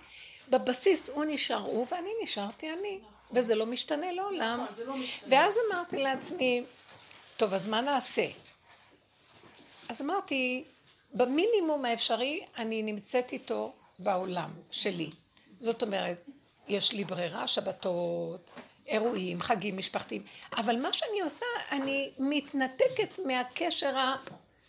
בבסיס 0.50 1.10
הוא 1.10 1.26
נשאר 1.28 1.58
הוא 1.58 1.86
ואני 1.92 2.10
נשארתי 2.24 2.74
אני, 2.74 3.00
וזה 3.32 3.56
לא 3.56 3.66
משתנה 3.66 4.12
לעולם. 4.12 4.66
נכון, 4.72 4.88
לא. 4.88 4.96
ואז 5.28 5.58
אמרתי 5.70 5.98
לעצמי, 5.98 6.64
טוב, 7.38 7.54
אז 7.54 7.68
מה 7.68 7.82
נעשה? 7.82 8.26
אז 9.92 10.02
אמרתי, 10.02 10.64
במינימום 11.14 11.86
האפשרי 11.86 12.46
אני 12.58 12.84
נמצאת 12.84 13.34
איתו 13.34 13.72
בעולם 14.00 14.50
שלי. 14.72 15.10
זאת 15.60 15.82
אומרת, 15.82 16.26
יש 16.68 16.94
לי 16.94 17.04
ברירה, 17.04 17.48
שבתות, 17.48 18.50
אירועים, 18.88 19.42
חגים 19.42 19.78
משפחתיים, 19.78 20.24
אבל 20.58 20.82
מה 20.82 20.94
שאני 20.94 21.22
עושה, 21.22 21.46
אני 21.72 22.12
מתנתקת 22.20 23.20
מהקשר 23.26 23.98
ה... 23.98 24.16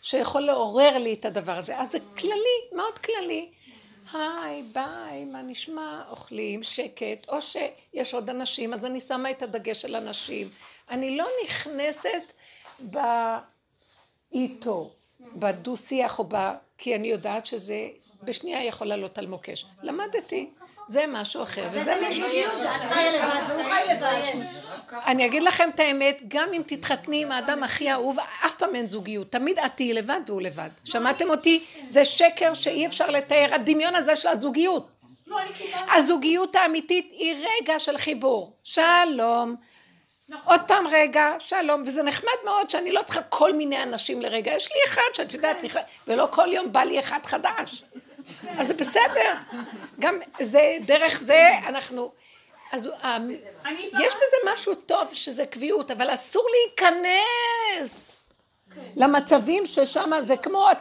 שיכול 0.01 0.41
לעורר 0.41 0.97
לי 0.97 1.13
את 1.13 1.25
הדבר 1.25 1.57
הזה. 1.57 1.79
אז 1.79 1.91
זה 1.91 1.99
כללי, 2.17 2.59
מאוד 2.75 2.99
כללי. 2.99 3.49
היי, 4.13 4.63
ביי, 4.63 5.25
מה 5.25 5.41
נשמע? 5.41 6.03
אוכלים, 6.09 6.63
שקט, 6.63 7.29
או 7.29 7.41
שיש 7.41 8.13
עוד 8.13 8.29
אנשים, 8.29 8.73
אז 8.73 8.85
אני 8.85 8.99
שמה 8.99 9.31
את 9.31 9.41
הדגש 9.41 9.85
על 9.85 9.95
אנשים. 9.95 10.49
אני 10.89 11.17
לא 11.17 11.27
נכנסת 11.45 12.33
ב... 12.91 12.97
איתו, 14.33 14.91
בדו-שיח 15.35 16.19
או 16.19 16.25
ב... 16.27 16.51
כי 16.77 16.95
אני 16.95 17.07
יודעת 17.07 17.45
שזה 17.45 17.87
בשנייה 18.23 18.63
יכול 18.63 18.87
לעלות 18.87 19.17
על 19.17 19.27
מוקש. 19.27 19.65
למדתי, 19.83 20.49
זה 20.87 21.05
משהו 21.07 21.43
אחר, 21.43 21.67
וזה 21.71 21.95
משהו... 22.09 22.25
אני 24.91 25.25
אגיד 25.25 25.43
לכם 25.43 25.69
את 25.69 25.79
האמת, 25.79 26.21
גם 26.27 26.49
אם 26.53 26.61
תתחתני 26.65 27.21
עם 27.21 27.31
האדם 27.31 27.63
הכי 27.63 27.91
אהוב, 27.91 28.17
אף 28.45 28.55
פעם 28.55 28.75
אין 28.75 28.87
זוגיות. 28.87 29.31
תמיד 29.31 29.59
את 29.59 29.71
תהיי 29.75 29.93
לבד 29.93 30.21
והוא 30.27 30.41
לבד. 30.41 30.69
שמעתם 30.83 31.29
אותי? 31.29 31.63
זה 31.87 32.05
שקר 32.05 32.53
שאי 32.53 32.85
אפשר 32.85 33.09
לתאר. 33.09 33.53
הדמיון 33.53 33.95
הזה 33.95 34.15
של 34.15 34.27
הזוגיות. 34.27 34.87
לא. 35.27 35.37
הזוגיות 35.95 36.55
האמיתית 36.55 37.11
היא 37.11 37.35
רגע 37.35 37.79
של 37.79 37.97
חיבור. 37.97 38.53
שלום. 38.63 39.55
עוד 40.45 40.61
פעם 40.67 40.87
רגע, 40.91 41.31
שלום, 41.39 41.83
וזה 41.85 42.03
נחמד 42.03 42.31
מאוד 42.45 42.69
שאני 42.69 42.91
לא 42.91 43.01
צריכה 43.03 43.21
כל 43.23 43.53
מיני 43.53 43.83
אנשים 43.83 44.21
לרגע, 44.21 44.51
יש 44.53 44.69
לי 44.71 44.77
אחד 44.87 45.01
שאת 45.13 45.33
יודעת, 45.33 45.63
נכנס- 45.63 45.83
ולא 46.07 46.27
כל 46.31 46.53
יום 46.53 46.71
בא 46.73 46.83
לי 46.83 46.99
אחד 46.99 47.19
חדש. 47.25 47.83
אז 48.57 48.67
זה 48.67 48.73
בסדר. 48.73 49.33
גם 49.99 50.19
זה, 50.41 50.75
דרך 50.85 51.19
זה 51.19 51.49
אנחנו... 51.67 52.11
אז 52.71 52.85
הוא- 52.85 52.95
ה- 53.01 53.15
אני 53.65 53.81
יש 54.01 54.13
בזה 54.15 54.51
משהו 54.53 54.75
טוב 54.75 55.13
שזה 55.13 55.45
קביעות, 55.45 55.91
אבל 55.91 56.13
אסור 56.13 56.45
להיכנס 56.51 58.09
למצבים 58.95 59.65
ששם 59.65 60.11
זה 60.21 60.37
כמו 60.37 60.71
את 60.71 60.77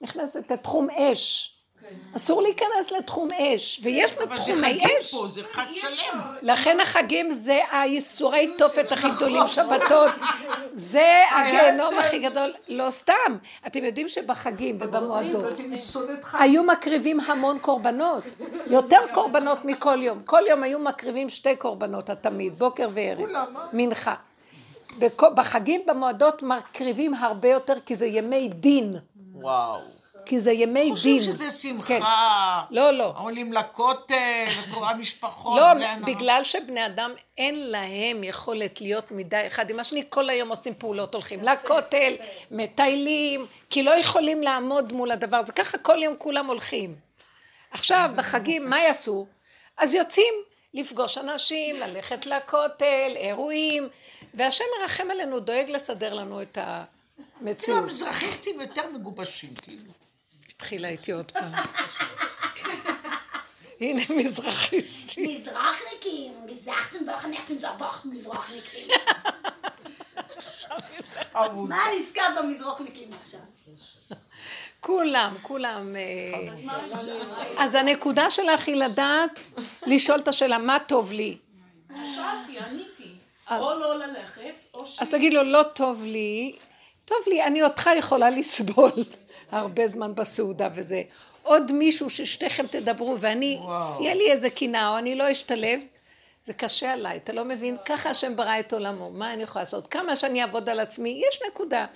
נכנסת 0.00 0.50
לתחום 0.50 0.88
אש. 0.90 1.57
אסור 2.16 2.42
להיכנס 2.42 2.90
לתחום 2.98 3.28
אש, 3.32 3.80
ויש 3.82 4.14
אבל 4.14 4.36
זה 4.36 4.52
בתחומי 4.52 4.56
חגים 4.56 4.98
אש. 5.00 5.14
פה, 5.14 5.28
זה 5.28 5.42
חג 5.42 5.64
שלם. 5.74 6.20
לכן 6.42 6.80
החגים 6.80 7.32
זה 7.32 7.60
הייסורי 7.72 8.54
תופת 8.58 8.92
הכי 8.92 9.06
גדולים, 9.16 9.48
שבתות. 9.48 10.10
זה 10.74 11.22
הגיהנום 11.36 11.98
הכי 11.98 12.18
גדול. 12.18 12.52
לא 12.68 12.90
סתם. 12.90 13.36
אתם 13.66 13.84
יודעים 13.84 14.08
שבחגים 14.08 14.76
ובמועדות 14.80 15.58
היו 16.32 16.62
מקריבים 16.62 17.20
המון 17.20 17.58
קורבנות. 17.58 18.24
יותר 18.66 19.00
קורבנות 19.14 19.64
מכל 19.64 20.02
יום. 20.02 20.22
כל 20.22 20.42
יום 20.48 20.62
היו 20.62 20.78
מקריבים 20.78 21.28
שתי 21.28 21.56
קורבנות 21.56 22.10
התמיד, 22.10 22.52
בוקר 22.52 22.88
וערב. 22.94 23.28
מנחה. 23.72 24.14
בחגים 25.34 25.80
במועדות 25.86 26.42
מקריבים 26.42 27.14
הרבה 27.14 27.48
יותר 27.48 27.74
כי 27.86 27.94
זה 27.94 28.06
ימי 28.06 28.48
דין. 28.48 28.96
וואו. 29.34 29.97
כי 30.28 30.40
זה 30.40 30.52
ימי 30.52 30.82
דין. 30.84 30.94
חושבים 30.94 31.20
שזה 31.20 31.44
כן. 31.44 31.50
שמחה. 31.50 32.62
לא, 32.70 32.90
לא. 32.90 33.14
עולים 33.16 33.52
לכותל, 33.52 34.44
את 34.64 34.72
רואה 34.72 34.94
משפחות. 34.94 35.60
לא, 35.60 35.66
הנוער. 35.66 35.94
בגלל 36.04 36.44
שבני 36.44 36.86
אדם 36.86 37.10
אין 37.38 37.70
להם 37.70 38.24
יכולת 38.24 38.80
להיות 38.80 39.10
מידה 39.10 39.46
אחד 39.46 39.70
עם 39.70 39.80
השני, 39.80 40.02
כל 40.08 40.30
היום 40.30 40.48
עושים 40.48 40.74
פעולות, 40.74 41.14
הולכים 41.14 41.40
לכותל, 41.42 42.12
מטיילים, 42.50 43.46
כי 43.70 43.82
לא 43.82 43.90
יכולים 43.90 44.42
לעמוד 44.42 44.92
מול 44.92 45.10
הדבר 45.10 45.36
הזה, 45.36 45.52
ככה 45.52 45.78
כל 45.78 46.02
יום 46.02 46.14
כולם 46.18 46.46
הולכים. 46.46 46.94
עכשיו, 47.70 48.10
בחגים, 48.16 48.70
מה 48.70 48.80
יעשו? 48.80 49.26
אז 49.76 49.94
יוצאים 49.94 50.34
לפגוש 50.74 51.18
אנשים, 51.18 51.76
ללכת 51.76 52.26
לכותל, 52.26 53.12
אירועים, 53.16 53.88
והשם 54.34 54.64
מרחם 54.80 55.10
עלינו, 55.10 55.40
דואג 55.40 55.70
לסדר 55.70 56.14
לנו 56.14 56.42
את 56.42 56.52
כאילו 56.54 57.40
המציאות. 57.40 57.82
המזרחיסטים 57.82 58.60
יותר 58.60 58.90
מגובשים, 58.94 59.54
כאילו. 59.54 60.07
התחילה 60.58 60.88
איתי 60.88 61.12
עוד 61.12 61.30
פעם. 61.30 61.52
הנה 63.80 64.02
מזרחיסטי. 64.10 65.26
מזרחניקים, 65.26 66.32
nicht 66.46 67.50
in 67.50 67.64
doch 67.64 68.04
מזרחניקים. 68.04 68.88
מה 71.54 71.84
נזכר 71.96 72.22
במזרחניקים 72.38 73.10
עכשיו? 73.22 73.40
כולם, 74.80 75.34
כולם. 75.42 75.96
אה, 75.96 76.68
אז 77.56 77.74
הנקודה 77.74 78.30
שלך 78.30 78.68
היא 78.68 78.76
לדעת, 78.76 79.40
לשאול 79.86 80.18
את 80.18 80.28
השאלה, 80.28 80.58
מה 80.58 80.78
טוב 80.86 81.12
לי? 81.12 81.36
שאלתי, 81.88 82.58
עניתי. 82.58 83.14
או 83.50 83.74
לא 83.74 83.98
ללכת, 83.98 84.74
או 84.74 84.86
ש... 84.86 85.02
אז 85.02 85.10
תגיד 85.10 85.34
לו, 85.34 85.42
לא 85.42 85.62
טוב 85.62 86.04
לי, 86.04 86.56
טוב 87.04 87.18
לי, 87.26 87.44
אני 87.44 87.62
אותך 87.62 87.90
יכולה 87.98 88.30
לסבול 88.30 88.92
הרבה 89.50 89.88
זמן 89.88 90.14
בסעודה 90.14 90.68
וזה. 90.74 91.02
עוד 91.42 91.72
מישהו 91.72 92.10
ששתיכם 92.10 92.66
תדברו 92.66 93.18
ואני, 93.18 93.58
וואו. 93.62 94.02
יהיה 94.02 94.14
לי 94.14 94.32
איזה 94.32 94.50
קנאה 94.50 94.88
או 94.88 94.98
אני 94.98 95.14
לא 95.14 95.32
אשתלב, 95.32 95.80
זה 96.42 96.54
קשה 96.54 96.92
עליי, 96.92 97.16
אתה 97.16 97.32
לא 97.32 97.44
מבין? 97.44 97.76
ככה 97.84 98.10
השם 98.10 98.36
ברא 98.36 98.60
את 98.60 98.72
עולמו, 98.72 99.10
מה 99.10 99.32
אני 99.32 99.42
יכולה 99.42 99.62
לעשות? 99.62 99.88
כמה 99.88 100.16
שאני 100.16 100.42
אעבוד 100.42 100.68
על 100.68 100.80
עצמי, 100.80 101.22
יש 101.28 101.40
נקודה. 101.48 101.86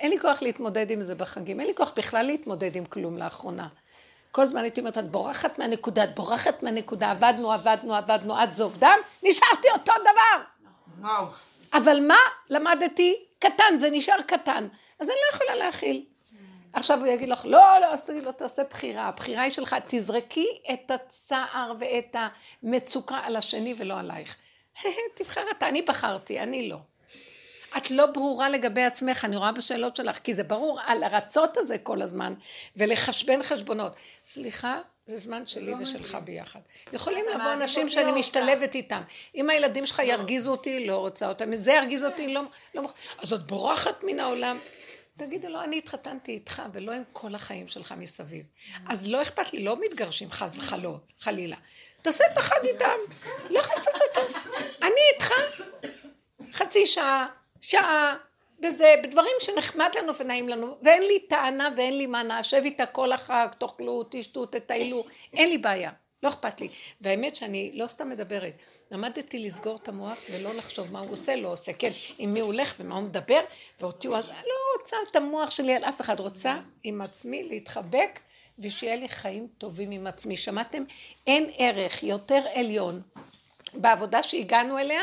אין 0.00 0.10
לי 0.10 0.18
כוח 0.18 0.42
להתמודד 0.42 0.90
עם 0.90 1.02
זה 1.02 1.14
בחגים, 1.14 1.60
אין 1.60 1.68
לי 1.68 1.74
כוח 1.74 1.92
בכלל 1.96 2.26
להתמודד 2.26 2.76
עם 2.76 2.84
כלום 2.84 3.18
לאחרונה. 3.18 3.68
כל 4.32 4.42
הזמן 4.42 4.62
הייתי 4.62 4.80
אומרת, 4.80 4.98
את 4.98 5.10
בורחת 5.10 5.58
מהנקודה, 5.58 6.04
את 6.04 6.14
בורחת 6.14 6.62
מהנקודה, 6.62 7.10
עבדנו, 7.10 7.52
עבדנו, 7.52 7.94
עבדנו, 7.94 8.36
עד 8.36 8.54
זוב 8.54 8.76
דם, 8.78 8.98
נשארתי 9.22 9.70
אותו 9.72 9.92
דבר. 10.00 10.44
וואו. 11.00 11.24
אבל 11.72 12.00
מה 12.00 12.18
למדתי? 12.50 13.16
קטן, 13.38 13.78
זה 13.78 13.90
נשאר 13.90 14.22
קטן. 14.26 14.68
אז 15.00 15.08
אני 15.08 15.16
לא 15.30 15.36
יכולה 15.36 15.56
להכיל. 15.64 16.04
עכשיו 16.72 16.98
הוא 16.98 17.06
יגיד 17.06 17.28
לך, 17.28 17.44
לא, 17.44 17.78
לא, 17.80 17.92
עשי, 17.92 18.20
לא 18.20 18.30
תעשה 18.30 18.62
בחירה, 18.70 19.02
הבחירה 19.02 19.42
היא 19.42 19.52
שלך, 19.52 19.76
תזרקי 19.86 20.46
את 20.72 20.90
הצער 20.90 21.72
ואת 21.80 22.16
המצוקה 22.62 23.16
על 23.16 23.36
השני 23.36 23.74
ולא 23.78 23.98
עלייך. 23.98 24.36
תבחר 25.14 25.44
אתה, 25.56 25.68
אני 25.68 25.82
בחרתי, 25.82 26.40
אני 26.40 26.68
לא. 26.68 26.76
את 27.76 27.90
לא 27.90 28.06
ברורה 28.06 28.48
לגבי 28.48 28.82
עצמך, 28.82 29.24
אני 29.24 29.36
רואה 29.36 29.52
בשאלות 29.52 29.96
שלך, 29.96 30.18
כי 30.18 30.34
זה 30.34 30.42
ברור 30.42 30.80
על 30.86 31.02
הרצות 31.02 31.56
הזה 31.56 31.78
כל 31.78 32.02
הזמן, 32.02 32.34
ולחשבן 32.76 33.42
חשבונות. 33.42 33.96
סליחה, 34.24 34.78
זה 35.06 35.16
זמן 35.16 35.46
שלי 35.46 35.74
ושלך 35.80 36.18
ביחד. 36.24 36.60
יכולים 36.92 37.24
לבוא 37.34 37.52
אנשים 37.52 37.88
שאני 37.88 38.12
משתלבת 38.12 38.74
איתם. 38.74 39.02
אם 39.34 39.50
הילדים 39.50 39.86
שלך 39.86 40.02
ירגיזו 40.04 40.50
אותי, 40.50 40.86
לא 40.86 40.96
רוצה 40.96 41.28
אותם. 41.28 41.44
אם 41.44 41.56
זה 41.56 41.72
ירגיז 41.72 42.04
אותי, 42.04 42.34
לא... 42.34 42.42
לא 42.74 42.82
אז 43.18 43.32
את 43.32 43.46
בורחת 43.46 44.04
מן 44.04 44.20
העולם. 44.20 44.58
תגידי 45.20 45.48
לו, 45.48 45.62
אני 45.62 45.78
התחתנתי 45.78 46.32
איתך, 46.32 46.62
ולא 46.72 46.92
עם 46.92 47.02
כל 47.12 47.34
החיים 47.34 47.68
שלך 47.68 47.94
מסביב. 47.98 48.46
אז 48.88 49.08
לא 49.08 49.22
אכפת 49.22 49.52
לי, 49.52 49.64
לא 49.64 49.80
מתגרשים 49.80 50.30
חס 50.30 50.56
וחלו, 50.56 50.98
חלילה. 51.18 51.56
תעשה 52.02 52.24
את 52.32 52.38
החג 52.38 52.64
איתם, 52.64 52.98
לך 53.50 53.70
לצאת 53.78 53.94
אותו. 54.08 54.38
אני 54.82 55.00
איתך, 55.14 55.32
חצי 56.52 56.86
שעה, 56.86 57.26
שעה, 57.60 58.16
בזה, 58.60 58.94
בדברים 59.02 59.32
שנחמד 59.40 59.90
לנו 59.98 60.12
ונעים 60.16 60.48
לנו, 60.48 60.78
ואין 60.82 61.02
לי 61.02 61.18
טענה 61.28 61.68
ואין 61.76 61.98
לי 61.98 62.06
מה, 62.06 62.22
נשב 62.22 62.62
איתה 62.64 62.86
כל 62.86 63.12
החג, 63.12 63.48
תאכלו, 63.58 64.04
תשתו, 64.10 64.46
תטיילו, 64.46 65.04
אין 65.32 65.48
לי 65.48 65.58
בעיה, 65.58 65.90
לא 66.22 66.28
אכפת 66.28 66.60
לי. 66.60 66.68
והאמת 67.00 67.36
שאני 67.36 67.70
לא 67.74 67.86
סתם 67.86 68.08
מדברת, 68.08 68.54
למדתי 68.90 69.38
לסגור 69.38 69.78
את 69.82 69.88
המוח 69.88 70.18
ולא 70.30 70.54
לחשוב 70.54 70.92
מה 70.92 71.00
הוא 71.00 71.12
עושה, 71.12 71.36
לא 71.36 71.52
עושה, 71.52 71.72
כן, 71.72 71.90
עם 72.18 72.34
מי 72.34 72.40
הוא 72.40 72.46
הולך 72.46 72.74
ומה 72.78 72.94
הוא 72.94 73.02
מדבר, 73.02 73.40
ואותי 73.80 74.06
הוא 74.06 74.16
אז, 74.16 74.28
לא 74.28 74.78
רוצה 74.78 74.96
את 75.10 75.16
המוח 75.16 75.50
שלי 75.50 75.74
על 75.74 75.84
אף 75.84 76.00
אחד, 76.00 76.20
רוצה 76.20 76.58
עם 76.82 77.00
עצמי 77.00 77.42
להתחבק 77.42 78.20
ושיהיה 78.58 78.96
לי 78.96 79.08
חיים 79.08 79.46
טובים 79.58 79.90
עם 79.90 80.06
עצמי. 80.06 80.36
שמעתם? 80.36 80.84
אין 81.26 81.50
ערך 81.56 82.02
יותר 82.02 82.42
עליון 82.54 83.02
בעבודה 83.74 84.22
שהגענו 84.22 84.78
אליה, 84.78 85.00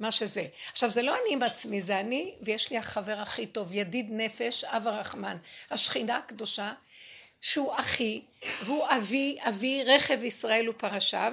מה 0.00 0.12
שזה. 0.12 0.46
עכשיו, 0.72 0.90
זה 0.90 1.02
לא 1.02 1.14
אני 1.14 1.32
עם 1.32 1.42
עצמי, 1.42 1.80
זה 1.80 2.00
אני, 2.00 2.34
ויש 2.42 2.70
לי 2.70 2.78
החבר 2.78 3.18
הכי 3.18 3.46
טוב, 3.46 3.72
ידיד 3.72 4.10
נפש, 4.12 4.64
אב 4.64 4.86
הרחמן, 4.86 5.36
השכינה 5.70 6.16
הקדושה, 6.16 6.72
שהוא 7.40 7.72
אחי, 7.76 8.20
והוא 8.62 8.84
אבי, 8.96 9.38
אבי 9.40 9.84
רכב 9.84 10.24
ישראל 10.24 10.68
ופרשיו, 10.68 11.32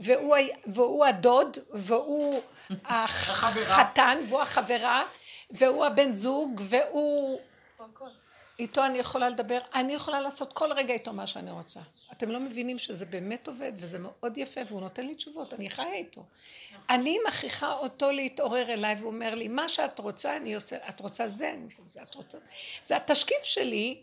והוא, 0.00 0.36
והוא 0.66 1.04
הדוד, 1.04 1.58
והוא 1.70 2.40
החתן, 2.84 4.18
והוא 4.28 4.40
החברה, 4.40 5.02
והוא 5.50 5.86
הבן 5.86 6.12
זוג, 6.12 6.60
והוא... 6.64 7.40
איתו 8.58 8.86
אני 8.86 8.98
יכולה 8.98 9.28
לדבר, 9.28 9.58
אני 9.74 9.94
יכולה 9.94 10.20
לעשות 10.20 10.52
כל 10.52 10.72
רגע 10.72 10.94
איתו 10.94 11.12
מה 11.12 11.26
שאני 11.26 11.50
רוצה. 11.50 11.80
אתם 12.12 12.30
לא 12.30 12.40
מבינים 12.40 12.78
שזה 12.78 13.06
באמת 13.06 13.48
עובד, 13.48 13.72
וזה 13.76 13.98
מאוד 13.98 14.38
יפה, 14.38 14.60
והוא 14.66 14.80
נותן 14.80 15.06
לי 15.06 15.14
תשובות, 15.14 15.54
אני 15.54 15.70
חיה 15.70 15.94
איתו. 15.94 16.24
אני 16.90 17.18
מכריחה 17.28 17.72
אותו 17.72 18.10
להתעורר 18.10 18.72
אליי, 18.72 18.94
והוא 18.94 19.12
אומר 19.12 19.34
לי, 19.34 19.48
מה 19.48 19.68
שאת 19.68 19.98
רוצה, 19.98 20.36
אני 20.36 20.54
עושה, 20.54 20.76
את 20.88 21.00
רוצה 21.00 21.28
זה, 21.28 21.52
אני 21.52 21.64
עושה 21.64 21.82
זה, 21.86 22.02
את 22.02 22.14
רוצה... 22.14 22.38
זה 22.82 22.96
התשקיף 22.96 23.42
שלי, 23.42 24.02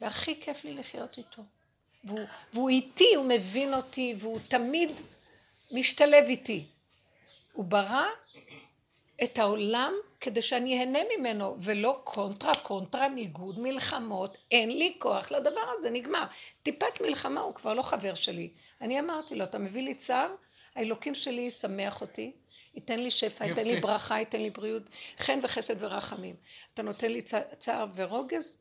והכי 0.00 0.40
כיף 0.40 0.64
לי 0.64 0.74
לחיות 0.74 1.18
איתו. 1.18 1.42
והוא, 2.04 2.20
והוא 2.52 2.68
איתי, 2.68 3.14
הוא 3.16 3.24
מבין 3.28 3.74
אותי, 3.74 4.14
והוא 4.18 4.38
תמיד 4.48 4.90
משתלב 5.72 6.24
איתי. 6.24 6.64
הוא 7.52 7.64
ברא 7.64 8.04
את 9.24 9.38
העולם 9.38 9.92
כדי 10.20 10.42
שאני 10.42 10.80
אהנה 10.80 10.98
ממנו, 11.18 11.56
ולא 11.60 12.00
קונטרה, 12.04 12.54
קונטרה, 12.54 13.08
ניגוד, 13.08 13.58
מלחמות, 13.58 14.36
אין 14.50 14.78
לי 14.78 14.96
כוח 14.98 15.30
לדבר 15.32 15.60
הזה, 15.78 15.90
נגמר. 15.90 16.24
טיפת 16.62 17.00
מלחמה 17.00 17.40
הוא 17.40 17.54
כבר 17.54 17.74
לא 17.74 17.82
חבר 17.82 18.14
שלי. 18.14 18.50
אני 18.80 19.00
אמרתי 19.00 19.34
לו, 19.34 19.44
אתה 19.44 19.58
מביא 19.58 19.82
לי 19.82 19.94
צער, 19.94 20.34
האלוקים 20.74 21.14
שלי 21.14 21.42
ישמח 21.42 22.00
אותי, 22.00 22.32
ייתן 22.74 23.00
לי 23.00 23.10
שפע, 23.10 23.44
ייתן 23.44 23.64
לי. 23.64 23.80
ברכה, 23.80 24.18
ייתן 24.18 24.40
לי 24.42 24.50
בריאות, 24.50 24.82
חן 25.18 25.38
וחסד 25.42 25.74
ורחמים. 25.78 26.34
אתה 26.74 26.82
נותן 26.82 27.12
לי 27.12 27.22
צע- 27.22 27.54
צער 27.58 27.86
ורוגז, 27.94 28.58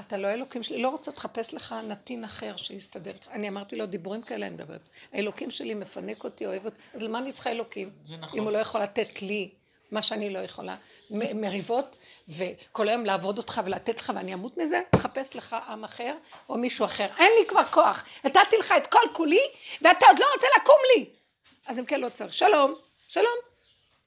אתה 0.00 0.16
לא 0.16 0.26
האלוקים 0.26 0.62
שלי, 0.62 0.82
לא 0.82 0.88
רוצה 0.88 1.10
לחפש 1.10 1.54
לך 1.54 1.74
נתין 1.84 2.24
אחר 2.24 2.56
שיסתדר. 2.56 3.12
אני 3.30 3.48
אמרתי 3.48 3.76
לו, 3.76 3.86
דיבורים 3.86 4.22
כאלה 4.22 4.46
אני 4.46 4.54
מדברת. 4.54 4.80
האלוקים 5.12 5.50
שלי 5.50 5.74
מפנק 5.74 6.24
אותי, 6.24 6.46
אוהב 6.46 6.64
אותי, 6.64 6.76
אז 6.94 7.02
למה 7.02 7.18
אני 7.18 7.32
צריכה 7.32 7.50
אלוקים? 7.50 7.90
זה 8.06 8.16
נכון. 8.16 8.38
אם 8.38 8.44
הוא 8.44 8.52
לא 8.52 8.58
יכול 8.58 8.80
לתת 8.80 9.22
לי 9.22 9.50
מה 9.90 10.02
שאני 10.02 10.30
לא 10.30 10.38
יכולה, 10.38 10.76
מ- 11.10 11.40
מריבות, 11.40 11.96
וכל 12.28 12.88
היום 12.88 13.06
לעבוד 13.06 13.38
אותך 13.38 13.60
ולתת 13.64 14.00
לך 14.00 14.12
ואני 14.14 14.34
אמות 14.34 14.56
מזה, 14.56 14.80
תחפש 14.90 15.36
לך 15.36 15.56
עם 15.68 15.84
אחר 15.84 16.16
או 16.48 16.58
מישהו 16.58 16.84
אחר. 16.84 17.06
אין 17.18 17.30
לי 17.40 17.46
כבר 17.48 17.64
כוח, 17.64 18.04
נתתי 18.24 18.56
לך 18.58 18.74
את 18.76 18.86
כל 18.86 18.98
כולי, 19.12 19.40
ואתה 19.82 20.06
עוד 20.06 20.18
לא 20.18 20.26
רוצה 20.34 20.46
לקום 20.60 20.76
לי. 20.96 21.04
אז 21.66 21.78
אם 21.78 21.84
כן 21.84 22.00
לא 22.00 22.08
צריך. 22.08 22.32
שלום, 22.32 22.74
שלום. 23.08 23.36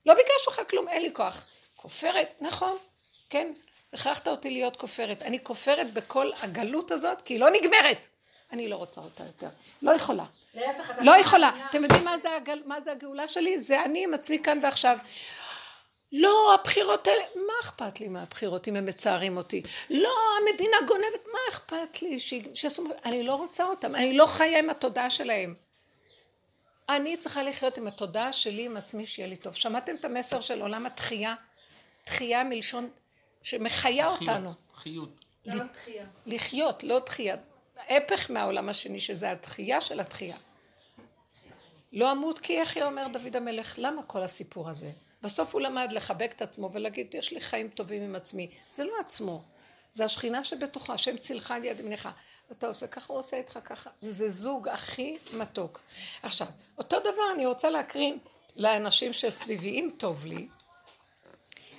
לא 0.05 0.13
ביקשתי 0.13 0.51
לך 0.61 0.69
כלום, 0.69 0.87
אין 0.87 1.01
לי 1.03 1.13
כוח. 1.13 1.45
כופרת, 1.75 2.33
נכון, 2.41 2.77
כן. 3.29 3.53
הכרחת 3.93 4.27
אותי 4.27 4.49
להיות 4.49 4.75
כופרת. 4.75 5.23
אני 5.23 5.43
כופרת 5.43 5.93
בכל 5.93 6.31
הגלות 6.41 6.91
הזאת, 6.91 7.21
כי 7.21 7.33
היא 7.33 7.39
לא 7.39 7.49
נגמרת. 7.49 8.07
אני 8.51 8.67
לא 8.67 8.75
רוצה 8.75 9.01
אותה 9.01 9.23
יותר. 9.23 9.47
לא 9.81 9.91
יכולה. 9.91 10.25
להפך, 10.53 10.91
לא 11.01 11.17
יכולה. 11.17 11.51
אתם 11.69 11.83
יודעים 11.83 12.05
מה 12.05 12.17
זה, 12.17 12.35
הגל, 12.35 12.61
מה 12.65 12.81
זה 12.81 12.91
הגאולה 12.91 13.27
שלי? 13.27 13.59
זה 13.59 13.83
אני 13.83 14.03
עם 14.03 14.13
עצמי 14.13 14.39
כאן 14.43 14.59
ועכשיו. 14.61 14.97
לא, 16.11 16.53
הבחירות 16.53 17.07
האלה, 17.07 17.23
מה 17.35 17.53
אכפת 17.61 17.99
לי 17.99 18.07
מהבחירות 18.07 18.67
אם 18.67 18.75
הם 18.75 18.85
מצערים 18.85 19.37
אותי? 19.37 19.61
לא, 19.89 20.11
המדינה 20.41 20.77
גונבת, 20.87 21.25
מה 21.31 21.39
אכפת 21.49 22.01
לי? 22.01 22.19
ש... 22.19 22.33
שיעשו... 22.53 22.83
אני 23.05 23.23
לא 23.23 23.33
רוצה 23.33 23.65
אותם, 23.65 23.95
אני 23.95 24.17
לא 24.17 24.25
חיה 24.25 24.59
עם 24.59 24.69
התודעה 24.69 25.09
שלהם. 25.09 25.55
אני 26.89 27.17
צריכה 27.17 27.43
לחיות 27.43 27.77
עם 27.77 27.87
התודעה 27.87 28.33
שלי, 28.33 28.65
עם 28.65 28.77
עצמי, 28.77 29.05
שיהיה 29.05 29.27
לי 29.27 29.35
טוב. 29.35 29.55
שמעתם 29.55 29.95
את 29.95 30.05
המסר 30.05 30.41
של 30.41 30.61
עולם 30.61 30.85
התחייה? 30.85 31.35
תחייה 32.03 32.43
מלשון 32.43 32.89
שמחיה 33.41 34.07
אותנו. 34.07 34.53
חיות. 34.75 35.25
תחייה. 35.73 36.05
לחיות, 36.25 36.83
לא 36.83 36.99
תחייה. 37.05 37.35
ההפך 37.77 38.31
מהעולם 38.31 38.69
השני, 38.69 38.99
שזה 38.99 39.31
התחייה 39.31 39.81
של 39.81 39.99
התחייה. 39.99 40.37
לא 41.93 42.11
אמות 42.11 42.39
כי 42.39 42.53
יחיה, 42.53 42.85
אומר 42.85 43.07
דוד 43.13 43.35
המלך, 43.35 43.75
למה 43.77 44.03
כל 44.03 44.21
הסיפור 44.21 44.69
הזה? 44.69 44.91
בסוף 45.21 45.53
הוא 45.53 45.61
למד 45.61 45.91
לחבק 45.91 46.31
את 46.35 46.41
עצמו 46.41 46.69
ולהגיד, 46.71 47.15
יש 47.15 47.33
לי 47.33 47.39
חיים 47.39 47.67
טובים 47.67 48.01
עם 48.01 48.15
עצמי. 48.15 48.49
זה 48.69 48.83
לא 48.83 48.93
עצמו, 48.99 49.43
זה 49.91 50.05
השכינה 50.05 50.43
שבתוכה, 50.43 50.93
השם 50.93 51.17
צילך 51.17 51.51
על 51.51 51.63
יד 51.63 51.79
ימינך. 51.79 52.09
אתה 52.51 52.67
עושה 52.67 52.87
ככה, 52.87 53.13
הוא 53.13 53.19
עושה 53.19 53.37
איתך 53.37 53.59
ככה. 53.63 53.89
זה 54.01 54.29
זוג 54.29 54.67
הכי 54.67 55.17
מתוק. 55.33 55.81
עכשיו, 56.23 56.47
אותו 56.77 56.99
דבר 56.99 57.31
אני 57.35 57.45
רוצה 57.45 57.69
להקרין 57.69 58.17
לאנשים 58.55 59.13
שסביבי, 59.13 59.69
אם 59.69 59.89
טוב 59.97 60.25
לי, 60.25 60.47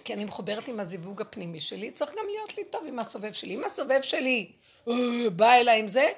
כי 0.04 0.14
אני 0.14 0.24
מחוברת 0.24 0.68
עם 0.68 0.80
הזיווג 0.80 1.20
הפנימי 1.20 1.60
שלי, 1.60 1.90
צריך 1.90 2.10
גם 2.10 2.24
להיות 2.30 2.56
לי 2.56 2.64
טוב 2.64 2.84
עם 2.86 2.98
הסובב 2.98 3.32
שלי. 3.32 3.54
אם 3.54 3.64
הסובב 3.64 4.02
שלי 4.02 4.52
אה, 4.88 4.94
בא 5.36 5.52
אליי 5.52 5.80
עם 5.80 5.88
זה, 5.88 6.08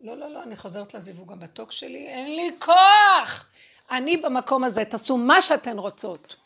לא, 0.00 0.16
לא, 0.16 0.30
לא, 0.30 0.42
אני 0.42 0.56
חוזרת 0.56 0.94
לזיווג 0.94 1.32
המתוק 1.32 1.72
שלי, 1.72 2.06
אין 2.08 2.36
לי 2.36 2.50
כוח! 2.58 3.46
אני 3.90 4.16
במקום 4.16 4.64
הזה, 4.64 4.84
תעשו 4.84 5.16
מה 5.16 5.42
שאתן 5.42 5.78
רוצות. 5.78 6.36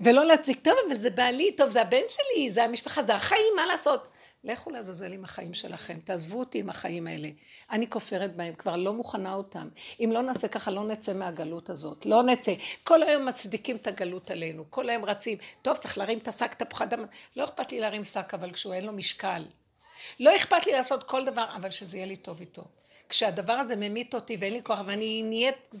ולא 0.00 0.24
להציג, 0.24 0.58
טוב, 0.62 0.74
אבל 0.86 0.96
זה 0.96 1.10
בעלי, 1.10 1.52
טוב, 1.52 1.70
זה 1.70 1.82
הבן 1.82 2.02
שלי, 2.08 2.50
זה 2.50 2.64
המשפחה, 2.64 3.02
זה 3.02 3.14
החיים, 3.14 3.52
מה 3.56 3.66
לעשות? 3.66 4.08
לכו 4.44 4.70
לעזאזל 4.70 5.12
עם 5.12 5.24
החיים 5.24 5.54
שלכם, 5.54 5.98
תעזבו 6.04 6.38
אותי 6.38 6.58
עם 6.58 6.70
החיים 6.70 7.06
האלה. 7.06 7.28
אני 7.70 7.90
כופרת 7.90 8.36
בהם, 8.36 8.54
כבר 8.54 8.76
לא 8.76 8.92
מוכנה 8.92 9.34
אותם. 9.34 9.68
אם 10.00 10.10
לא 10.12 10.22
נעשה 10.22 10.48
ככה, 10.48 10.70
לא 10.70 10.84
נצא 10.84 11.14
מהגלות 11.14 11.70
הזאת. 11.70 12.06
לא 12.06 12.22
נצא. 12.22 12.54
כל 12.84 13.02
היום 13.02 13.28
מצדיקים 13.28 13.76
את 13.76 13.86
הגלות 13.86 14.30
עלינו, 14.30 14.64
כל 14.70 14.90
היום 14.90 15.04
רצים. 15.04 15.38
טוב, 15.62 15.76
צריך 15.76 15.98
להרים 15.98 16.18
את 16.18 16.28
השק 16.28 16.54
תפוחי 16.54 16.84
אדם. 16.84 17.04
לא 17.36 17.44
אכפת 17.44 17.72
לי 17.72 17.80
להרים 17.80 18.04
שק, 18.04 18.34
אבל 18.34 18.52
כשהוא 18.52 18.74
אין 18.74 18.86
לו 18.86 18.92
משקל. 18.92 19.44
לא 20.20 20.36
אכפת 20.36 20.66
לי 20.66 20.72
לעשות 20.72 21.04
כל 21.04 21.24
דבר, 21.24 21.46
אבל 21.56 21.70
שזה 21.70 21.96
יהיה 21.96 22.06
לי 22.06 22.16
טוב 22.16 22.40
איתו. 22.40 22.64
כשהדבר 23.08 23.52
הזה 23.52 23.76
ממית 23.76 24.14
אותי 24.14 24.36
ואין 24.40 24.52
לי 24.52 24.60
כוח, 24.62 24.80
ואני 24.86 25.22
נהיית, 25.22 25.74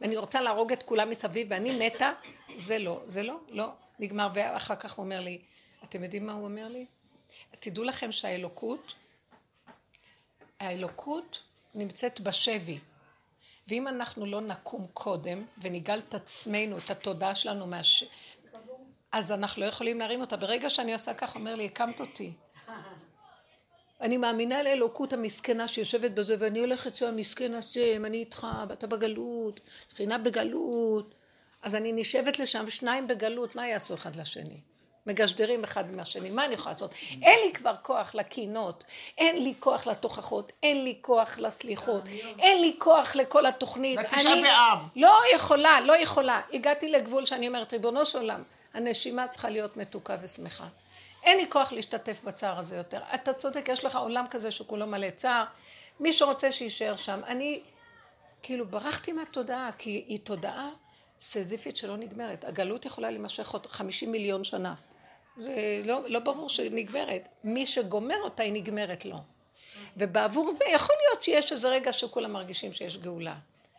ואני 0.00 0.16
רוצה 0.16 0.40
להרוג 0.40 0.72
את 0.72 0.82
כולם 0.82 1.10
מסביב, 1.10 1.46
ואני 1.50 1.86
מתה, 1.86 2.12
זה 2.56 2.78
לא, 2.78 3.02
זה 3.06 3.22
לא, 3.22 3.36
לא, 3.48 3.66
נגמר. 3.98 4.28
ואחר 4.34 4.76
כך 4.76 4.92
הוא 4.92 5.04
אומר 5.04 5.20
לי, 5.20 5.38
אתם 5.84 6.04
יודעים 6.04 6.26
מה 6.26 6.32
הוא 6.32 6.44
אומר 6.44 6.68
לי? 6.68 6.86
תדעו 7.60 7.84
לכם 7.84 8.12
שהאלוקות, 8.12 8.94
האלוקות 10.60 11.42
נמצאת 11.74 12.20
בשבי. 12.20 12.78
ואם 13.68 13.88
אנחנו 13.88 14.26
לא 14.26 14.40
נקום 14.40 14.86
קודם 14.92 15.44
ונגאל 15.58 15.98
את 16.08 16.14
עצמנו, 16.14 16.78
את 16.78 16.90
התודעה 16.90 17.34
שלנו 17.34 17.66
מהש... 17.66 18.04
אז 19.12 19.32
אנחנו 19.32 19.62
לא 19.62 19.66
יכולים 19.66 19.98
להרים 19.98 20.20
אותה. 20.20 20.36
ברגע 20.36 20.70
שאני 20.70 20.92
עושה 20.92 21.14
ככה, 21.14 21.38
אומר 21.38 21.54
לי, 21.54 21.64
הקמת 21.66 22.00
אותי. 22.00 22.32
אני 24.00 24.16
מאמינה 24.16 24.62
לאלוקות 24.62 25.12
המסכנה 25.12 25.68
שיושבת 25.68 26.10
בזה, 26.10 26.36
ואני 26.38 26.58
הולכת 26.58 26.96
שם, 26.96 27.16
מסכן 27.16 27.54
השם, 27.54 28.04
אני 28.04 28.16
איתך, 28.16 28.46
ואתה 28.68 28.86
בגלות, 28.86 29.60
שכינה 29.92 30.18
בגלות. 30.18 31.14
אז 31.62 31.74
אני 31.74 31.92
נשבת 31.92 32.38
לשם, 32.38 32.70
שניים 32.70 33.06
בגלות, 33.06 33.56
מה 33.56 33.68
יעשו 33.68 33.94
אחד 33.94 34.16
לשני? 34.16 34.60
מגשדרים 35.08 35.64
אחד 35.64 35.94
עם 35.94 36.00
השני, 36.00 36.30
מה 36.30 36.44
אני 36.44 36.54
יכולה 36.54 36.72
לעשות? 36.72 36.94
אין 37.22 37.38
לי 37.46 37.52
כבר 37.52 37.74
כוח 37.82 38.14
לקינות, 38.14 38.84
אין 39.18 39.42
לי 39.42 39.54
כוח 39.58 39.86
לתוכחות, 39.86 40.52
אין 40.62 40.84
לי 40.84 40.98
כוח 41.00 41.38
לסליחות, 41.38 42.02
אין 42.38 42.60
לי 42.60 42.74
כוח 42.78 43.16
לכל 43.16 43.46
התוכנית. 43.46 43.98
לתשעה 43.98 44.32
אני 44.32 44.42
באב. 44.42 44.78
לא 44.96 45.18
יכולה, 45.34 45.80
לא 45.80 45.96
יכולה. 45.96 46.40
הגעתי 46.52 46.88
לגבול 46.88 47.26
שאני 47.26 47.48
אומרת, 47.48 47.72
ריבונו 47.72 48.06
של 48.06 48.18
עולם, 48.18 48.42
הנשימה 48.74 49.28
צריכה 49.28 49.50
להיות 49.50 49.76
מתוקה 49.76 50.16
ושמחה. 50.22 50.66
אין 51.22 51.38
לי 51.38 51.50
כוח 51.50 51.72
להשתתף 51.72 52.22
בצער 52.24 52.58
הזה 52.58 52.76
יותר. 52.76 53.00
אתה 53.14 53.32
צודק, 53.32 53.68
יש 53.68 53.84
לך 53.84 53.96
עולם 53.96 54.24
כזה 54.30 54.50
שכולו 54.50 54.86
מלא 54.86 55.10
צער. 55.10 55.44
מי 56.00 56.12
שרוצה 56.12 56.52
שיישאר 56.52 56.96
שם. 56.96 57.20
אני 57.26 57.60
כאילו 58.42 58.66
ברחתי 58.66 59.12
מהתודעה, 59.12 59.70
כי 59.78 60.04
היא 60.08 60.18
תודעה 60.24 60.68
סזיפית 61.20 61.76
שלא 61.76 61.96
נגמרת. 61.96 62.44
הגלות 62.44 62.86
יכולה 62.86 63.10
להימשך 63.10 63.50
עוד 63.50 63.66
50 63.66 64.12
מיליון 64.12 64.44
שנה. 64.44 64.74
זה 65.38 65.80
לא, 65.84 66.00
לא 66.08 66.20
ברור 66.20 66.48
שהיא 66.48 66.70
נגמרת. 66.74 67.28
מי 67.44 67.66
שגומר 67.66 68.22
אותה 68.22 68.42
היא 68.42 68.52
נגמרת 68.52 69.04
לו. 69.04 69.16
ובעבור 69.96 70.52
זה 70.52 70.64
יכול 70.72 70.96
להיות 71.06 71.22
שיש 71.22 71.52
איזה 71.52 71.68
רגע 71.68 71.92
שכולם 71.92 72.32
מרגישים 72.32 72.72
שיש 72.72 72.98
גאולה. 72.98 73.34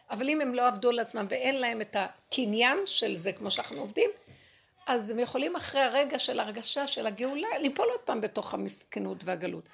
אבל 0.09 0.29
אם 0.29 0.41
הם 0.41 0.53
לא 0.53 0.67
עבדו 0.67 0.89
על 0.89 0.99
עצמם 0.99 1.25
ואין 1.29 1.55
להם 1.55 1.81
את 1.81 1.95
הקניין 1.99 2.77
של 2.85 3.15
זה 3.15 3.31
כמו 3.31 3.51
שאנחנו 3.51 3.79
עובדים, 3.79 4.09
אז 4.87 5.09
הם 5.09 5.19
יכולים 5.19 5.55
אחרי 5.55 5.81
הרגע 5.81 6.19
של 6.19 6.39
הרגשה 6.39 6.87
של 6.87 7.07
הגאולה 7.07 7.57
ליפול 7.61 7.87
עוד 7.89 7.99
פעם 7.99 8.21
בתוך 8.21 8.53
המסכנות 8.53 9.23
והגלות. 9.23 9.69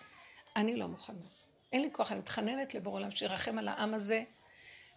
אני 0.56 0.76
לא 0.76 0.88
מוכנה. 0.88 1.16
אין 1.74 1.82
לי 1.82 1.90
כוח, 1.92 2.12
אני 2.12 2.20
מתחננת 2.20 2.74
לבורא 2.74 2.96
עולם 2.96 3.12
שירחם 3.12 3.58
על 3.58 3.68
העם 3.68 3.94
הזה, 3.94 4.24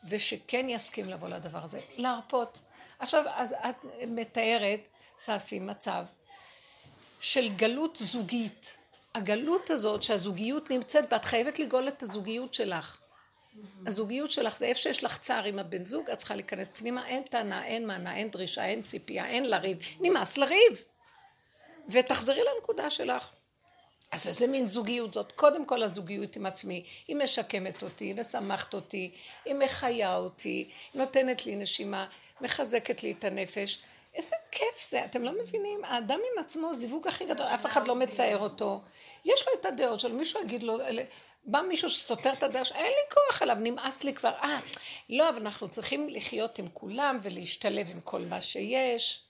ושכן 0.08 0.66
יסכים 0.68 1.08
לבוא 1.08 1.28
לדבר 1.28 1.62
הזה. 1.62 1.80
להרפות. 1.96 2.60
עכשיו, 2.98 3.24
אז 3.34 3.52
את 3.52 3.86
מתארת, 4.06 4.88
ססי, 5.18 5.58
מצב 5.58 6.04
של 7.20 7.48
גלות 7.56 7.96
זוגית. 7.96 8.76
הגלות 9.14 9.70
הזאת 9.70 10.02
שהזוגיות 10.02 10.70
נמצאת 10.70 11.08
בה, 11.08 11.16
את 11.16 11.24
חייבת 11.24 11.58
לגאול 11.58 11.88
את 11.88 12.02
הזוגיות 12.02 12.54
שלך. 12.54 13.00
הזוגיות 13.86 14.30
שלך 14.30 14.56
זה 14.56 14.66
איפה 14.66 14.80
שיש 14.80 15.04
לך 15.04 15.18
צער 15.18 15.44
עם 15.44 15.58
הבן 15.58 15.84
זוג, 15.84 16.10
את 16.10 16.18
צריכה 16.18 16.34
להיכנס 16.34 16.68
פנימה, 16.68 17.08
אין 17.08 17.22
טענה, 17.22 17.64
אין 17.64 17.86
מנה, 17.86 18.16
אין 18.16 18.30
דרישה, 18.30 18.64
אין 18.64 18.82
ציפייה, 18.82 19.26
אין 19.26 19.50
לריב, 19.50 19.78
נמאס 20.00 20.38
לריב. 20.38 20.82
ותחזרי 21.88 22.40
לנקודה 22.54 22.90
שלך. 22.90 23.30
אז 24.12 24.26
איזה 24.26 24.46
מין 24.46 24.66
זוגיות 24.66 25.14
זאת? 25.14 25.32
קודם 25.32 25.64
כל 25.64 25.82
הזוגיות 25.82 26.36
עם 26.36 26.46
עצמי, 26.46 26.84
היא 27.08 27.16
משקמת 27.16 27.82
אותי, 27.82 28.04
היא 28.04 28.14
משמחת 28.14 28.74
אותי, 28.74 29.10
היא 29.44 29.54
מחיה 29.54 30.16
אותי, 30.16 30.70
נותנת 30.94 31.46
לי 31.46 31.56
נשימה, 31.56 32.06
מחזקת 32.40 33.02
לי 33.02 33.12
את 33.12 33.24
הנפש. 33.24 33.78
איזה 34.14 34.36
כיף 34.50 34.90
זה, 34.90 35.04
אתם 35.04 35.22
לא 35.22 35.32
מבינים? 35.42 35.84
האדם 35.84 36.18
עם 36.32 36.38
עצמו, 36.38 36.74
זיווג 36.74 37.08
הכי 37.08 37.24
גדול, 37.24 37.46
אף 37.46 37.66
אחד 37.66 37.86
לא 37.86 37.94
מצייר 37.94 38.38
אותו. 38.38 38.80
יש 39.24 39.46
לו 39.46 39.52
את 39.60 39.66
הדעות 39.66 40.00
שלו, 40.00 40.14
מישהו 40.14 40.40
יגיד 40.40 40.62
לו, 40.62 40.78
בא 41.44 41.60
מישהו 41.68 41.88
שסותר 41.88 42.32
את 42.32 42.42
הדעה 42.42 42.62
אין 42.74 42.92
לי 42.92 43.14
כוח 43.14 43.42
עליו, 43.42 43.56
נמאס 43.60 44.04
לי 44.04 44.14
כבר. 44.14 44.32
אה, 44.42 44.58
לא, 45.10 45.28
אבל 45.28 45.40
אנחנו 45.40 45.68
צריכים 45.68 46.08
לחיות 46.08 46.58
עם 46.58 46.68
כולם 46.72 47.18
ולהשתלב 47.22 47.90
עם 47.90 48.00
כל 48.00 48.20
מה 48.20 48.40
שיש. 48.40 49.22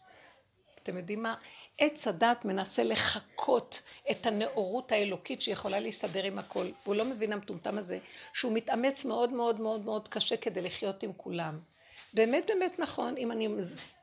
אתם 0.83 0.97
יודעים 0.97 1.23
מה? 1.23 1.35
עץ 1.79 2.09
הדת 2.09 2.45
מנסה 2.45 2.83
לחקות 2.83 3.83
את 4.11 4.27
הנאורות 4.27 4.93
האלוקית 4.93 5.43
שיכולה 5.43 5.81
להסתדר 5.81 6.25
עם 6.25 6.39
הכל. 6.39 6.67
והוא 6.85 6.95
לא 6.95 7.05
מבין 7.05 7.33
המטומטם 7.33 7.79
הזה, 7.79 7.99
שהוא 8.33 8.53
מתאמץ 8.53 9.05
מאוד 9.05 9.33
מאוד 9.33 9.61
מאוד 9.61 9.85
מאוד 9.85 10.09
קשה 10.09 10.37
כדי 10.37 10.61
לחיות 10.61 11.03
עם 11.03 11.13
כולם. 11.17 11.59
באמת 12.15 12.47
באמת 12.47 12.79
נכון, 12.79 13.17
אם 13.17 13.33
אני 13.33 13.49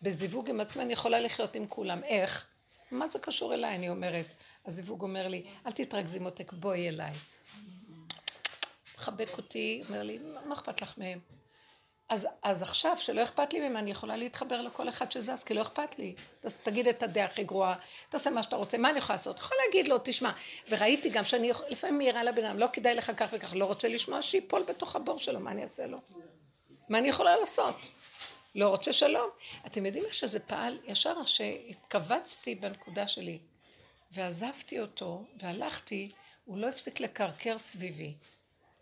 בזיווג 0.01 0.49
עם 0.49 0.59
עצמי, 0.59 0.83
אני 0.83 0.93
יכולה 0.93 1.19
לחיות 1.19 1.55
עם 1.55 1.67
כולם. 1.67 2.03
איך? 2.03 2.47
מה 2.91 3.07
זה 3.07 3.19
קשור 3.19 3.53
אליי, 3.53 3.75
אני 3.75 3.89
אומרת. 3.89 4.25
הזיווג 4.65 5.01
אומר 5.01 5.27
לי, 5.27 5.43
אל 5.67 5.71
תתרכזי 5.71 6.19
מותק, 6.19 6.53
בואי 6.53 6.89
אליי. 6.89 7.13
מחבק 8.97 9.37
אותי, 9.37 9.83
אומר 9.89 10.03
לי, 10.03 10.19
מה 10.45 10.53
אכפת 10.53 10.81
לך 10.81 10.97
מהם? 10.97 11.19
אז, 12.09 12.27
אז 12.43 12.61
עכשיו, 12.61 12.97
שלא 12.97 13.23
אכפת 13.23 13.53
לי 13.53 13.59
מהם, 13.59 13.77
אני 13.77 13.91
יכולה 13.91 14.15
להתחבר 14.17 14.61
לכל 14.61 14.89
אחד 14.89 15.11
שזז, 15.11 15.43
כי 15.43 15.53
לא 15.53 15.61
אכפת 15.61 15.99
לי. 15.99 16.15
אז 16.43 16.57
תגיד 16.57 16.87
את 16.87 17.03
הדעה 17.03 17.25
הכי 17.25 17.43
גרועה, 17.43 17.75
תעשה 18.09 18.29
מה 18.29 18.43
שאתה 18.43 18.55
רוצה, 18.55 18.77
מה 18.77 18.89
אני 18.89 18.97
יכולה 18.97 19.15
לעשות? 19.15 19.39
יכול 19.39 19.57
להגיד 19.65 19.87
לו, 19.87 19.97
תשמע, 20.03 20.31
וראיתי 20.69 21.09
גם 21.09 21.25
שאני 21.25 21.47
יכול- 21.49 21.65
לפעמים 21.69 21.97
מעירה 21.97 22.23
לבן 22.23 22.45
אדם, 22.45 22.59
לא 22.59 22.67
כדאי 22.73 22.95
לך 22.95 23.11
כך 23.17 23.29
וכך, 23.31 23.53
לא 23.55 23.65
רוצה 23.65 23.87
לשמוע, 23.87 24.21
שיפול 24.21 24.63
בתוך 24.63 24.95
הבור 24.95 25.19
שלו, 25.19 25.39
מה 25.39 25.51
אני 25.51 25.63
אעשה 25.63 25.87
לו? 25.87 25.97
מה 26.89 26.97
אני 26.97 27.07
יכולה 27.07 27.37
לעשות? 27.37 27.75
לא 28.55 28.69
רוצה 28.69 28.93
שלום. 28.93 29.29
אתם 29.65 29.85
יודעים 29.85 30.05
איך 30.05 30.13
שזה 30.13 30.39
פעל? 30.39 30.79
ישר 30.83 31.23
שהתכווצתי 31.25 32.55
בנקודה 32.55 33.07
שלי, 33.07 33.39
ועזבתי 34.11 34.79
אותו, 34.79 35.23
והלכתי, 35.41 36.11
הוא 36.45 36.57
לא 36.57 36.67
הפסיק 36.69 36.99
לקרקר 36.99 37.57
סביבי. 37.57 38.13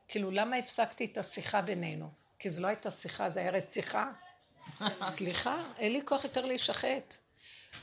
כאילו, 0.08 0.32
למה 0.32 0.56
הפסקתי 0.56 1.06
את 1.06 1.18
השיחה 1.18 1.62
בינינו? 1.62 2.10
כי 2.40 2.50
זו 2.50 2.62
לא 2.62 2.68
הייתה 2.68 2.92
שיחה, 2.92 3.30
זה 3.30 3.40
היה 3.40 3.52
רציחה. 3.52 4.12
סליחה, 5.10 5.58
אין 5.78 5.94
לי 5.94 6.02
כוח 6.06 6.24
יותר 6.24 6.46
להישחט. 6.46 7.18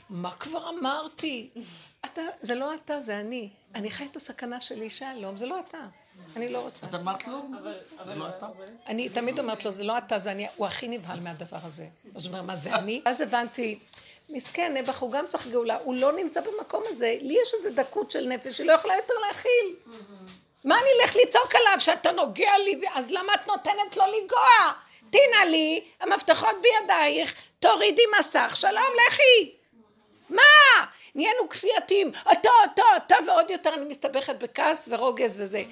מה 0.09 0.35
כבר 0.35 0.69
אמרתי? 0.69 1.49
אתה, 2.05 2.21
זה 2.41 2.55
לא 2.55 2.75
אתה, 2.75 3.01
זה 3.01 3.19
אני. 3.19 3.49
אני 3.75 3.91
חי 3.91 4.05
את 4.05 4.15
הסכנה 4.15 4.61
שלי, 4.61 4.89
שלום, 4.89 5.37
זה 5.37 5.45
לא 5.45 5.59
אתה. 5.59 5.87
אני 6.35 6.49
לא 6.49 6.59
רוצה. 6.59 6.87
את 6.87 6.93
אמרת 6.93 7.27
לו? 7.27 7.41
זה 8.05 8.15
לא 8.15 8.29
אתה? 8.29 8.47
אני 8.87 9.09
תמיד 9.09 9.39
אומרת 9.39 9.65
לו, 9.65 9.71
זה 9.71 9.83
לא 9.83 9.97
אתה, 9.97 10.19
זה 10.19 10.31
אני, 10.31 10.47
הוא 10.55 10.67
הכי 10.67 10.87
נבהל 10.87 11.19
מהדבר 11.19 11.57
הזה. 11.63 11.85
אז 12.15 12.25
הוא 12.25 12.33
אומר, 12.33 12.41
מה 12.43 12.55
זה 12.55 12.75
אני? 12.79 13.01
אז 13.05 13.21
הבנתי, 13.21 13.79
מסכן, 14.29 14.73
נעבך, 14.73 14.99
הוא 14.99 15.11
גם 15.11 15.25
צריך 15.27 15.47
גאולה, 15.47 15.77
הוא 15.83 15.95
לא 15.95 16.11
נמצא 16.11 16.41
במקום 16.41 16.83
הזה, 16.87 17.17
לי 17.21 17.37
יש 17.43 17.53
איזו 17.53 17.69
דקות 17.75 18.11
של 18.11 18.27
נפש 18.27 18.57
שהיא 18.57 18.67
לא 18.67 18.73
יכולה 18.73 18.95
יותר 18.95 19.13
להכיל. 19.27 19.75
מה 20.63 20.75
אני 20.75 21.01
אלך 21.01 21.15
לצעוק 21.15 21.55
עליו 21.55 21.79
שאתה 21.79 22.11
נוגע 22.11 22.51
לי, 22.65 22.81
אז 22.93 23.11
למה 23.11 23.33
את 23.33 23.47
נותנת 23.47 23.97
לו 23.97 24.03
לנגוע? 24.05 24.73
תינה 25.09 25.45
לי, 25.45 25.83
המפתחות 25.99 26.55
בידייך, 26.61 27.35
תורידי 27.59 28.01
מסך, 28.19 28.53
שלום, 28.55 28.93
לכי. 29.07 29.51
מה? 30.29 30.41
נהיינו 31.15 31.49
כפייתיים, 31.49 32.11
אתה, 32.31 32.49
אתה, 32.73 32.83
אתה 32.97 33.15
ועוד 33.27 33.49
יותר, 33.49 33.73
אני 33.73 33.89
מסתבכת 33.89 34.35
בכעס 34.35 34.89
ורוגז 34.91 35.41
וזה. 35.41 35.63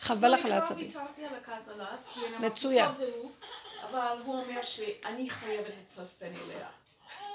חבל 0.00 0.28
לך 0.34 0.44
על 0.44 0.52
העצבים. 0.52 0.84
אני 0.84 0.90
כבר 0.92 1.00
ויתרתי 1.02 1.24
על 1.26 1.34
הכעס 1.34 1.68
עליו, 1.68 1.86
כי 2.14 2.20
אני 2.26 2.36
אמרתי, 2.36 2.46
מצוין. 2.46 2.86
טוב, 2.86 2.94
זה 2.94 3.10
הוא, 3.22 3.30
אבל 3.90 4.18
הוא 4.24 4.40
אומר 4.42 4.62
שאני 4.62 5.30
חייבת 5.30 5.72
לצלפן 5.82 6.32
אליה. 6.36 6.68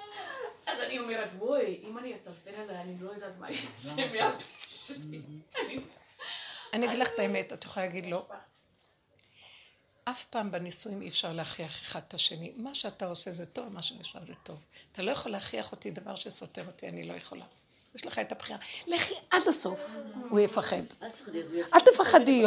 אז 0.67 0.79
אני 0.79 0.99
אומרת, 0.99 1.29
וואי, 1.37 1.79
אם 1.83 1.97
אני 1.97 2.15
אטלפן 2.15 2.53
אליה, 2.61 2.81
אני 2.81 2.95
לא 2.99 3.11
יודעת 3.11 3.37
מה 3.39 3.51
יצא 3.51 3.95
מהפה 3.95 4.43
שלי. 4.67 5.21
אני- 5.65 5.79
אני 6.73 6.87
אגיד 6.87 6.99
לך 6.99 7.09
את 7.13 7.19
האמת, 7.19 7.53
את 7.53 7.63
יכולה 7.63 7.85
להגיד 7.85 8.05
לא. 8.05 8.27
אף 10.03 10.25
פעם 10.25 10.51
בנישואים 10.51 11.01
אי 11.01 11.07
אפשר 11.09 11.33
להכריח 11.33 11.81
אחד 11.81 11.99
את 12.07 12.13
השני. 12.13 12.53
מה 12.55 12.75
שאתה 12.75 13.05
עושה 13.05 13.31
זה 13.31 13.45
טוב, 13.45 13.69
מה 13.69 13.81
שאני 13.81 13.99
עושה 13.99 14.19
זה 14.21 14.33
טוב. 14.35 14.63
אתה 14.91 15.01
לא 15.01 15.11
יכול 15.11 15.31
להכריח 15.31 15.71
אותי 15.71 15.91
דבר 15.91 16.15
שסותר 16.15 16.67
אותי, 16.67 16.87
אני 16.87 17.03
לא 17.03 17.13
יכולה. 17.13 17.45
יש 17.95 18.05
לך 18.05 18.19
את 18.19 18.31
הבחירה. 18.31 18.59
לכי 18.87 19.13
עד 19.29 19.47
הסוף, 19.47 19.89
הוא 20.29 20.39
יפחד. 20.39 20.81
אל 21.73 21.79
תפחדי. 21.79 22.45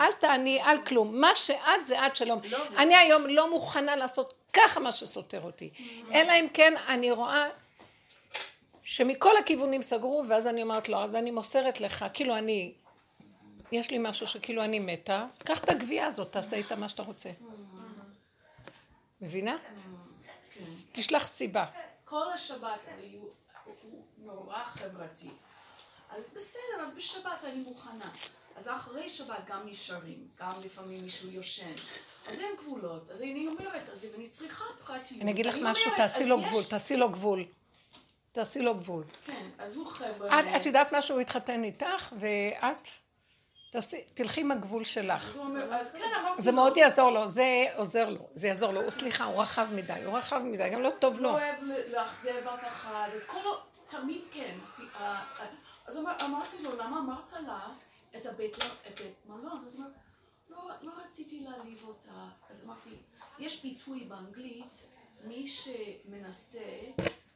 אל 0.00 0.12
תעני, 0.20 0.62
אל 0.62 0.84
כלום. 0.86 1.20
מה 1.20 1.34
שאת 1.34 1.84
זה 1.84 2.06
את 2.06 2.16
שלום. 2.16 2.40
אני 2.76 2.96
היום 2.96 3.26
לא 3.26 3.50
מוכנה 3.50 3.96
לעשות 3.96 4.34
ככה 4.52 4.80
מה 4.80 4.92
שסותר 4.92 5.40
אותי. 5.42 5.70
אלא 6.12 6.32
אם 6.32 6.46
כן 6.54 6.74
אני 6.88 7.10
רואה 7.10 7.48
שמכל 8.82 9.36
הכיוונים 9.36 9.82
סגרו, 9.82 10.24
ואז 10.28 10.46
אני 10.46 10.62
אומרת 10.62 10.88
לו, 10.88 10.98
אז 10.98 11.14
אני 11.14 11.30
מוסרת 11.30 11.80
לך, 11.80 12.04
כאילו 12.14 12.36
אני, 12.36 12.74
יש 13.72 13.90
לי 13.90 13.98
משהו 14.00 14.26
שכאילו 14.28 14.64
אני 14.64 14.78
מתה, 14.78 15.26
קח 15.38 15.64
את 15.64 15.68
הגבייה 15.68 16.06
הזאת, 16.06 16.32
תעשה 16.32 16.56
איתה 16.56 16.76
מה 16.76 16.88
שאתה 16.88 17.02
רוצה. 17.02 17.30
מבינה? 19.20 19.56
אז 20.72 20.86
תשלח 20.92 21.26
סיבה. 21.26 21.64
כל 22.04 22.32
השבת 22.34 22.80
הזה 22.90 23.02
הוא 23.20 23.30
הוא 24.34 24.44
נורא 24.44 24.58
חברתי. 24.64 25.30
אז 26.16 26.26
בסדר, 26.34 26.82
אז 26.82 26.94
בשבת 26.96 27.44
אני 27.44 27.60
מוכנה. 27.60 28.10
אז 28.56 28.68
אחרי 28.68 29.08
שבת 29.08 29.44
גם 29.46 29.60
נשארים, 29.66 30.28
גם 30.40 30.52
לפעמים 30.64 31.02
מישהו 31.02 31.30
יושן. 31.30 31.72
אז 32.28 32.40
אין 32.40 32.50
גבולות, 32.58 33.10
אז 33.10 33.22
אני 33.22 33.46
אומרת, 33.48 33.88
אז 33.88 34.04
אם 34.04 34.10
אני 34.16 34.28
צריכה 34.28 34.64
פרטיות. 34.86 35.22
אני 35.22 35.30
אגיד 35.30 35.46
לך 35.46 35.54
אני 35.54 35.62
משהו, 35.70 35.84
אומרת, 35.84 35.96
תעשי 35.98 36.26
לו 36.26 36.40
יש- 36.40 36.48
גבול, 36.48 36.64
תעשי 36.64 36.96
לו 36.96 37.08
גבול. 37.10 37.44
תעשי 38.32 38.62
לו 38.62 38.74
גבול. 38.74 39.04
כן, 39.26 39.48
אז 39.58 39.76
הוא 39.76 39.86
חבר'ה. 39.86 40.40
את, 40.40 40.44
את 40.60 40.66
יודעת 40.66 40.92
משהו, 40.94 41.14
הוא 41.14 41.20
התחתן 41.20 41.64
איתך, 41.64 42.12
ואת, 42.18 42.88
תעשי, 43.70 44.04
תלכי 44.14 44.40
עם 44.40 44.50
הגבול 44.50 44.84
שלך. 44.84 45.34
הוא 45.36 45.56
כן, 45.92 46.02
זה 46.38 46.52
מאוד 46.52 46.76
יעזור 46.76 47.10
לו, 47.10 47.28
זה 47.28 47.44
עוזר 47.76 48.08
לו, 48.10 48.28
זה 48.34 48.48
יעזור 48.48 48.72
לו. 48.72 48.82
הוא, 48.82 48.90
סליחה, 48.90 49.24
הוא 49.24 49.42
רחב 49.42 49.66
מדי, 49.72 50.04
הוא 50.04 50.18
רחב 50.18 50.38
מדי, 50.44 50.68
גם 50.70 50.82
לא 50.82 50.90
טוב 50.98 51.18
לו. 51.20 51.30
אוהב 51.30 51.62
ל- 51.62 51.92
לאכזב 51.92 52.48
אף 52.54 52.64
אחד, 52.72 53.08
אז 53.14 53.24
כל. 53.24 53.38
תמיד 53.86 54.22
כן. 54.32 54.58
אז, 54.62 54.82
אה, 55.00 55.00
אה, 55.40 55.46
אז 55.86 55.98
אמר, 55.98 56.12
אמרתי 56.24 56.62
לו, 56.62 56.76
למה 56.76 56.98
אמרת 56.98 57.32
לה 57.32 57.60
את 58.16 58.26
הבית, 58.26 58.58
ל- 58.58 58.88
את 58.88 59.00
בית 59.00 59.14
מלון? 59.26 59.62
אז 59.64 59.76
הוא 59.76 59.84
אמר, 59.84 59.92
לא, 60.48 60.70
לא 60.82 60.92
רציתי 61.04 61.40
להעליב 61.40 61.84
אותה. 61.86 62.28
אז 62.50 62.64
אמרתי, 62.64 62.90
יש 63.38 63.62
ביטוי 63.62 64.00
באנגלית, 64.04 64.82
מי 65.24 65.46
שמנסה 65.46 66.58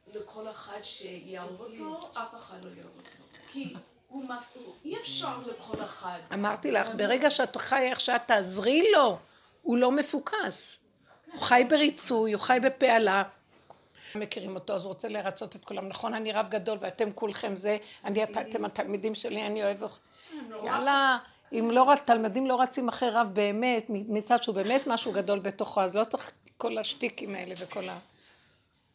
לכל 0.07 0.49
אחד 0.49 0.79
שיאהוב 0.81 1.61
אותו, 1.61 2.09
אף 2.21 2.35
אחד 2.35 2.63
לא 2.65 2.69
יאהב 2.69 2.85
אותו. 2.97 3.09
כי 3.51 3.73
הוא 4.07 4.23
אי 4.85 4.97
אפשר 4.97 5.37
לכל 5.47 5.83
אחד. 5.83 6.19
אמרתי 6.33 6.71
לך, 6.71 6.87
ברגע 6.97 7.31
שאת 7.31 7.57
חיה 7.57 7.83
איך 7.89 7.99
שאת 7.99 8.21
תעזרי 8.27 8.91
לו, 8.91 9.17
הוא 9.61 9.77
לא 9.77 9.91
מפוקס. 9.91 10.77
הוא 11.31 11.41
חי 11.41 11.63
בריצוי, 11.69 12.33
הוא 12.33 12.41
חי 12.41 12.57
בפעלה. 12.63 13.23
מכירים 14.15 14.55
אותו, 14.55 14.73
אז 14.73 14.83
הוא 14.83 14.89
רוצה 14.89 15.07
לרצות 15.07 15.55
את 15.55 15.65
כולם. 15.65 15.87
נכון, 15.87 16.13
אני 16.13 16.31
רב 16.31 16.47
גדול 16.49 16.77
ואתם 16.81 17.11
כולכם 17.11 17.55
זה, 17.55 17.77
אני, 18.05 18.23
את- 18.23 18.37
אתם 18.37 18.65
התלמידים 18.65 19.15
שלי, 19.15 19.45
אני 19.45 19.63
אוהב 19.63 19.83
אתכם. 19.83 20.01
יאללה, 20.65 21.17
אם 21.51 21.71
לא, 21.71 21.93
תלמידים 22.05 22.47
לא 22.47 22.61
רצים 22.61 22.87
אחרי 22.87 23.09
רב 23.09 23.27
באמת, 23.33 23.85
מצד 23.89 24.43
שהוא 24.43 24.55
באמת 24.55 24.81
משהו 24.87 25.11
גדול 25.11 25.39
בתוכו, 25.39 25.81
אז 25.81 25.95
לא 25.97 26.03
צריך 26.03 26.31
כל 26.57 26.77
השטיקים 26.77 27.35
האלה 27.35 27.55
וכל 27.57 27.89
ה... 27.89 27.99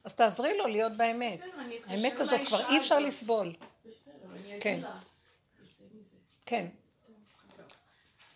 אז 0.05 0.15
תעזרי 0.15 0.59
לו 0.59 0.67
להיות 0.67 0.93
באמת. 0.93 1.41
האמת 1.87 2.21
הזאת 2.21 2.41
כבר 2.47 2.71
אי 2.71 2.79
אפשר. 2.79 2.99
לסבול. 2.99 3.55
בסדר, 3.87 4.15
אני 4.33 4.61
כן. 4.61 4.71
אגיד 4.73 4.85
לה. 4.85 4.99
יוצא 5.65 5.85
מזה. 5.95 6.17
כן. 6.47 6.67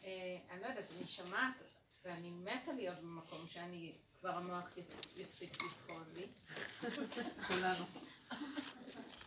אה, 0.04 0.36
אני 0.52 0.60
לא 0.62 0.66
יודעת, 0.66 0.84
אני 0.98 1.06
שומעת, 1.08 1.52
ואני 2.04 2.30
מתה 2.30 2.72
להיות 2.76 2.96
במקום 3.02 3.38
שאני, 3.52 3.92
כבר 4.20 4.30
המוח 4.30 4.64
יפ- 4.76 5.16
יפסיק 5.16 5.56
לפעול 5.62 6.04
לי. 6.14 6.26
כולנו. 7.48 7.84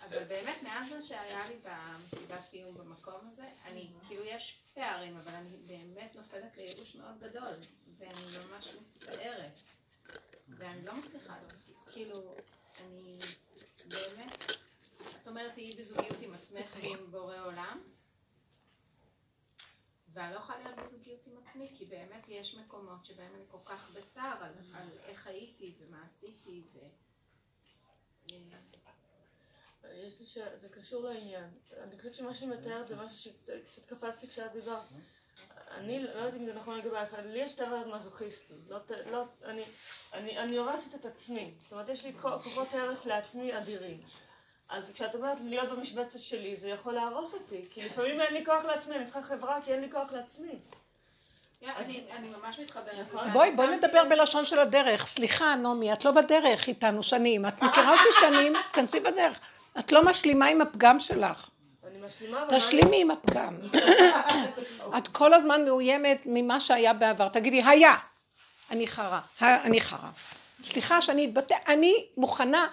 אבל 0.10 0.24
באמת, 0.24 0.64
מאז 0.64 0.92
מה 0.92 1.02
שהיה 1.02 1.48
לי 1.50 1.56
במסיבת 1.64 2.48
סיום 2.48 2.78
במקום 2.78 3.28
הזה, 3.32 3.44
אני, 3.66 3.90
כאילו 4.08 4.24
יש 4.26 4.58
פערים, 4.74 5.18
אבל 5.18 5.32
אני 5.34 5.58
באמת 5.68 6.16
נופלת 6.16 6.58
לייאוש 6.58 6.96
מאוד 6.96 7.20
גדול, 7.20 7.54
ואני 7.98 8.14
ממש 8.46 8.68
מצטערת. 8.82 9.60
ואני 10.50 10.86
לא 10.86 10.94
מצליחה 10.96 11.36
להוציא, 11.40 11.74
כאילו, 11.94 12.36
אני 12.80 13.18
באמת, 13.88 14.52
את 15.22 15.28
אומרת, 15.28 15.54
תהיי 15.54 15.76
בזוגיות 15.76 16.22
עם 16.22 16.34
עצמך 16.34 16.66
ועם 16.82 17.12
בורא 17.12 17.38
עולם, 17.46 17.80
ואני 20.14 20.34
לא 20.34 20.40
יכולה 20.40 20.58
להיות 20.60 20.76
בזוגיות 20.80 21.28
עם 21.28 21.34
עצמי, 21.46 21.72
כי 21.78 21.86
באמת 21.86 22.26
יש 22.28 22.56
מקומות 22.56 23.06
שבהם 23.06 23.36
אני 23.36 23.44
כל 23.52 23.58
כך 23.66 23.92
בצער 23.92 24.44
על, 24.44 24.54
על 24.74 24.88
איך 25.06 25.28
הייתי 25.28 25.76
ומה 25.80 26.06
עשיתי, 26.06 26.64
ו... 26.74 26.80
יש 29.94 30.20
לי 30.20 30.26
שאלה, 30.26 30.58
זה 30.58 30.70
קשור 30.70 31.04
לעניין. 31.04 31.50
אני 31.78 31.98
חושבת 31.98 32.16
שמה 32.16 32.34
שמתאר 32.34 32.82
זה 32.82 32.96
משהו 32.96 33.18
שקצת 33.18 33.54
קצת 33.68 33.86
קפצתי 33.86 34.28
כשאת 34.28 34.52
דיברת. 34.52 34.84
אני 35.72 36.04
לא 36.04 36.10
יודעת 36.10 36.34
אם 36.34 36.46
זה 36.46 36.54
נכון 36.54 36.78
לגבייך, 36.78 37.14
לי 37.14 37.40
יש 37.40 37.52
טבע 37.54 37.98
מזוכיסטי. 37.98 38.54
לא, 38.68 38.78
לא, 39.12 39.24
אני, 39.44 39.64
אני, 40.14 40.40
אני 40.40 40.58
הורסת 40.58 40.96
את 40.96 41.06
עצמי. 41.06 41.56
זאת 41.58 41.72
אומרת, 41.72 41.90
יש 41.90 42.06
לי 42.06 42.14
כו- 42.14 42.40
כוחות 42.44 42.74
הרס 42.74 43.06
לעצמי 43.06 43.58
אדירים. 43.58 44.04
אז 44.72 44.92
כשאת 44.94 45.16
אומרת 45.16 45.38
להיות 45.46 45.70
במשבצת 45.70 46.20
שלי, 46.20 46.56
זה 46.56 46.70
יכול 46.70 46.94
להרוס 46.94 47.34
אותי. 47.34 47.66
כי 47.70 47.86
לפעמים 47.86 48.20
אין 48.20 48.34
לי 48.34 48.46
כוח 48.46 48.66
לעצמי, 48.66 48.96
אני 48.96 49.06
צריכה 49.06 49.24
חברה 49.24 49.62
כי 49.62 49.74
אין 49.74 49.82
לי 49.82 49.92
כוח 49.92 50.12
לעצמי. 50.14 50.56
אני, 51.78 52.04
אני 52.12 52.28
ממש 52.30 52.60
מתחברת. 52.60 53.06
נכון. 53.14 53.34
בואי, 53.34 53.52
בואי 53.52 53.76
נדבר 53.76 54.04
בלשון 54.10 54.46
של 54.46 54.60
הדרך. 54.60 55.08
סליחה, 55.08 55.56
נעמי, 55.56 55.94
את 55.94 56.06
לא 56.06 56.12
בדרך 56.12 56.68
איתנו 56.68 57.04
שנים. 57.04 57.46
את 57.46 57.62
מכירה 57.62 57.92
אותי 57.92 58.10
שנים, 58.20 58.54
תכנסי 58.72 59.00
בדרך. 59.00 59.40
את 59.80 59.92
לא 59.92 60.06
משלימה 60.06 60.46
עם 60.46 60.62
הפגם 60.62 61.00
שלך. 61.00 61.50
אני 61.88 62.06
משלימה, 62.06 62.44
אבל... 62.44 62.58
תשלימי 62.58 63.02
עם 63.02 63.12
הפגם. 63.12 63.58
את 64.98 65.08
כל 65.08 65.34
הזמן 65.34 65.66
מאוימת 65.66 66.24
ממה 66.26 66.60
שהיה 66.60 66.94
בעבר. 66.94 67.28
תגידי, 67.28 67.64
היה. 67.64 67.96
אני 68.72 68.88
חרה. 68.88 69.22
אני 69.42 69.82
חרה. 69.82 70.10
סליחה 70.64 71.02
שאני 71.02 71.26
אתבטא, 71.26 71.56
אני 71.68 72.06
מוכנה, 72.18 72.68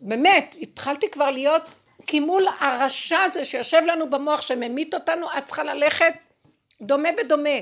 באמת, 0.00 0.54
התחלתי 0.62 1.10
כבר 1.10 1.30
להיות, 1.30 1.62
כי 2.06 2.20
מול 2.20 2.46
הרשע 2.60 3.18
הזה 3.18 3.44
שיושב 3.44 3.82
לנו 3.86 4.10
במוח 4.10 4.42
שממית 4.42 4.94
אותנו, 4.94 5.26
את 5.38 5.44
צריכה 5.44 5.64
ללכת 5.64 6.14
דומה 6.82 7.08
בדומה. 7.16 7.58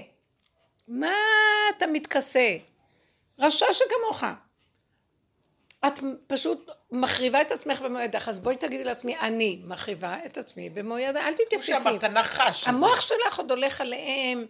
מה 0.89 1.12
אתה 1.76 1.87
מתכסה? 1.87 2.57
רשע 3.39 3.66
שכמוך. 3.72 4.24
את 5.87 6.01
פשוט 6.26 6.70
מחריבה 6.93 7.41
את 7.41 7.51
עצמך 7.51 7.80
במו 7.80 7.99
ידך, 7.99 8.28
אז 8.28 8.41
בואי 8.41 8.57
תגידי 8.57 8.85
לעצמי, 8.85 9.18
אני 9.18 9.62
מחריבה 9.64 10.16
את 10.26 10.39
עצמי 10.39 10.70
במו 10.70 10.99
ידיי, 10.99 11.22
אל 11.22 11.32
כמו 11.37 11.45
תתייפייפי. 11.47 11.82
שאמרת, 11.85 12.05
נחש. 12.05 12.68
המוח 12.68 13.01
שלך 13.01 13.39
עוד 13.39 13.51
הולך 13.51 13.80
עליהם. 13.80 14.47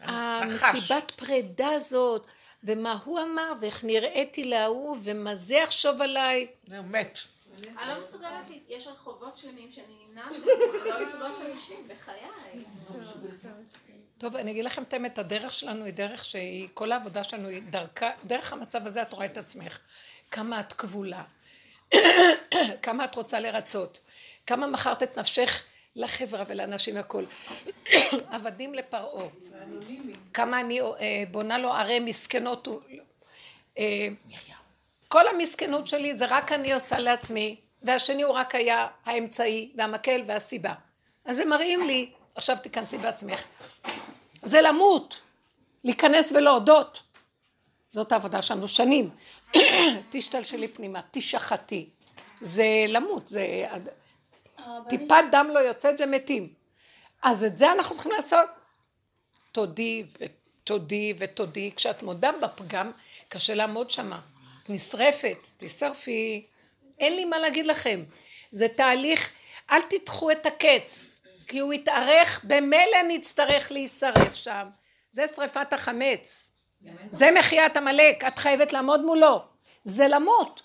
המסיבת 0.00 1.12
פרידה 1.16 1.68
הזאת, 1.68 2.26
ומה 2.64 2.98
הוא 3.04 3.20
אמר, 3.20 3.52
ואיך 3.60 3.84
נראיתי 3.84 4.44
להוא, 4.44 4.96
ומה 5.02 5.34
זה 5.34 5.54
יחשוב 5.54 6.02
עליי. 6.02 6.46
הוא 6.68 6.84
מת. 6.84 7.18
אני 7.64 7.88
לא 7.88 8.00
מסוגלת, 8.00 8.50
יש 8.68 8.86
רחובות 8.86 9.36
שלמים 9.36 9.72
שאני 9.72 9.94
נמנעת 10.06 10.32
ולא 10.84 11.00
לפגוש 11.00 11.36
אנשים 11.52 11.88
בחיי. 11.88 12.64
טוב, 14.18 14.36
אני 14.36 14.50
אגיד 14.50 14.64
לכם 14.64 14.82
את 14.82 14.92
האמת, 14.92 15.18
הדרך 15.18 15.52
שלנו 15.52 15.84
היא 15.84 15.94
דרך 15.94 16.24
שהיא, 16.24 16.68
כל 16.74 16.92
העבודה 16.92 17.24
שלנו 17.24 17.48
היא 17.48 17.62
דרכה, 17.70 18.10
דרך 18.24 18.52
המצב 18.52 18.86
הזה 18.86 19.02
את 19.02 19.12
רואה 19.12 19.26
את 19.26 19.36
עצמך. 19.36 19.78
כמה 20.30 20.60
את 20.60 20.72
כבולה, 20.72 21.22
כמה 22.82 23.04
את 23.04 23.14
רוצה 23.14 23.40
לרצות, 23.40 24.00
כמה 24.46 24.66
מכרת 24.66 25.02
את 25.02 25.18
נפשך 25.18 25.62
לחברה 25.96 26.44
ולאנשים 26.48 26.96
והכול. 26.96 27.26
עבדים 28.34 28.74
לפרעה. 28.74 29.26
כמה 30.34 30.60
אני 30.60 30.80
אה, 30.80 31.22
בונה 31.30 31.58
לו 31.58 31.72
ערי 31.72 32.00
מסכנות. 32.00 32.68
אה, 33.78 34.08
כל 35.08 35.28
המסכנות 35.28 35.86
שלי 35.86 36.16
זה 36.16 36.26
רק 36.28 36.52
אני 36.52 36.72
עושה 36.72 36.98
לעצמי, 36.98 37.56
והשני 37.82 38.22
הוא 38.22 38.34
רק 38.34 38.54
היה 38.54 38.86
האמצעי 39.04 39.72
והמקל 39.76 40.22
והסיבה. 40.26 40.74
אז 41.24 41.38
הם 41.38 41.48
מראים 41.48 41.86
לי, 41.86 42.10
עכשיו 42.34 42.56
תיכנסי 42.62 42.98
בעצמך. 42.98 43.44
זה 44.42 44.62
למות, 44.62 45.20
להיכנס 45.84 46.32
ולהודות. 46.32 47.02
זאת 47.88 48.12
העבודה 48.12 48.42
שלנו 48.42 48.68
שנים. 48.68 49.10
תשתלשלי 50.10 50.68
פנימה, 50.68 51.00
תשחטי. 51.10 51.88
זה 52.40 52.64
למות, 52.88 53.28
זה... 53.28 53.66
טיפת 54.88 55.24
דם 55.32 55.50
לא 55.54 55.58
יוצאת 55.58 56.00
ומתים. 56.00 56.52
אז 57.22 57.44
את 57.44 57.58
זה 57.58 57.72
אנחנו 57.72 57.94
צריכים 57.94 58.12
לעשות. 58.12 58.48
תודי 59.52 60.04
ותודי 60.20 61.14
ותודי. 61.18 61.72
כשאת 61.76 62.02
מודה 62.02 62.30
בפגם, 62.32 62.90
קשה 63.28 63.54
לעמוד 63.54 63.90
שמה. 63.90 64.20
את 64.64 64.70
נשרפת, 64.70 65.38
תשרפי. 65.56 66.46
אין 66.98 67.16
לי 67.16 67.24
מה 67.24 67.38
להגיד 67.38 67.66
לכם. 67.66 68.04
זה 68.50 68.68
תהליך, 68.68 69.32
אל 69.70 69.80
תדחו 69.82 70.30
את 70.30 70.46
הקץ, 70.46 71.20
כי 71.46 71.58
הוא 71.58 71.72
יתארך, 71.72 72.40
במילא 72.44 73.02
נצטרך 73.08 73.72
להישרף 73.72 74.34
שם. 74.34 74.68
זה 75.10 75.28
שרפת 75.28 75.72
החמץ. 75.72 76.50
זה 77.10 77.30
מחיית 77.38 77.76
עמלק, 77.76 78.24
את 78.24 78.38
חייבת 78.38 78.72
לעמוד 78.72 79.00
מולו. 79.04 79.42
זה 79.84 80.08
למות. 80.08 80.62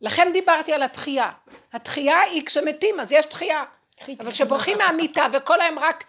לכן 0.00 0.30
דיברתי 0.32 0.72
על 0.72 0.82
התחייה. 0.82 1.30
התחייה 1.72 2.20
היא 2.20 2.42
כשמתים, 2.46 3.00
אז 3.00 3.12
יש 3.12 3.26
תחייה. 3.26 3.64
אבל 4.20 4.30
כשבורחים 4.30 4.78
מהמיטה 4.78 5.26
וכל 5.32 5.60
היום 5.60 5.78
רק, 5.78 6.04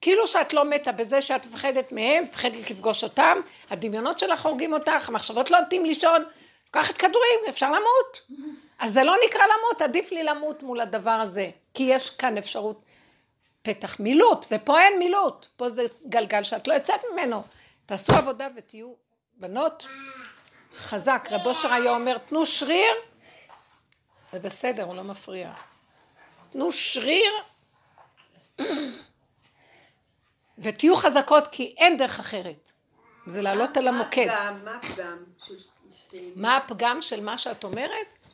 כאילו 0.00 0.26
שאת 0.26 0.54
לא 0.54 0.64
מתה 0.64 0.92
בזה 0.92 1.22
שאת 1.22 1.46
מפחדת 1.46 1.92
מהם, 1.92 2.24
מפחדת 2.24 2.70
לפגוש 2.70 3.04
אותם, 3.04 3.40
הדמיונות 3.70 4.18
שלך 4.18 4.46
הורגים 4.46 4.72
אותך, 4.72 5.08
המחשבות 5.08 5.50
לא 5.50 5.60
נותנים 5.60 5.84
לישון, 5.84 6.24
לקחת 6.68 6.96
כדורים, 6.96 7.38
אפשר 7.48 7.70
למות. 7.70 8.20
אז 8.78 8.92
זה 8.92 9.04
לא 9.04 9.16
נקרא 9.26 9.42
למות, 9.44 9.82
עדיף 9.82 10.12
לי 10.12 10.22
למות 10.22 10.62
מול 10.62 10.80
הדבר 10.80 11.10
הזה, 11.10 11.50
כי 11.74 11.82
יש 11.82 12.10
כאן 12.10 12.38
אפשרות 12.38 12.84
פתח 13.62 14.00
מילוט, 14.00 14.46
ופה 14.50 14.80
אין 14.80 14.98
מילוט, 14.98 15.46
פה 15.56 15.68
זה 15.68 15.82
גלגל 16.08 16.42
שאת 16.42 16.68
לא 16.68 16.74
יוצאת 16.74 17.00
ממנו. 17.12 17.42
תעשו 17.86 18.12
עבודה 18.12 18.48
ותהיו 18.56 18.92
בנות 19.36 19.86
חזק. 20.76 21.28
רב 21.30 21.46
אושר 21.46 21.72
היה 21.72 21.90
אומר, 21.90 22.18
תנו 22.18 22.46
שריר, 22.46 22.92
זה 24.32 24.38
בסדר, 24.38 24.82
הוא 24.82 24.94
לא 24.94 25.04
מפריע. 25.04 25.52
תנו 26.50 26.72
שריר 26.72 27.32
ותהיו 30.58 30.96
חזקות 30.96 31.46
כי 31.46 31.74
אין 31.78 31.96
דרך 31.96 32.18
אחרת. 32.18 32.70
זה 33.26 33.42
לעלות 33.42 33.76
על 33.76 33.88
המוקד. 33.88 34.26
מה 34.64 34.76
הפגם? 34.76 35.16
של 35.44 35.54
שתי... 35.90 36.30
מה 36.36 36.56
הפגם 36.56 37.02
של 37.02 37.20
מה 37.20 37.38
שאת 37.38 37.64
אומרת? 37.64 38.28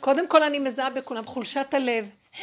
קודם 0.00 0.28
כל 0.28 0.42
אני 0.42 0.58
מזהה 0.58 0.90
בכולם 0.90 1.26
חולשת 1.26 1.74
הלב. 1.74 2.10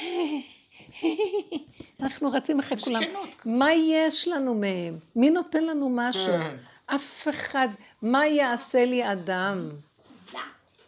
אנחנו 2.02 2.32
רצים 2.32 2.60
אחרי 2.60 2.80
כולם. 2.80 3.02
מה 3.46 3.74
יש 3.74 4.28
לנו 4.28 4.54
מהם? 4.54 4.98
מי 5.16 5.30
נותן 5.30 5.64
לנו 5.64 5.90
משהו? 5.94 6.26
כן. 6.26 6.58
אף 6.86 7.28
אחד. 7.30 7.68
מה 8.02 8.28
יעשה 8.28 8.86
לי 8.86 9.12
אדם? 9.12 9.70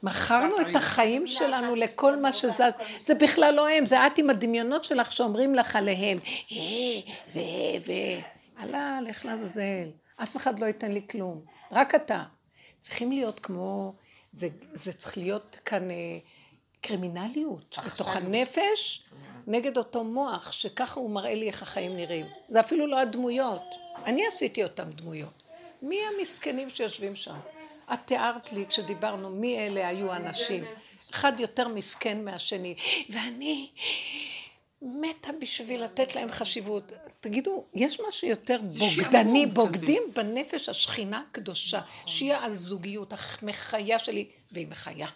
מכרנו 0.04 0.56
את 0.62 0.76
החיים 0.76 1.28
שלנו 1.28 1.76
לכל 1.76 2.16
מה 2.16 2.34
שזז. 2.34 2.78
זה 3.02 3.16
בכלל 3.16 3.54
לא 3.54 3.70
הם, 3.70 3.86
זה 3.86 4.08
את 4.08 4.18
עם 4.18 4.30
הדמיונות 4.30 4.84
שלך 4.84 5.14
שאומרים 5.14 5.56
לך 5.56 5.76
עליהם. 5.76 6.18
אה, 6.52 6.58
ו... 7.34 7.40
ו... 7.86 7.92
הלאה, 8.58 9.02
לך 9.02 9.26
לעזאזל. 9.26 9.90
אף 10.24 10.38
אחד 10.38 10.60
לא 10.60 10.66
ייתן 10.66 10.92
לי 10.92 11.02
כלום. 11.10 11.42
רק 11.72 11.96
אתה. 11.96 12.24
צריכים 12.80 13.12
להיות 13.12 13.40
כמו... 13.40 13.94
זה, 14.32 14.48
זה 14.74 14.94
צריך 14.94 15.18
להיות 15.18 15.58
כאן 15.66 15.92
אה, 15.92 15.96
קרימינליות. 16.82 17.78
בתוך 17.86 18.16
הנפש, 18.16 19.04
נגד 19.48 19.78
אותו 19.78 20.04
מוח, 20.04 20.52
שככה 20.52 21.00
הוא 21.00 21.10
מראה 21.10 21.36
לי 21.36 21.48
איך 21.48 21.62
החיים 21.62 21.96
נראים. 21.96 22.26
זה 22.48 22.60
אפילו 22.60 22.88
לא 22.88 23.00
הדמויות. 23.00 23.62
אני 24.06 24.28
עשיתי 24.28 24.64
אותם 24.64 24.92
דמויות. 24.92 25.44
מי 25.82 26.00
המסכנים 26.18 26.70
שיושבים 26.70 27.16
שם? 27.16 27.36
את 27.94 28.00
תיארת 28.06 28.54
לי 28.54 28.66
כשדיברנו 28.70 29.30
מי 29.30 29.60
אלה 29.60 29.88
היו 29.88 30.12
האנשים. 30.12 30.64
אחד 31.12 31.40
יותר 31.40 31.68
מסכן 31.68 32.26
מהשני. 32.26 32.76
ואני 33.10 33.70
מתה 34.82 35.32
בשביל 35.40 35.84
לתת 35.84 36.16
להם 36.16 36.32
חשיבות. 36.32 36.92
תגידו, 37.20 37.64
יש 37.74 38.00
משהו 38.08 38.28
יותר 38.28 38.60
בוגדני, 38.80 39.46
בוגדים 39.46 40.04
בנפש 40.16 40.70
השכינה 40.70 41.24
הקדושה, 41.30 41.82
שהיא 42.06 42.34
הזוגיות 42.34 43.14
המחיה 43.42 44.00
שלי, 44.00 44.26
והיא 44.52 44.68
מחיה. 44.68 45.08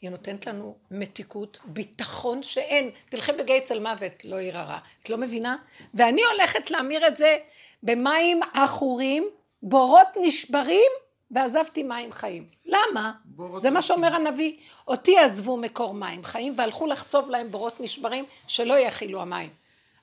היא 0.00 0.10
נותנת 0.10 0.46
לנו 0.46 0.76
מתיקות, 0.90 1.58
ביטחון 1.64 2.42
שאין. 2.42 2.90
תלכי 3.08 3.32
בגיא 3.32 3.60
צל 3.60 3.78
מוות, 3.78 4.24
לא 4.24 4.36
עיר 4.36 4.58
הרע. 4.58 4.78
את 5.02 5.10
לא 5.10 5.16
מבינה? 5.16 5.56
ואני 5.94 6.22
הולכת 6.32 6.70
להמיר 6.70 7.06
את 7.06 7.16
זה 7.16 7.36
במים 7.82 8.40
עכורים, 8.54 9.28
בורות 9.62 10.08
נשברים, 10.20 10.90
ועזבתי 11.30 11.82
מים 11.82 12.12
חיים. 12.12 12.46
למה? 12.66 13.12
זה 13.56 13.70
מה. 13.70 13.82
שאומר 13.82 14.14
הנביא. 14.14 14.56
אותי 14.88 15.18
עזבו 15.18 15.56
מקור 15.56 15.94
מים 15.94 16.24
חיים, 16.24 16.52
והלכו 16.56 16.86
לחצוב 16.86 17.30
להם 17.30 17.50
בורות 17.50 17.80
נשברים, 17.80 18.24
שלא 18.46 18.78
יכילו 18.78 19.22
המים. 19.22 19.50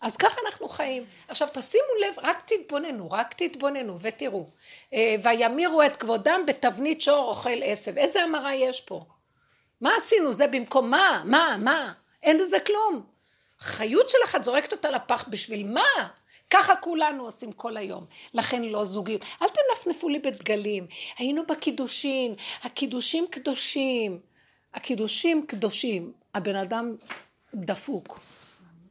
אז 0.02 0.18
ככה 0.18 0.42
אנחנו 0.46 0.68
חיים. 0.68 1.06
עכשיו 1.28 1.48
תשימו 1.54 1.88
לב, 2.02 2.16
רק 2.18 2.44
תתבוננו, 2.46 3.12
רק 3.12 3.34
תתבוננו 3.34 4.00
ותראו. 4.00 4.48
אה, 4.94 5.16
וימירו 5.24 5.84
את 5.84 5.96
כבודם 5.96 6.42
בתבנית 6.48 7.02
שור 7.02 7.28
אוכל 7.28 7.64
עשב. 7.64 7.98
איזה 7.98 8.24
המרה 8.24 8.54
יש 8.56 8.82
פה? 8.82 9.06
מה 9.82 9.92
עשינו? 9.98 10.34
זה 10.34 10.48
במקום 10.48 10.90
מה? 10.90 11.24
מה? 11.26 11.56
מה? 11.60 11.94
אין 12.24 12.40
בזה 12.40 12.60
כלום. 12.60 13.06
חיות 13.60 14.10
שלך 14.10 14.36
את 14.36 14.44
זורקת 14.44 14.72
אותה 14.72 14.90
לפח 14.90 15.28
בשביל 15.28 15.68
מה? 15.68 16.08
ככה 16.54 16.76
כולנו 16.76 17.24
עושים 17.24 17.52
כל 17.52 17.78
היום. 17.78 18.06
לכן 18.34 18.62
לא 18.64 18.86
זוגיות. 18.86 19.22
אל 19.42 19.48
תנפנפו 19.48 20.10
לי 20.10 20.20
בדגלים. 20.20 20.88
היינו 21.18 21.46
בקידושין, 21.46 22.36
הקידושים 22.64 23.26
קדושים. 23.32 24.20
הקידושים 24.74 25.46
קדושים. 25.48 26.14
הבן 26.34 26.56
אדם 26.56 26.96
דפוק. 27.54 28.20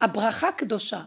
הברכה 0.00 0.52
קדושה. 0.52 1.02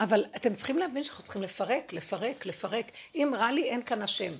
אבל 0.00 0.24
אתם 0.36 0.54
צריכים 0.54 0.78
להבין 0.78 1.04
שאנחנו 1.04 1.24
צריכים 1.24 1.42
לפרק, 1.42 1.92
לפרק, 1.92 2.46
לפרק. 2.46 2.90
אם 3.14 3.32
רע 3.36 3.52
לי, 3.52 3.64
אין 3.64 3.82
כאן 3.82 4.02
השם. 4.02 4.32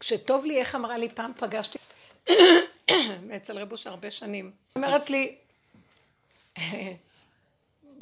כשטוב 0.00 0.44
לי, 0.44 0.60
איך 0.60 0.74
אמרה 0.74 0.98
לי 0.98 1.08
פעם 1.08 1.32
פגשתי, 1.36 1.78
אצל 3.36 3.58
רבוש 3.58 3.86
הרבה 3.86 4.10
שנים, 4.10 4.52
אומרת 4.76 5.10
לי, 5.10 5.36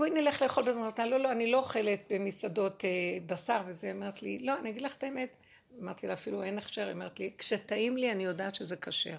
בואי 0.03 0.11
נלך 0.11 0.43
לאכול 0.43 0.65
בזמנות, 0.65 0.99
לא, 0.99 1.17
לא, 1.17 1.33
אני 1.33 1.51
לא 1.51 1.59
אוכלת 1.59 2.01
במסעדות 2.11 2.85
אה, 2.85 2.91
בשר. 3.27 3.63
וזה, 3.67 3.87
היא 3.87 3.95
אומרת 3.95 4.23
לי, 4.23 4.39
לא, 4.39 4.59
אני 4.59 4.71
אגיד 4.71 4.83
לך 4.83 4.95
את 4.95 5.03
האמת, 5.03 5.37
אמרתי 5.81 6.07
לה, 6.07 6.13
אפילו 6.13 6.43
אין 6.43 6.59
הכשר, 6.59 6.87
היא 6.87 6.93
אומרת 6.93 7.21
לי, 7.21 7.33
כשטעים 7.39 7.97
לי 7.97 8.13
אני 8.13 8.25
יודעת 8.25 8.55
שזה 8.55 8.77
כשר. 8.77 9.17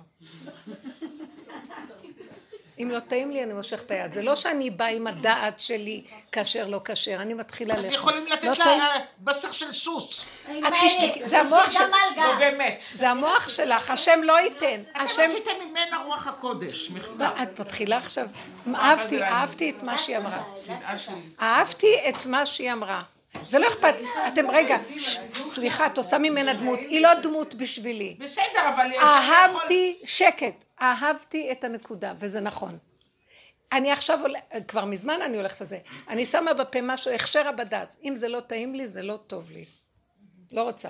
אם 2.83 2.89
לא 2.91 2.99
טעים 2.99 3.31
לי, 3.31 3.43
אני 3.43 3.53
מושך 3.53 3.81
את 3.81 3.91
היד. 3.91 4.13
זה 4.13 4.21
לא 4.21 4.35
שאני 4.35 4.69
באה 4.69 4.87
עם 4.87 5.07
הדעת 5.07 5.59
שלי 5.59 6.03
כאשר 6.31 6.67
לא 6.67 6.81
כשר, 6.85 7.15
אני 7.15 7.33
מתחילה 7.33 7.73
אז 7.73 7.83
לאכול. 7.83 7.95
יכולים 7.95 8.27
לתת 8.27 8.43
לא 8.43 8.65
לה? 8.65 8.65
אה, 8.65 8.99
בשר 9.19 9.51
של 9.51 9.73
סוס. 9.73 10.25
את 10.45 10.73
תשתקי, 10.85 11.27
זה 11.27 11.39
המוח 11.39 11.71
של... 11.71 11.83
לא 12.17 12.35
באמת. 12.39 12.83
זה 12.93 13.09
המוח 13.09 13.49
שלך, 13.49 13.89
השם 13.89 14.19
לא 14.23 14.39
ייתן. 14.39 14.81
אתם. 14.91 15.01
עשיתם 15.01 15.51
ממנה 15.69 16.03
רוח 16.05 16.27
הקודש. 16.27 16.91
לא, 17.19 17.25
את 17.43 17.59
מתחילה 17.59 17.97
עכשיו, 17.97 18.27
אהבתי, 18.75 19.23
אהבתי 19.23 19.69
את 19.69 19.83
מה 19.83 19.97
שהיא 19.97 20.17
אמרה. 20.17 20.43
אהבתי 21.41 22.09
את 22.09 22.25
מה 22.25 22.45
שהיא 22.45 22.71
אמרה. 22.71 23.01
זה 23.45 23.59
לא 23.59 23.67
אכפת, 23.67 23.95
אתם 24.27 24.51
רגע, 24.51 24.77
סליחה, 25.45 25.85
את 25.85 25.97
עושה 25.97 26.17
ממנה 26.17 26.53
דמות, 26.53 26.79
היא 26.79 27.01
לא 27.01 27.13
דמות 27.13 27.55
בשבילי. 27.55 28.15
בסדר, 28.19 28.69
אבל... 28.69 28.87
אהבתי 28.99 29.97
שקט, 30.03 30.65
אהבתי 30.83 31.51
את 31.51 31.63
הנקודה, 31.63 32.13
וזה 32.19 32.39
נכון. 32.39 32.77
אני 33.71 33.91
עכשיו, 33.91 34.19
כבר 34.67 34.85
מזמן 34.85 35.21
אני 35.21 35.37
הולכת 35.37 35.61
על 35.61 35.67
זה, 35.67 35.79
אני 36.07 36.25
שמה 36.25 36.53
בפה 36.53 36.81
משהו, 36.81 37.11
הכשר 37.11 37.47
הבד"ץ, 37.47 37.97
אם 38.03 38.15
זה 38.15 38.27
לא 38.27 38.39
טעים 38.39 38.75
לי, 38.75 38.87
זה 38.87 39.01
לא 39.01 39.19
טוב 39.27 39.51
לי. 39.51 39.65
לא 40.51 40.63
רוצה. 40.63 40.89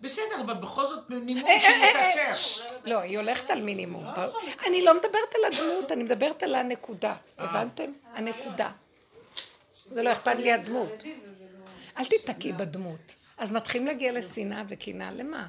בסדר, 0.00 0.40
אבל 0.44 0.54
בכל 0.54 0.86
זאת 0.86 1.10
מינימום 1.10 1.46
אה, 1.46 1.50
אה, 1.50 1.54
אה, 1.56 1.60
שיהיה 1.60 2.26
אה, 2.26 2.32
כשר. 2.32 2.64
לא, 2.84 2.98
היא 2.98 3.18
הולכת 3.18 3.50
על 3.50 3.62
מינימום. 3.62 4.04
אני 4.66 4.82
לא 4.82 4.94
מדברת 4.94 5.34
על 5.34 5.52
הדמות, 5.52 5.92
אני 5.92 6.02
מדברת 6.02 6.42
על 6.42 6.54
הנקודה. 6.54 7.14
הבנתם? 7.38 7.92
הנקודה. 8.14 8.70
זה 9.90 10.02
לא 10.02 10.12
אכפת 10.12 10.36
לי 10.36 10.52
הדמות. 10.52 11.02
אל 11.98 12.04
תיתקעי 12.04 12.52
בדמות. 12.52 13.14
אז 13.38 13.52
מתחילים 13.52 13.86
להגיע 13.86 14.12
לשנאה 14.12 14.62
וקנאה, 14.68 15.12
למה? 15.12 15.46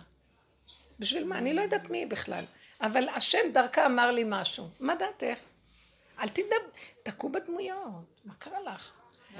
בשביל 0.99 1.23
מה? 1.23 1.37
אני 1.37 1.53
לא 1.53 1.61
יודעת 1.61 1.89
מי 1.89 2.05
בכלל. 2.05 2.43
אבל 2.83 3.09
השם 3.09 3.37
דרכה 3.53 3.85
אמר 3.85 4.11
לי 4.11 4.23
משהו. 4.27 4.69
מה 4.79 4.95
דעתך? 4.95 5.39
אל 6.19 6.27
תדבר, 6.29 6.55
תקעו 7.03 7.29
בדמויות. 7.31 8.21
מה 8.25 8.33
קרה 8.39 8.61
לך? 8.61 8.91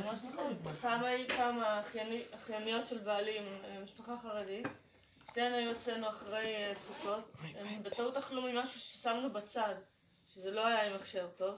נכון. 0.03 0.55
פעם 0.81 1.03
היו 1.03 1.27
פעם 1.29 1.59
האחייני- 1.59 2.23
האחייניות 2.33 2.87
של 2.87 2.97
בעלי, 2.97 3.37
אה, 3.39 3.79
משפחה 3.83 4.17
חרדית. 4.17 4.67
שתיהן 5.29 5.53
היו 5.53 5.71
אצלנו 5.71 6.09
אחרי 6.09 6.45
אה, 6.55 6.75
סוכות. 6.75 7.31
הם 7.55 7.83
בטעות 7.83 8.17
אכלו 8.17 8.41
ממשהו 8.41 8.79
ששמנו 8.79 9.33
בצד, 9.33 9.75
שזה 10.27 10.51
לא 10.51 10.65
היה 10.67 10.83
עם 10.83 10.93
הכשר 10.95 11.27
טוב. 11.35 11.55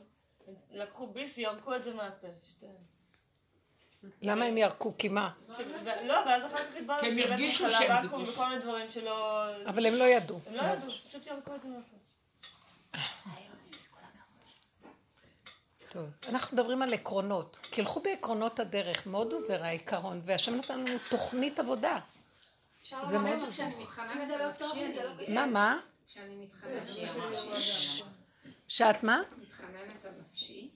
לקחו 0.71 1.07
ביס, 1.07 1.37
ירקו 1.37 1.75
את 1.75 1.83
זה 1.83 1.93
מהפה, 1.93 2.27
שתיהן. 2.43 2.73
למה 4.21 4.45
הם 4.45 4.57
ירקו? 4.57 4.97
כי 4.97 5.09
מה? 5.09 5.31
כי- 5.57 5.63
לא, 6.07 6.13
ואז 6.27 6.45
אחר 6.45 6.57
כך 6.57 6.75
התברר 6.77 6.99
כי 6.99 7.05
הם 7.05 7.11
שבאמת 7.11 7.29
הרגישו 7.29 7.69
שהם 7.69 7.91
הרגישו. 7.91 8.31
וכל 8.33 8.47
מיני 8.49 8.61
דברים 8.61 8.87
שלא... 8.89 9.45
אבל 9.65 9.85
הם 9.85 9.93
לא 9.93 10.03
ידעו. 10.03 10.39
הם 10.47 10.53
לא 10.55 10.61
ידעו, 10.61 10.89
פשוט 10.89 11.27
ירקו 11.27 11.55
את 11.55 11.61
זה. 11.61 11.67
טוב, 15.89 16.09
אנחנו 16.29 16.57
מדברים 16.57 16.81
על 16.81 16.93
עקרונות. 16.93 17.59
תלכו 17.69 17.99
בעקרונות 18.01 18.59
הדרך, 18.59 19.07
מאוד 19.07 19.31
עוזר 19.33 19.63
העיקרון, 19.63 20.21
והשם 20.23 20.55
נתן 20.55 20.79
לנו 20.79 20.97
תוכנית 21.09 21.59
עבודה. 21.59 21.97
אפשר 22.81 23.05
זה 23.05 23.15
לומר 23.15 23.35
מתחממת 23.79 24.15
אם 24.21 24.27
זה 24.27 24.37
לא 24.37 24.51
טוב, 24.57 24.71
זה 24.95 25.03
לא 25.03 25.09
אני- 25.19 25.33
מה, 25.35 25.45
מה? 25.45 25.77
כשאני 26.07 26.47
שהיא 26.85 28.03
שאת 28.67 29.03
מה? 29.03 29.21
מתחממת 29.41 30.05
על 30.05 30.11
נפשי, 30.31 30.69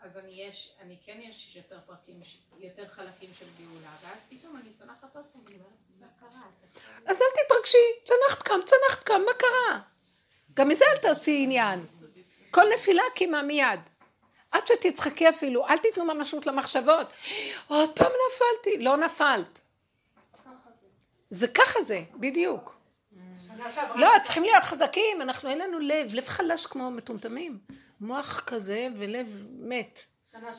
אז 0.00 0.16
אני 0.16 0.32
יש, 0.32 0.72
אני 0.80 0.96
כן 1.04 1.18
יש 1.22 1.56
יותר 1.56 1.78
פרקים, 1.86 2.20
יותר 2.58 2.88
חלקים 2.88 3.30
של 3.38 3.46
גאולה, 3.58 3.90
ואז 4.02 4.18
פתאום 4.28 4.56
אני 4.56 4.72
צונחת 4.78 5.16
עוד 5.16 5.24
פעם, 5.32 5.42
מה 6.00 6.06
קרה? 6.20 6.42
אז 7.06 7.22
אל 7.22 7.44
תתרגשי, 7.44 7.78
צנחת 8.04 8.42
קם, 8.42 8.60
צנחת 8.64 9.04
קם, 9.04 9.20
מה 9.26 9.32
קרה? 9.38 9.80
גם 10.54 10.68
מזה 10.68 10.84
אל 10.92 10.96
תעשי 10.96 11.40
עניין. 11.44 11.86
כל 12.50 12.62
נפילה 12.74 13.02
קימה 13.14 13.42
מיד. 13.42 13.80
עד 14.52 14.66
שתצחקי 14.66 15.28
אפילו, 15.28 15.68
אל 15.68 15.78
תיתנו 15.78 16.04
ממשות 16.04 16.46
למחשבות. 16.46 17.06
עוד 17.66 17.90
פעם 17.96 18.12
נפלתי. 18.26 18.84
לא 18.84 18.96
נפלת. 18.96 19.60
זה 21.30 21.48
ככה 21.48 21.82
זה, 21.82 22.02
בדיוק. 22.14 22.80
לא, 23.94 24.08
צריכים 24.22 24.42
להיות 24.42 24.64
חזקים, 24.64 25.22
אנחנו 25.22 25.48
אין 25.48 25.58
לנו 25.58 25.78
לב, 25.78 26.14
לב 26.14 26.26
חלש 26.28 26.66
כמו 26.66 26.90
מטומטמים. 26.90 27.58
מוח 28.00 28.40
כזה 28.46 28.88
ולב 28.98 29.46
מת. 29.50 30.04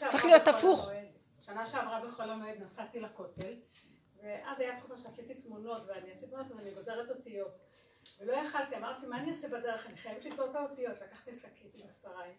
צריך 0.09 0.25
להיות 0.25 0.47
הפוך. 0.47 0.91
שנה 1.39 1.65
שעברה 1.65 2.05
בחול 2.05 2.29
המועד 2.29 2.57
נסעתי 2.59 2.99
לכותל, 2.99 3.53
ואז 4.23 4.59
היה 4.59 4.79
תקופה 4.79 4.97
שעשיתי 4.97 5.33
תמונות, 5.33 5.81
ואני 5.87 6.11
עשיתי 6.11 6.27
תמונות, 6.27 6.51
אז 6.51 6.59
אני 6.59 6.71
גוזרת 6.71 7.09
אותיות. 7.09 7.57
ולא 8.19 8.33
יכלתי, 8.33 8.77
אמרתי, 8.77 9.07
מה 9.07 9.17
אני 9.17 9.31
אעשה 9.31 9.47
בדרך? 9.47 9.87
אני 9.87 9.97
חייבת 9.97 10.25
לגזור 10.25 10.45
את 10.51 10.55
האותיות. 10.55 10.95
לקחתי 11.01 11.31
שקית 11.33 11.75
עם 11.75 11.85
מספריים, 11.85 12.35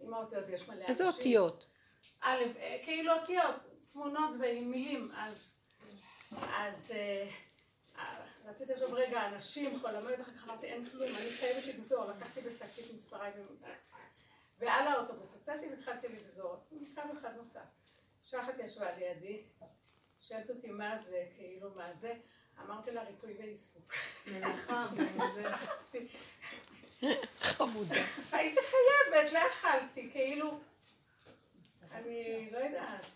עם 0.00 0.14
האותיות, 0.14 0.44
יש 0.48 0.68
מלא 0.68 0.84
איזה 0.84 1.04
אנשים. 1.06 1.18
אותיות? 1.18 1.66
א', 2.20 2.42
אה, 2.56 2.78
כאילו 2.84 3.12
אותיות, 3.12 3.54
תמונות 3.88 4.30
ועם 4.40 4.70
מילים, 4.70 5.10
אז, 5.16 5.54
אז 6.36 6.90
אה, 6.90 7.28
אה, 7.98 8.24
רציתי 8.44 8.72
עכשיו 8.72 8.88
רגע, 8.92 9.28
אנשים, 9.28 9.80
חול 9.80 9.96
המועד, 9.96 10.20
אחר 10.20 10.32
כך 10.32 10.44
אמרתי, 10.44 10.66
אין 10.66 10.90
כלום, 10.90 11.08
אני 11.16 11.30
חייבת 11.30 11.66
לגזור, 11.66 12.04
לקחתי 12.04 12.40
בשקית 12.40 12.94
מספריי 12.94 13.30
ו- 13.36 13.66
ועל 14.62 14.86
האוטובוס 14.86 15.34
הוצאתי 15.34 15.66
והתחלתי 15.70 16.08
לגזור, 16.08 16.56
מכאן 16.72 17.08
אחד 17.18 17.36
נוסף. 17.36 17.60
שחת 18.22 18.54
ישבה 18.64 18.86
לידי, 18.96 19.42
שואלת 20.20 20.50
אותי 20.50 20.70
מה 20.70 20.98
זה, 20.98 21.26
כאילו 21.36 21.70
מה 21.76 21.88
זה, 22.00 22.14
אמרתי 22.60 22.90
לה 22.90 23.02
ריפוי 23.02 23.34
ועיסוק. 23.38 23.94
מלאכה, 24.26 24.86
וזה... 24.96 25.48
חמודה. 27.40 27.94
הייתי 28.32 28.60
חייבת, 28.60 29.32
לא 29.32 29.38
יכלתי, 29.38 30.10
כאילו, 30.12 30.58
אני 31.92 32.48
לא 32.52 32.58
יודעת. 32.58 33.06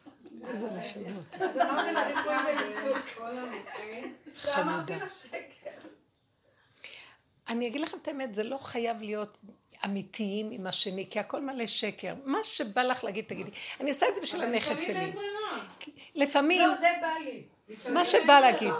איזה 0.49 0.69
לשונות. 0.79 1.35
אז 1.35 1.57
אמרתי 1.57 1.93
לה 1.93 2.07
ריפוי 2.07 2.35
ועיסוק. 2.35 3.19
ואמרתי 3.21 4.03
חמודה. 4.37 4.97
לה 4.97 5.09
שקר. 5.09 5.89
אני 7.49 7.69
אגיד 7.69 7.81
לכם 7.81 7.99
את 8.03 8.09
האמת, 8.09 8.35
זה 8.35 8.43
לא 8.43 8.59
חייב 8.59 9.03
להיות 9.03 9.39
אמיתיים 9.87 10.51
עם 10.51 10.67
השני, 10.67 11.07
כי 11.11 11.21
הכל 11.21 11.41
מלא 11.41 11.67
שקר. 11.67 12.15
מה 12.25 12.39
שבא 12.43 12.83
לך 12.83 13.05
להגיד, 13.05 13.25
תגידי. 13.25 13.51
אני 13.81 13.91
עושה 13.91 14.09
את 14.09 14.15
זה 14.15 14.21
בשביל 14.21 14.43
הנכד 14.43 14.83
שלי. 14.83 15.13
לפעמים, 16.15 16.69
לא, 16.69 16.75
זה 16.81 16.89
בא 17.01 17.13
לי. 17.25 17.43
מה 17.93 18.05
שבא 18.05 18.41
להגיד. 18.41 18.73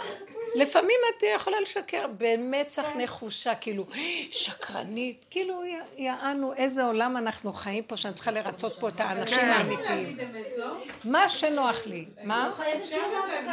לפעמים 0.55 0.99
את 1.09 1.23
יכולה 1.35 1.59
לשקר 1.61 2.05
במצח 2.17 2.95
נחושה, 2.95 3.55
כאילו, 3.55 3.85
שקרנית, 4.31 5.25
כאילו, 5.29 5.61
יענו, 5.97 6.53
איזה 6.53 6.83
עולם 6.83 7.17
אנחנו 7.17 7.53
חיים 7.53 7.83
פה, 7.83 7.97
שאני 7.97 8.13
צריכה 8.13 8.31
לרצות 8.31 8.73
פה 8.73 8.89
את 8.89 8.99
האנשים 8.99 9.39
האמיתיים. 9.39 10.17
להגיד 10.17 10.35
אמת, 10.35 10.57
לא? 10.57 10.77
מה 11.03 11.29
שנוח 11.29 11.85
לי. 11.85 12.05
מה? 12.23 12.51
אפשר 12.77 13.11
להגיד 13.11 13.47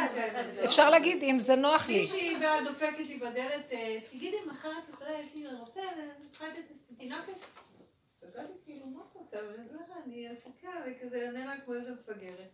לא? 0.57 0.65
אפשר 0.65 0.89
להגיד 0.89 1.23
אם 1.23 1.39
זה 1.39 1.55
נוח 1.55 1.87
לי. 1.87 1.99
מישהי 1.99 2.37
באה 2.39 2.63
דופקת 2.63 3.07
לי 3.07 3.17
בדלת, 3.17 3.71
אה, 3.71 3.97
תגידי, 4.11 4.37
מחר 4.47 4.71
את 4.83 4.93
יכולה, 4.93 5.09
יש 5.21 5.27
לי 5.35 5.47
רופא, 5.59 5.79
אני 5.79 6.07
צריכה 6.17 6.47
לתת 6.47 6.59
את 6.59 6.91
התינוקת? 6.95 7.33
הסתכלתי 8.09 8.53
כאילו, 8.65 8.85
מה 8.85 8.99
את 9.11 9.15
רוצה? 9.15 9.37
אני 10.05 10.27
עסוקה, 10.27 10.69
וכזה 10.85 11.25
עונה 11.25 11.45
לה 11.45 11.53
כמו 11.65 11.73
איזה 11.73 11.91
מפגרת. 11.91 12.49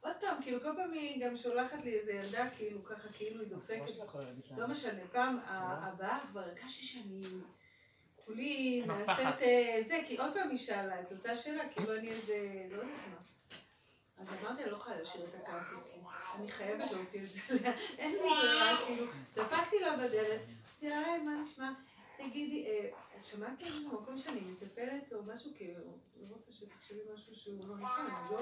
עוד 0.00 0.12
פעם, 0.20 0.42
כאילו, 0.42 0.60
כל 0.60 0.72
פעם 0.76 0.92
היא 0.92 1.26
גם 1.26 1.36
שולחת 1.36 1.84
לי 1.84 1.98
איזה 1.98 2.12
ילדה, 2.12 2.50
כאילו, 2.56 2.84
ככה, 2.84 3.08
כאילו 3.12 3.40
היא 3.40 3.48
דופקת. 3.48 3.80
לא 4.58 4.68
משנה, 4.68 5.00
פעם 5.12 5.38
ה- 5.44 5.86
הבאה 5.88 6.18
כבר 6.30 6.40
הרגשתי 6.40 6.84
שאני 6.86 7.22
כולי 8.16 8.82
נעשית 8.86 9.42
אה, 9.42 9.80
זה, 9.88 10.00
כי 10.06 10.16
עוד 10.16 10.34
פעם 10.34 10.50
היא 10.50 10.58
שאלה 10.58 11.00
את 11.00 11.12
אותה 11.12 11.36
שאלה, 11.36 11.68
כאילו 11.68 11.96
אני 11.96 12.08
איזה, 12.10 12.38
לא 12.70 12.76
יודעת 12.76 13.04
מה. 13.08 13.16
אז 14.18 14.26
אמרתי, 14.42 14.62
אני 14.62 14.70
לא 14.70 14.76
יכולה 14.76 14.96
להשאיר 14.98 15.24
את 15.24 15.34
הכעס 15.34 15.66
אצלי, 15.80 16.00
אני 16.34 16.48
חייבת 16.50 16.90
להוציא 16.90 17.20
את 17.22 17.28
זה 17.28 17.40
אין 17.98 18.12
לי 18.12 18.18
ברירה, 18.18 18.76
כאילו, 18.86 19.06
דפקתי 19.34 19.78
לה 19.80 19.96
בדלת, 19.96 20.40
היי, 20.82 21.18
מה 21.18 21.40
נשמע? 21.40 21.72
תגידי, 22.28 22.66
אה, 22.66 22.90
את 23.16 23.26
שמעת 23.26 23.52
כאילו 23.58 23.90
במקום 23.90 24.18
שאני 24.18 24.40
מטפלת 24.40 25.12
או 25.12 25.18
משהו, 25.32 25.50
כאילו, 25.56 25.84
לא 26.20 26.26
רוצה 26.34 26.52
שתחשבי 26.52 27.00
משהו 27.14 27.34
שהוא 27.34 27.58
לא 27.68 27.76
נכון, 27.76 28.06
אני 28.06 28.30
לא... 28.30 28.40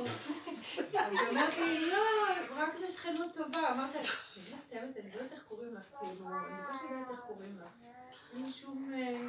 אז 1.01 1.13
היא 1.13 1.29
אומרת 1.29 1.59
לי, 1.59 1.91
לא, 1.91 2.03
רק 2.51 2.77
זה 2.77 2.91
שכנות 2.91 3.35
טובה. 3.35 3.73
אמרת, 3.73 3.95
אני 3.95 4.03
אגיד 4.37 4.53
לך 4.53 4.61
את 4.69 4.73
האמת, 4.73 4.97
אני 4.97 5.11
לא 5.11 5.17
יודעת 5.17 5.33
איך 5.33 5.43
קוראים 5.43 5.75
לך, 5.75 5.87
כאילו, 6.01 6.29
אני 6.29 6.63
לא 6.63 6.95
יודעת 6.95 7.11
איך 7.11 7.21
קוראים 7.21 7.59
לך. 7.59 7.73
אין 8.35 8.53
שום... 8.53 8.93
אה, 8.95 9.29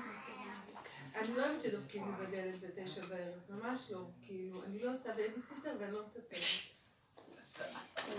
אני 1.15 1.37
לא 1.37 1.45
אוהבת 1.45 1.61
שדופקים 1.61 2.03
לי 2.05 2.25
בדלת 2.25 2.59
בתשע 2.59 3.05
בערב, 3.05 3.39
ממש 3.49 3.91
לא. 3.91 4.05
כאילו, 4.21 4.63
אני 4.63 4.83
לא 4.83 4.93
עושה 4.93 5.13
בייביסיטר 5.13 5.75
ואני 5.79 5.91
לא 5.91 6.01
מטפלת. 6.05 6.39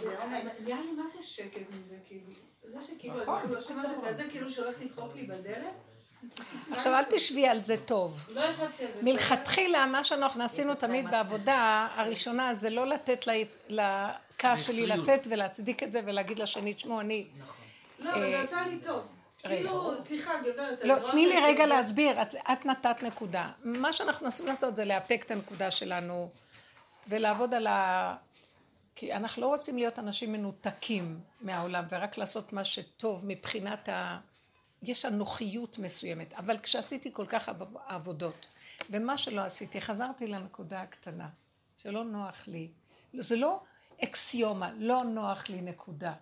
זה 0.01 0.17
נראה 0.65 0.81
לי 0.81 0.93
מה 0.93 1.07
זה 1.07 1.23
שקט 1.23 1.67
מזה, 1.71 1.97
כאילו. 2.05 2.33
זה 2.63 2.81
שכאילו, 2.81 3.39
אני 3.39 3.53
לא 3.53 3.61
שמעת 3.61 4.09
את 4.11 4.17
זה, 4.17 4.27
כאילו 4.31 4.51
שהולך 4.51 4.81
לדפוק 4.81 5.15
לי 5.15 5.27
בדלת. 5.27 5.75
עכשיו, 6.73 6.95
אל 6.95 7.05
תשבי 7.05 7.49
על 7.49 7.61
זה 7.61 7.77
טוב. 7.77 8.29
לא 8.29 8.41
ישבתי 8.41 8.85
על 8.85 8.91
זה. 8.97 9.03
מלכתחילה, 9.03 9.87
מה 9.87 10.05
שאנחנו 10.05 10.45
עשינו 10.45 10.75
תמיד 10.75 11.11
בעבודה 11.11 11.89
הראשונה, 11.95 12.55
זה 12.55 12.71
לא 12.71 12.87
לתת 12.87 13.25
לכעס 13.69 14.67
שלי 14.67 14.87
לצאת 14.87 15.27
ולהצדיק 15.31 15.83
את 15.83 15.93
זה 15.93 16.01
ולהגיד 16.05 16.39
לשני, 16.39 16.75
תשמעו, 16.75 17.01
אני... 17.01 17.27
לא, 17.99 18.11
אבל 18.11 18.31
זה 18.31 18.41
עשה 18.41 18.67
לי 18.67 18.79
טוב. 18.79 19.07
כאילו, 19.43 19.93
סליחה, 20.05 20.31
גברת, 20.41 20.81
אני 20.81 20.89
לא, 20.89 21.11
תני 21.11 21.27
לי 21.27 21.41
רגע 21.43 21.67
להסביר, 21.67 22.23
את, 22.23 22.35
את 22.53 22.67
נתת 22.67 23.03
נקודה. 23.03 23.49
מה 23.65 23.93
שאנחנו 23.93 24.27
מנסים 24.27 24.47
לעשות 24.47 24.77
זה 24.77 24.85
לאפק 24.85 25.23
את 25.27 25.31
הנקודה 25.31 25.71
שלנו 25.71 26.31
ולעבוד 27.09 27.55
על 27.55 27.67
ה... 27.67 28.17
כי 28.95 29.13
אנחנו 29.13 29.43
לא 29.43 29.47
רוצים 29.47 29.77
להיות 29.77 29.99
אנשים 29.99 30.33
מנותקים 30.33 31.21
מהעולם 31.41 31.85
ורק 31.91 32.19
לעשות 32.19 32.53
מה 32.53 32.65
שטוב 32.65 33.25
מבחינת 33.27 33.89
ה... 33.89 34.19
יש 34.83 35.05
אנוכיות 35.05 35.79
מסוימת, 35.79 36.33
אבל 36.33 36.59
כשעשיתי 36.59 37.11
כל 37.13 37.27
כך 37.27 37.49
עב- 37.49 37.77
עבודות, 37.89 38.47
ומה 38.91 39.19
שלא 39.19 39.41
עשיתי, 39.41 39.81
חזרתי 39.81 40.27
לנקודה 40.27 40.81
הקטנה, 40.81 41.29
שלא 41.83 42.05
נוח 42.05 42.45
לי. 42.47 42.69
זה 43.15 43.37
לא 43.37 43.61
אקסיומה, 44.05 44.71
לא 44.79 45.03
נוח 45.03 45.49
לי 45.49 45.61
נקודה. 45.61 46.13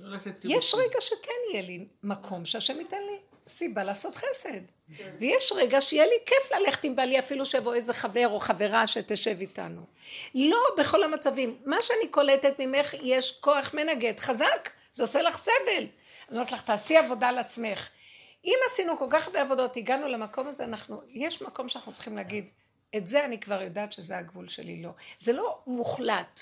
לא 0.00 0.16
יש 0.44 0.74
רגע 0.74 1.00
שכן 1.00 1.30
יהיה 1.52 1.62
לי 1.62 1.86
מקום 2.02 2.44
שהשם 2.44 2.80
ייתן 2.80 3.02
לי 3.10 3.18
סיבה 3.46 3.84
לעשות 3.84 4.16
חסד. 4.16 4.60
ויש 5.18 5.52
רגע 5.56 5.80
שיהיה 5.80 6.06
לי 6.06 6.14
כיף 6.26 6.52
ללכת 6.52 6.84
עם 6.84 6.96
בעלי 6.96 7.18
אפילו 7.18 7.46
שיבוא 7.46 7.74
איזה 7.74 7.94
חבר 7.94 8.28
או 8.28 8.40
חברה 8.40 8.86
שתשב 8.86 9.36
איתנו. 9.40 9.82
לא 10.34 10.58
בכל 10.78 11.02
המצבים. 11.02 11.58
מה 11.66 11.76
שאני 11.80 12.08
קולטת 12.10 12.54
ממך, 12.58 12.94
יש 13.02 13.32
כוח 13.40 13.74
מנגד 13.74 14.20
חזק, 14.20 14.70
זה 14.92 15.02
עושה 15.02 15.22
לך 15.22 15.36
סבל. 15.36 15.86
אז 16.28 16.36
אומרת 16.36 16.52
לך, 16.52 16.62
תעשי 16.62 16.96
עבודה 16.96 17.28
על 17.28 17.38
עצמך. 17.38 17.88
אם 18.44 18.58
עשינו 18.66 18.98
כל 18.98 19.06
כך 19.10 19.26
הרבה 19.26 19.40
עבודות, 19.40 19.76
הגענו 19.76 20.08
למקום 20.08 20.48
הזה, 20.48 20.64
אנחנו, 20.64 21.02
יש 21.08 21.42
מקום 21.42 21.68
שאנחנו 21.68 21.92
צריכים 21.92 22.16
להגיד, 22.16 22.46
את 22.96 23.06
זה 23.06 23.24
אני 23.24 23.40
כבר 23.40 23.62
יודעת 23.62 23.92
שזה 23.92 24.18
הגבול 24.18 24.48
שלי, 24.48 24.82
לא. 24.82 24.90
זה 25.18 25.32
לא 25.32 25.58
מוחלט. 25.66 26.40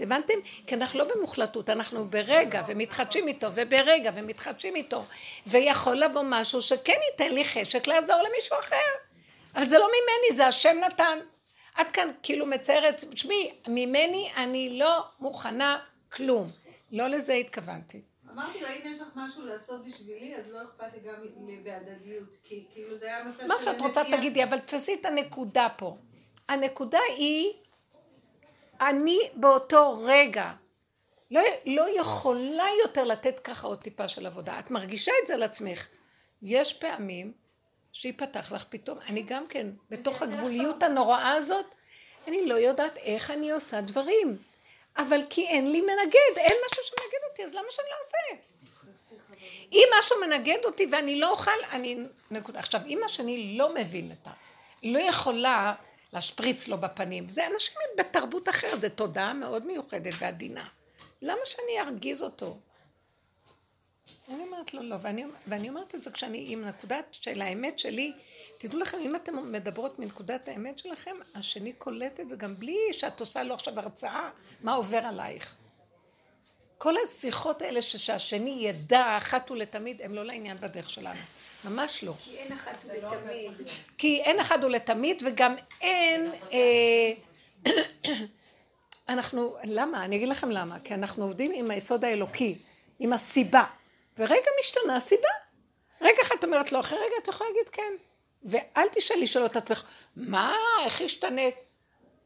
הבנתם? 0.00 0.34
כי 0.66 0.74
אנחנו 0.74 0.98
לא 0.98 1.04
במוחלטות, 1.14 1.70
אנחנו 1.70 2.08
ברגע 2.08 2.62
ומתחדשים 2.66 3.28
איתו, 3.28 3.48
וברגע 3.54 4.10
ומתחדשים 4.14 4.76
איתו, 4.76 5.04
ויכול 5.46 5.96
לבוא 5.96 6.22
משהו 6.24 6.62
שכן 6.62 6.98
ייתן 7.10 7.34
לי 7.34 7.44
חשק 7.44 7.86
לעזור 7.86 8.16
למישהו 8.16 8.58
אחר. 8.58 8.76
אבל 9.54 9.64
זה 9.64 9.78
לא 9.78 9.86
ממני, 9.86 10.36
זה 10.36 10.46
השם 10.46 10.76
נתן. 10.86 11.18
עד 11.74 11.90
כאן 11.90 12.08
כאילו 12.22 12.46
מציירת, 12.46 13.04
תשמעי, 13.10 13.50
ממני 13.68 14.30
אני 14.36 14.78
לא 14.78 15.04
מוכנה 15.20 15.78
כלום. 16.12 16.50
לא 16.92 17.08
לזה 17.08 17.32
התכוונתי. 17.32 18.00
אמרתי 18.34 18.60
לה, 18.60 18.68
אם 18.68 18.80
יש 18.90 19.00
לך 19.00 19.08
משהו 19.14 19.46
לעשות 19.46 19.84
בשבילי, 19.84 20.36
אז 20.36 20.48
לא 20.48 20.62
אכפת 20.62 20.92
לי 20.92 21.00
גם 21.00 21.14
בהדדיות, 21.64 22.38
כי 22.44 22.64
כאילו 22.72 22.98
זה 22.98 23.06
היה 23.06 23.24
מצב 23.24 23.46
מה 23.46 23.54
של 23.58 23.64
שאת 23.64 23.80
רוצה. 23.80 24.02
תגידי, 24.04 24.44
אבל 24.44 24.58
תפסי 24.58 24.94
את 24.94 25.04
הנקודה 25.04 25.68
פה. 25.76 25.96
הנקודה 26.48 26.98
היא, 27.16 27.52
אני 28.80 29.18
באותו 29.34 30.02
רגע 30.04 30.52
לא, 31.30 31.40
לא 31.66 32.00
יכולה 32.00 32.66
יותר 32.84 33.04
לתת 33.04 33.40
ככה 33.40 33.66
עוד 33.66 33.82
טיפה 33.82 34.08
של 34.08 34.26
עבודה. 34.26 34.58
את 34.58 34.70
מרגישה 34.70 35.12
את 35.22 35.26
זה 35.26 35.34
על 35.34 35.42
עצמך. 35.42 35.86
יש 36.42 36.72
פעמים 36.72 37.32
שיפתח 37.92 38.52
לך 38.52 38.64
פתאום, 38.68 38.98
אני 39.08 39.22
גם 39.22 39.46
כן, 39.46 39.66
בתוך 39.90 40.22
הגבוליות 40.22 40.82
הנוראה 40.82 41.32
הזאת, 41.32 41.66
אני 42.28 42.46
לא 42.46 42.54
יודעת 42.54 42.96
איך 42.96 43.30
אני 43.30 43.50
עושה 43.50 43.80
דברים. 43.80 44.36
אבל 44.96 45.20
כי 45.30 45.46
אין 45.46 45.72
לי 45.72 45.80
מנגד, 45.80 46.36
אין 46.36 46.56
משהו 46.70 46.84
שמנגד 46.84 47.24
אותי, 47.30 47.44
אז 47.44 47.54
למה 47.54 47.66
שאני 47.70 47.86
לא 47.90 47.96
אעשה? 47.98 48.42
אם 49.72 49.88
משהו 49.98 50.16
מנגד 50.20 50.58
אותי 50.64 50.86
ואני 50.92 51.20
לא 51.20 51.30
אוכל, 51.30 51.50
אני... 51.70 51.96
נקודה. 52.30 52.58
עכשיו, 52.58 52.80
אם 52.86 53.00
השני 53.04 53.58
לא 53.58 53.74
מבין 53.74 54.12
את 54.12 54.26
ה... 54.26 54.30
לא 54.82 54.98
יכולה 54.98 55.74
להשפריץ 56.12 56.68
לו 56.68 56.78
בפנים. 56.78 57.28
זה 57.28 57.46
אנשים 57.46 57.76
בתרבות 57.98 58.48
אחרת, 58.48 58.80
זו 58.80 58.88
תודעה 58.88 59.32
מאוד 59.32 59.66
מיוחדת 59.66 60.12
ועדינה. 60.18 60.64
למה 61.22 61.40
שאני 61.44 61.80
ארגיז 61.80 62.22
אותו? 62.22 62.56
אני 64.34 64.42
אומרת 64.42 64.74
לו 64.74 64.82
לא, 64.82 64.96
ואני, 65.02 65.24
ואני 65.46 65.68
אומרת 65.68 65.94
את 65.94 66.02
זה 66.02 66.10
כשאני 66.10 66.46
עם 66.48 66.64
נקודת 66.64 67.04
של 67.10 67.42
האמת 67.42 67.78
שלי, 67.78 68.12
תדעו 68.58 68.78
לכם, 68.78 68.98
אם 68.98 69.16
אתם 69.16 69.52
מדברות 69.52 69.98
מנקודת 69.98 70.48
האמת 70.48 70.78
שלכם, 70.78 71.16
השני 71.34 71.72
קולט 71.72 72.20
את 72.20 72.28
זה 72.28 72.36
גם 72.36 72.54
בלי 72.58 72.76
שאת 72.92 73.20
עושה 73.20 73.42
לו 73.42 73.54
עכשיו 73.54 73.80
הרצאה, 73.80 74.30
מה 74.62 74.74
עובר 74.74 74.98
עלייך. 74.98 75.54
כל 76.78 76.94
השיחות 77.04 77.62
האלה 77.62 77.82
שהשני 77.82 78.56
ידע 78.60 79.16
אחת 79.16 79.50
ולתמיד, 79.50 80.02
הם 80.02 80.14
לא 80.14 80.24
לעניין 80.24 80.60
בדרך 80.60 80.90
שלנו. 80.90 81.20
ממש 81.64 82.04
לא. 82.04 82.14
כי 82.24 82.36
אין 82.36 82.52
אחת 82.52 82.78
ולתמיד. 82.86 83.68
כי 83.98 84.20
אין 84.20 84.40
אחד 84.40 84.64
ולתמיד, 84.64 85.22
וגם 85.26 85.54
אין... 85.80 86.32
אה, 86.52 87.12
אנחנו, 89.08 89.56
למה? 89.64 90.04
אני 90.04 90.16
אגיד 90.16 90.28
לכם 90.28 90.50
למה. 90.50 90.80
כי 90.80 90.94
אנחנו 90.94 91.24
עובדים 91.24 91.52
עם 91.54 91.70
היסוד 91.70 92.04
האלוקי, 92.04 92.58
עם 92.98 93.12
הסיבה. 93.12 93.64
ורגע 94.18 94.50
משתנה 94.60 94.96
הסיבה. 94.96 95.28
רגע 96.00 96.22
אחד 96.22 96.36
אומרת 96.44 96.72
לו, 96.72 96.80
אחרי 96.80 96.98
רגע 96.98 97.14
את 97.22 97.28
יכולה 97.28 97.50
להגיד 97.50 97.68
כן. 97.68 97.92
ואל 98.44 98.88
תשאלי 98.92 99.26
שאלות 99.26 99.50
את 99.50 99.56
עצמך, 99.56 99.84
מה, 100.16 100.54
איך 100.84 101.00
השתנית? 101.00 101.54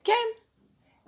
כן. 0.04 0.26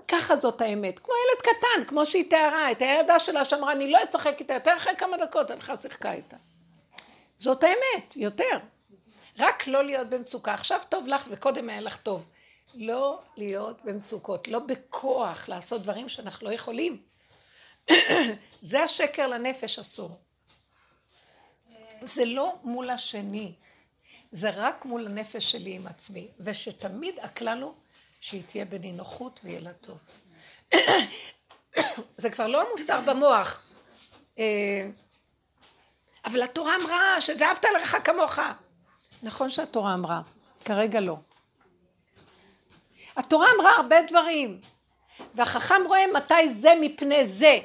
ככה 0.08 0.36
זאת 0.36 0.60
האמת. 0.60 0.98
כמו 0.98 1.14
ילד 1.14 1.42
קטן, 1.42 1.84
כמו 1.86 2.06
שהיא 2.06 2.30
תיארה, 2.30 2.70
את 2.70 2.82
הילדה 2.82 3.18
שלה 3.18 3.44
שאמרה, 3.44 3.72
אני 3.72 3.90
לא 3.90 3.98
אשחק 4.04 4.36
איתה 4.40 4.54
יותר 4.54 4.76
אחרי 4.76 4.96
כמה 4.96 5.16
דקות, 5.16 5.50
הלכה 5.50 5.76
שיחקה 5.76 6.12
איתה. 6.12 6.36
זאת 7.36 7.64
האמת, 7.64 8.16
יותר. 8.16 8.58
רק 9.38 9.66
לא 9.66 9.84
להיות 9.84 10.08
במצוקה. 10.08 10.54
עכשיו 10.54 10.80
טוב 10.88 11.08
לך 11.08 11.24
וקודם 11.30 11.68
היה 11.68 11.80
לך 11.80 11.96
טוב. 11.96 12.28
לא 12.74 13.20
להיות 13.36 13.84
במצוקות, 13.84 14.48
לא 14.48 14.58
בכוח 14.58 15.48
לעשות 15.48 15.82
דברים 15.82 16.08
שאנחנו 16.08 16.48
לא 16.48 16.52
יכולים. 16.52 17.02
זה 18.60 18.82
השקר 18.82 19.26
לנפש 19.26 19.78
אסור. 19.78 20.10
זה 22.02 22.24
לא 22.24 22.54
מול 22.64 22.90
השני, 22.90 23.52
זה 24.30 24.50
רק 24.50 24.84
מול 24.84 25.06
הנפש 25.06 25.52
שלי 25.52 25.74
עם 25.74 25.86
עצמי, 25.86 26.28
ושתמיד 26.40 27.18
הכלל 27.22 27.62
הוא 27.62 27.74
שהיא 28.20 28.42
תהיה 28.42 28.64
בנינוחות 28.64 29.40
ויהיה 29.44 29.60
לה 29.60 29.72
טוב. 29.72 29.98
זה 32.16 32.30
כבר 32.30 32.46
לא 32.46 32.62
המוסר 32.68 33.00
במוח. 33.00 33.62
אה, 34.38 34.88
אבל 36.24 36.42
התורה 36.42 36.76
אמרה, 36.82 37.16
ואהבת 37.38 37.64
לך 37.76 37.96
כמוך. 38.04 38.38
נכון 39.22 39.50
שהתורה 39.50 39.94
אמרה, 39.94 40.20
כרגע 40.64 41.00
לא. 41.00 41.16
התורה 43.16 43.46
אמרה 43.56 43.76
הרבה 43.76 43.96
דברים, 44.08 44.60
והחכם 45.34 45.82
רואה 45.86 46.04
מתי 46.14 46.48
זה 46.48 46.74
מפני 46.80 47.24
זה. 47.24 47.58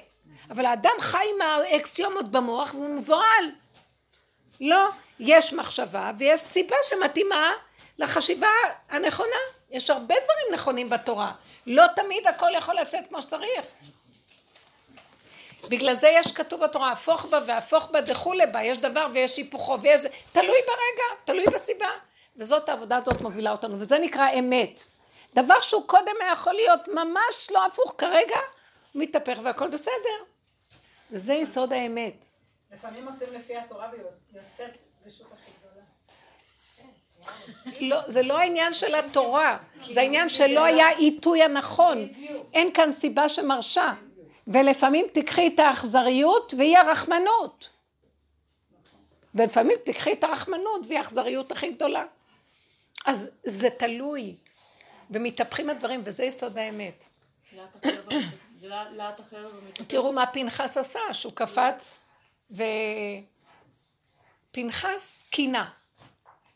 אבל 0.49 0.65
האדם 0.65 0.91
חי 0.99 1.25
עם 1.35 1.41
האקסיומות 1.41 2.31
במוח 2.31 2.73
והוא 2.73 2.89
מבוהל. 2.89 3.62
לא, 4.63 4.87
יש 5.19 5.53
מחשבה 5.53 6.11
ויש 6.17 6.39
סיבה 6.39 6.75
שמתאימה 6.83 7.51
לחשיבה 7.99 8.47
הנכונה. 8.89 9.35
יש 9.71 9.89
הרבה 9.89 10.15
דברים 10.15 10.53
נכונים 10.53 10.89
בתורה. 10.89 11.31
לא 11.67 11.83
תמיד 11.95 12.27
הכל 12.27 12.49
יכול 12.55 12.75
לצאת 12.75 13.07
כמו 13.09 13.21
שצריך. 13.21 13.65
בגלל 15.69 15.93
זה 15.93 16.07
יש 16.07 16.31
כתוב 16.31 16.63
בתורה, 16.63 16.91
הפוך 16.91 17.25
בה 17.25 17.39
והפוך 17.45 17.89
בה 17.91 18.01
דכולי 18.01 18.47
בה, 18.47 18.63
יש 18.63 18.77
דבר 18.77 19.07
ויש 19.13 19.37
היפוכו 19.37 19.81
ויש... 19.81 20.01
תלוי 20.31 20.57
ברגע, 20.67 21.21
תלוי 21.25 21.45
בסיבה. 21.45 21.89
וזאת 22.37 22.69
העבודה 22.69 22.97
הזאת 22.97 23.21
מובילה 23.21 23.51
אותנו, 23.51 23.79
וזה 23.79 23.99
נקרא 23.99 24.29
אמת. 24.39 24.83
דבר 25.33 25.61
שהוא 25.61 25.87
קודם 25.87 26.15
היה 26.21 26.31
יכול 26.31 26.53
להיות 26.53 26.87
ממש 26.87 27.47
לא 27.51 27.65
הפוך, 27.65 27.95
כרגע 27.97 28.37
מתהפך 28.95 29.37
והכל 29.43 29.67
בסדר. 29.67 30.19
וזה 31.11 31.33
יסוד 31.33 31.73
האמת. 31.73 32.32
לפעמים 32.73 33.07
עושים 33.07 33.33
לפי 33.33 33.57
התורה 33.57 33.89
ויוצאת 33.91 34.77
רשות 35.05 35.27
הכי 35.33 35.51
גדולה. 35.59 35.83
לא, 37.79 38.09
זה 38.09 38.21
לא 38.21 38.39
העניין 38.39 38.73
של 38.73 38.95
התורה, 38.95 39.57
זה 39.91 40.01
העניין 40.01 40.29
שלא 40.29 40.65
היה 40.65 40.89
עיתוי 40.89 41.43
הנכון. 41.43 41.97
אין 42.53 42.73
כאן 42.73 42.91
סיבה 42.91 43.29
שמרשה. 43.29 43.93
ולפעמים 44.47 45.05
תקחי 45.13 45.51
את 45.55 45.59
האכזריות 45.59 46.53
והיא 46.57 46.77
הרחמנות. 46.77 47.69
ולפעמים 49.35 49.77
תקחי 49.85 50.13
את 50.13 50.23
הרחמנות 50.23 50.81
והיא 50.87 50.97
האכזריות 50.97 51.51
הכי 51.51 51.71
גדולה. 51.71 52.05
אז 53.05 53.31
זה 53.43 53.69
תלוי, 53.69 54.35
ומתהפכים 55.11 55.69
הדברים, 55.69 56.01
וזה 56.03 56.23
יסוד 56.23 56.57
האמת. 56.57 57.05
תראו 59.87 60.13
מה 60.13 60.25
פנחס 60.25 60.77
עשה, 60.77 60.99
שהוא 61.13 61.33
קפץ 61.35 62.03
ופנחס 64.51 65.25
קינה. 65.29 65.69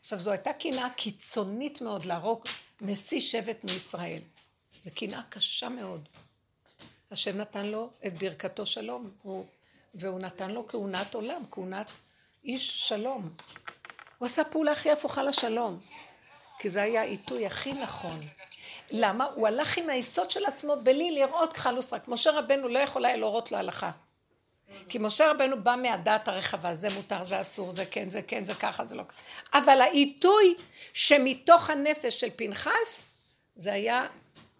עכשיו 0.00 0.18
זו 0.18 0.30
הייתה 0.30 0.52
קינה 0.52 0.90
קיצונית 0.90 1.80
מאוד 1.80 2.04
להרוג 2.04 2.44
נשיא 2.80 3.20
שבט 3.20 3.64
מישראל. 3.64 4.20
זו 4.82 4.90
קינה 4.94 5.22
קשה 5.28 5.68
מאוד. 5.68 6.08
השם 7.10 7.36
נתן 7.36 7.66
לו 7.66 7.90
את 8.06 8.18
ברכתו 8.18 8.66
שלום, 8.66 9.10
הוא, 9.22 9.46
והוא 9.94 10.20
נתן 10.20 10.50
לו 10.50 10.66
כהונת 10.66 11.14
עולם, 11.14 11.42
כהונת 11.50 11.90
איש 12.44 12.88
שלום. 12.88 13.30
הוא 14.18 14.26
עשה 14.26 14.44
פעולה 14.44 14.72
הכי 14.72 14.90
הפוכה 14.90 15.22
לשלום, 15.22 15.80
כי 16.58 16.70
זה 16.70 16.82
היה 16.82 17.00
העיתוי 17.00 17.46
הכי 17.46 17.72
נכון. 17.72 18.20
למה? 18.90 19.24
הוא 19.24 19.46
הלך 19.46 19.78
עם 19.78 19.90
היסוד 19.90 20.30
של 20.30 20.44
עצמו 20.44 20.76
בלי 20.82 21.10
לראות 21.10 21.52
כחל 21.52 21.78
וסרק. 21.78 22.08
משה 22.08 22.30
רבנו 22.30 22.68
לא 22.68 22.78
יכול 22.78 23.04
היה 23.04 23.16
להורות 23.16 23.52
לו 23.52 23.58
הלכה. 23.58 23.90
כי 24.88 24.98
משה 24.98 25.30
רבנו 25.30 25.62
בא 25.62 25.76
מהדעת 25.82 26.28
הרחבה, 26.28 26.74
זה 26.74 26.88
מותר, 26.96 27.24
זה 27.24 27.40
אסור, 27.40 27.70
זה 27.70 27.86
כן, 27.86 28.10
זה 28.10 28.22
כן, 28.22 28.44
זה 28.44 28.54
ככה, 28.54 28.84
זה 28.84 28.94
לא 28.94 29.02
ככה. 29.02 29.58
אבל 29.58 29.80
העיתוי 29.80 30.54
שמתוך 30.92 31.70
הנפש 31.70 32.20
של 32.20 32.28
פנחס, 32.36 33.14
זה 33.56 33.72
היה 33.72 34.06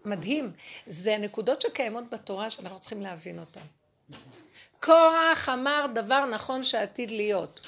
מדהים. 0.05 0.51
זה 0.87 1.17
נקודות 1.17 1.61
שקיימות 1.61 2.09
בתורה 2.09 2.49
שאנחנו 2.49 2.79
צריכים 2.79 3.01
להבין 3.01 3.39
אותן. 3.39 3.61
קורח 4.79 5.49
אמר 5.49 5.85
דבר 5.93 6.25
נכון 6.25 6.63
שעתיד 6.63 7.11
להיות. 7.11 7.67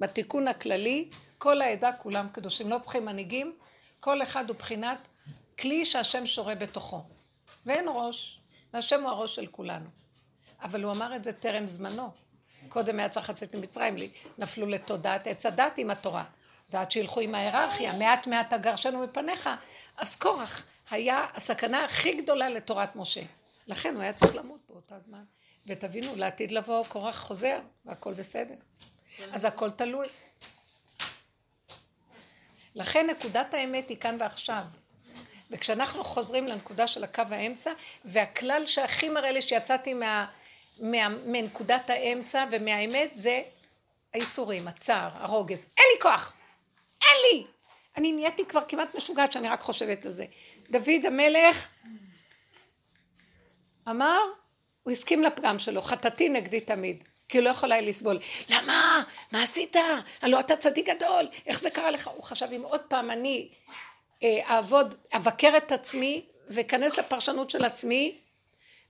בתיקון 0.00 0.48
הכללי, 0.48 1.08
כל 1.38 1.60
העדה 1.62 1.92
כולם 1.92 2.26
קדושים, 2.32 2.70
לא 2.70 2.78
צריכים 2.78 3.04
מנהיגים, 3.04 3.56
כל 4.00 4.22
אחד 4.22 4.48
הוא 4.48 4.56
בחינת 4.56 5.08
כלי 5.58 5.84
שהשם 5.84 6.26
שורה 6.26 6.54
בתוכו. 6.54 7.02
ואין 7.66 7.84
ראש, 7.88 8.40
והשם 8.74 9.02
הוא 9.02 9.10
הראש 9.10 9.34
של 9.34 9.46
כולנו. 9.46 10.01
אבל 10.62 10.84
הוא 10.84 10.92
אמר 10.92 11.16
את 11.16 11.24
זה 11.24 11.32
טרם 11.32 11.68
זמנו. 11.68 12.10
קודם 12.68 12.98
היה 12.98 13.08
צריך 13.08 13.30
לצאת 13.30 13.54
ממצרים, 13.54 13.96
נפלו 14.38 14.66
לתודעת 14.66 15.26
עץ 15.26 15.46
הדת 15.46 15.78
עם 15.78 15.90
התורה. 15.90 16.24
ועד 16.70 16.90
שילכו 16.90 17.20
עם 17.20 17.34
ההיררכיה, 17.34 17.92
מעט 17.92 18.26
מעט 18.26 18.52
אגרשנו 18.52 19.00
מפניך. 19.00 19.50
אז 19.96 20.16
קורח 20.16 20.66
היה 20.90 21.26
הסכנה 21.34 21.84
הכי 21.84 22.12
גדולה 22.12 22.48
לתורת 22.48 22.96
משה. 22.96 23.22
לכן 23.66 23.94
הוא 23.94 24.02
היה 24.02 24.12
צריך 24.12 24.36
למות 24.36 24.60
באותה 24.68 24.98
זמן. 24.98 25.24
ותבינו, 25.66 26.16
לעתיד 26.16 26.52
לבוא 26.52 26.84
קורח 26.86 27.18
חוזר, 27.18 27.58
והכל 27.84 28.14
בסדר. 28.14 28.54
אז 29.32 29.44
הכל 29.44 29.70
תלוי. 29.70 30.06
לכן 32.74 33.06
נקודת 33.10 33.54
האמת 33.54 33.88
היא 33.88 33.96
כאן 33.96 34.16
ועכשיו. 34.20 34.62
וכשאנחנו 35.50 36.04
חוזרים 36.04 36.48
לנקודה 36.48 36.86
של 36.86 37.04
הקו 37.04 37.22
האמצע, 37.30 37.70
והכלל 38.04 38.66
שהכי 38.66 39.08
מראה 39.08 39.30
לי 39.30 39.42
שיצאתי 39.42 39.94
מה, 39.94 40.26
מה, 40.82 41.08
מנקודת 41.08 41.90
האמצע 41.90 42.44
ומהאמת 42.50 43.10
זה 43.14 43.42
האיסורים, 44.14 44.68
הצער, 44.68 45.10
הרוגז. 45.14 45.58
אין 45.58 45.86
לי 45.94 46.00
כוח! 46.00 46.34
אין 47.04 47.16
לי! 47.22 47.46
אני 47.96 48.12
נהייתי 48.12 48.44
כבר 48.44 48.60
כמעט 48.68 48.94
משוגעת 48.94 49.32
שאני 49.32 49.48
רק 49.48 49.60
חושבת 49.60 50.06
על 50.06 50.12
זה. 50.12 50.24
דוד 50.70 51.06
המלך 51.06 51.68
אמר, 53.88 54.20
הוא 54.82 54.92
הסכים 54.92 55.22
לפגם 55.22 55.58
שלו, 55.58 55.82
חטאתי 55.82 56.28
נגדי 56.28 56.60
תמיד, 56.60 57.04
כי 57.28 57.38
הוא 57.38 57.44
לא 57.44 57.50
יכול 57.50 57.72
היה 57.72 57.80
לסבול. 57.80 58.18
למה? 58.48 59.02
מה 59.32 59.42
עשית? 59.42 59.76
הלוא 60.22 60.40
אתה 60.40 60.56
צדיק 60.56 60.88
גדול, 60.88 61.28
איך 61.46 61.58
זה 61.58 61.70
קרה 61.70 61.90
לך? 61.90 62.08
הוא 62.08 62.22
חשב 62.22 62.46
אם 62.56 62.62
עוד 62.62 62.80
פעם 62.80 63.10
אני 63.10 63.48
אה, 64.22 64.40
אעבוד, 64.50 64.94
אבקר 65.12 65.56
את 65.56 65.72
עצמי 65.72 66.24
ואכנס 66.48 66.98
לפרשנות 66.98 67.50
של 67.50 67.64
עצמי 67.64 68.18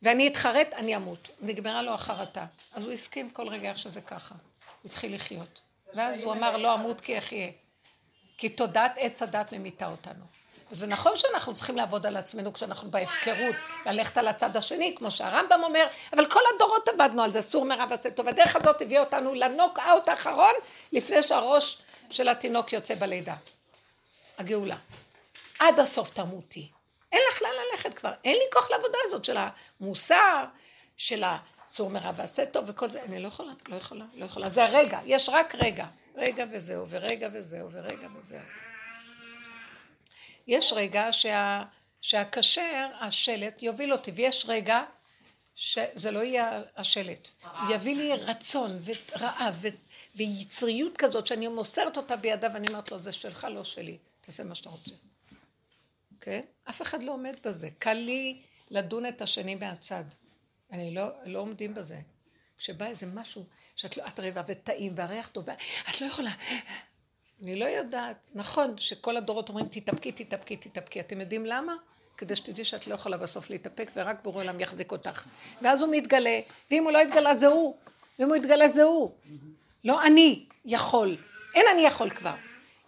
ואני 0.03 0.28
אתחרט, 0.28 0.68
אני 0.72 0.96
אמות. 0.96 1.28
נגמרה 1.40 1.82
לו 1.82 1.94
החרטה. 1.94 2.44
אז 2.72 2.84
הוא 2.84 2.92
הסכים 2.92 3.30
כל 3.30 3.48
רגע 3.48 3.68
איך 3.68 3.78
שזה 3.78 4.00
ככה. 4.00 4.34
הוא 4.82 4.90
התחיל 4.90 5.14
לחיות. 5.14 5.61
ואז 5.94 6.22
הוא 6.22 6.32
אמר 6.32 6.57
לא 6.57 6.74
אמות 6.74 7.00
כי 7.00 7.18
אחיה. 7.18 7.48
כי 8.38 8.48
תודעת 8.48 8.92
עץ 8.96 9.22
הדת 9.22 9.53
ממיתה 9.53 9.86
אותנו. 9.86 10.24
וזה 10.70 10.86
נכון 10.86 11.12
שאנחנו 11.16 11.55
צריכים 11.55 11.76
לעבוד 11.76 12.07
על 12.07 12.16
עצמנו 12.16 12.53
כשאנחנו 12.53 12.90
בהפקרות, 12.90 13.57
ללכת 13.86 14.16
על 14.16 14.28
הצד 14.28 14.57
השני, 14.57 14.94
כמו 14.96 15.11
שהרמב"ם 15.11 15.61
אומר, 15.62 15.86
אבל 16.12 16.26
כל 16.30 16.40
הדורות 16.55 16.88
עבדנו 16.88 17.22
על 17.22 17.30
זה, 17.30 17.42
סור 17.42 17.64
מרע 17.64 17.84
ועשה 17.90 18.11
טוב. 18.11 18.28
הדרך 18.28 18.57
הזאת 18.57 18.82
הביאה 18.82 19.00
אותנו 19.00 19.34
לנוק 19.34 19.78
אאוט 19.78 20.09
האחרון, 20.09 20.53
לפני 20.92 21.22
שהראש 21.22 21.78
של 22.11 22.28
התינוק 22.28 22.72
יוצא 22.72 22.94
בלידה. 22.94 23.34
הגאולה. 24.38 24.76
עד 25.59 25.78
הסוף 25.80 26.11
תמותי. 26.11 26.70
אין 27.12 27.20
לך 27.32 27.42
לאן 27.42 27.50
ללכת 27.70 27.94
כבר. 27.94 28.12
אין 28.24 28.36
לי 28.36 28.44
כוח 28.52 28.70
לעבודה 28.70 28.98
הזאת 29.04 29.24
של 29.24 29.36
המוסר, 29.80 30.44
של 30.96 31.24
הסור 31.26 31.90
מרע 31.90 32.10
ועשה 32.16 32.46
טוב 32.46 32.64
וכל 32.68 32.90
זה. 32.90 33.02
אני 33.02 33.22
לא 33.22 33.28
יכולה, 33.28 33.52
לא 33.68 33.76
יכולה, 33.76 34.04
לא 34.14 34.24
יכולה. 34.24 34.48
זה 34.48 34.64
הרגע, 34.64 35.00
יש 35.04 35.28
רק 35.28 35.54
רגע. 35.54 35.86
רגע 36.16 36.44
וזהו, 36.52 36.86
ורגע 36.88 37.28
וזהו, 37.32 37.68
ורגע 37.72 38.08
וזהו. 38.16 38.40
יש 40.46 40.72
רגע 40.72 41.08
שה, 41.12 41.62
שהכשר, 42.00 42.88
השלט, 43.00 43.62
יוביל 43.62 43.92
אותי, 43.92 44.10
ויש 44.10 44.44
רגע 44.48 44.84
שזה 45.54 46.10
לא 46.10 46.20
יהיה 46.20 46.62
השלט. 46.76 47.28
יביא 47.70 47.96
לי 47.96 48.12
רצון 48.12 48.78
ורעב 48.84 49.54
ו, 49.60 49.68
ויצריות 50.16 50.96
כזאת 50.96 51.26
שאני 51.26 51.48
מוסרת 51.48 51.96
אותה 51.96 52.16
בידיו 52.16 52.50
ואני 52.54 52.68
אומרת 52.68 52.92
לו, 52.92 52.98
זה 52.98 53.12
שלך, 53.12 53.46
לא 53.50 53.64
שלי, 53.64 53.98
תעשה 54.20 54.44
מה 54.44 54.54
שאתה 54.54 54.68
רוצה. 54.68 54.90
כן? 56.22 56.40
אף 56.70 56.82
אחד 56.82 57.02
לא 57.02 57.12
עומד 57.12 57.34
בזה. 57.44 57.68
קל 57.78 57.92
לי 57.92 58.40
לדון 58.70 59.06
את 59.06 59.22
השני 59.22 59.54
מהצד. 59.54 60.04
אני 60.72 60.94
לא, 60.94 61.04
לא 61.24 61.38
עומדים 61.38 61.74
בזה. 61.74 61.96
כשבא 62.58 62.86
איזה 62.86 63.06
משהו 63.14 63.44
שאת 63.76 63.96
לא, 63.96 64.04
רעבה 64.18 64.42
וטעים 64.46 64.92
והריח 64.96 65.28
טוב, 65.28 65.48
את 65.90 66.00
לא 66.00 66.06
יכולה, 66.06 66.30
אני 67.42 67.56
לא 67.56 67.64
יודעת. 67.64 68.28
נכון 68.34 68.78
שכל 68.78 69.16
הדורות 69.16 69.48
אומרים 69.48 69.66
תתאפקי, 69.70 70.12
תתאפקי, 70.12 70.56
תתאפקי. 70.56 71.00
אתם 71.00 71.20
יודעים 71.20 71.46
למה? 71.46 71.74
כדי 72.16 72.36
שתדעי 72.36 72.64
שאת 72.64 72.86
לא 72.86 72.94
יכולה 72.94 73.16
בסוף 73.16 73.50
להתאפק, 73.50 73.90
ורק 73.96 74.16
בורא 74.22 74.42
עולם 74.42 74.60
יחזיק 74.60 74.92
אותך. 74.92 75.26
ואז 75.62 75.82
הוא 75.82 75.90
מתגלה, 75.92 76.40
ואם 76.70 76.84
הוא 76.84 76.92
לא 76.92 76.98
יתגלה 76.98 77.34
זה 77.34 77.46
הוא, 77.46 77.76
ואם 78.18 78.28
הוא 78.28 78.36
יתגלה 78.36 78.68
זה 78.68 78.82
הוא. 78.82 79.12
לא 79.84 80.06
אני 80.06 80.46
יכול, 80.64 81.16
אין 81.54 81.66
אני 81.72 81.82
יכול 81.82 82.10
כבר. 82.10 82.34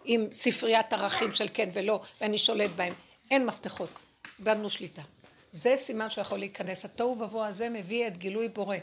עם 0.05 0.27
ספריית 0.31 0.93
ערכים 0.93 1.35
של 1.35 1.47
כן 1.53 1.69
ולא, 1.73 2.01
ואני 2.21 2.37
שולט 2.37 2.71
בהם. 2.75 2.93
אין 3.31 3.45
מפתחות, 3.45 3.89
איבדנו 4.39 4.69
שליטה. 4.69 5.01
זה 5.51 5.73
סימן 5.77 6.09
שיכול 6.09 6.39
להיכנס. 6.39 6.85
התוהו 6.85 7.19
ובוהו 7.19 7.43
הזה 7.43 7.69
מביא 7.69 8.07
את 8.07 8.17
גילוי 8.17 8.49
בורא. 8.49 8.75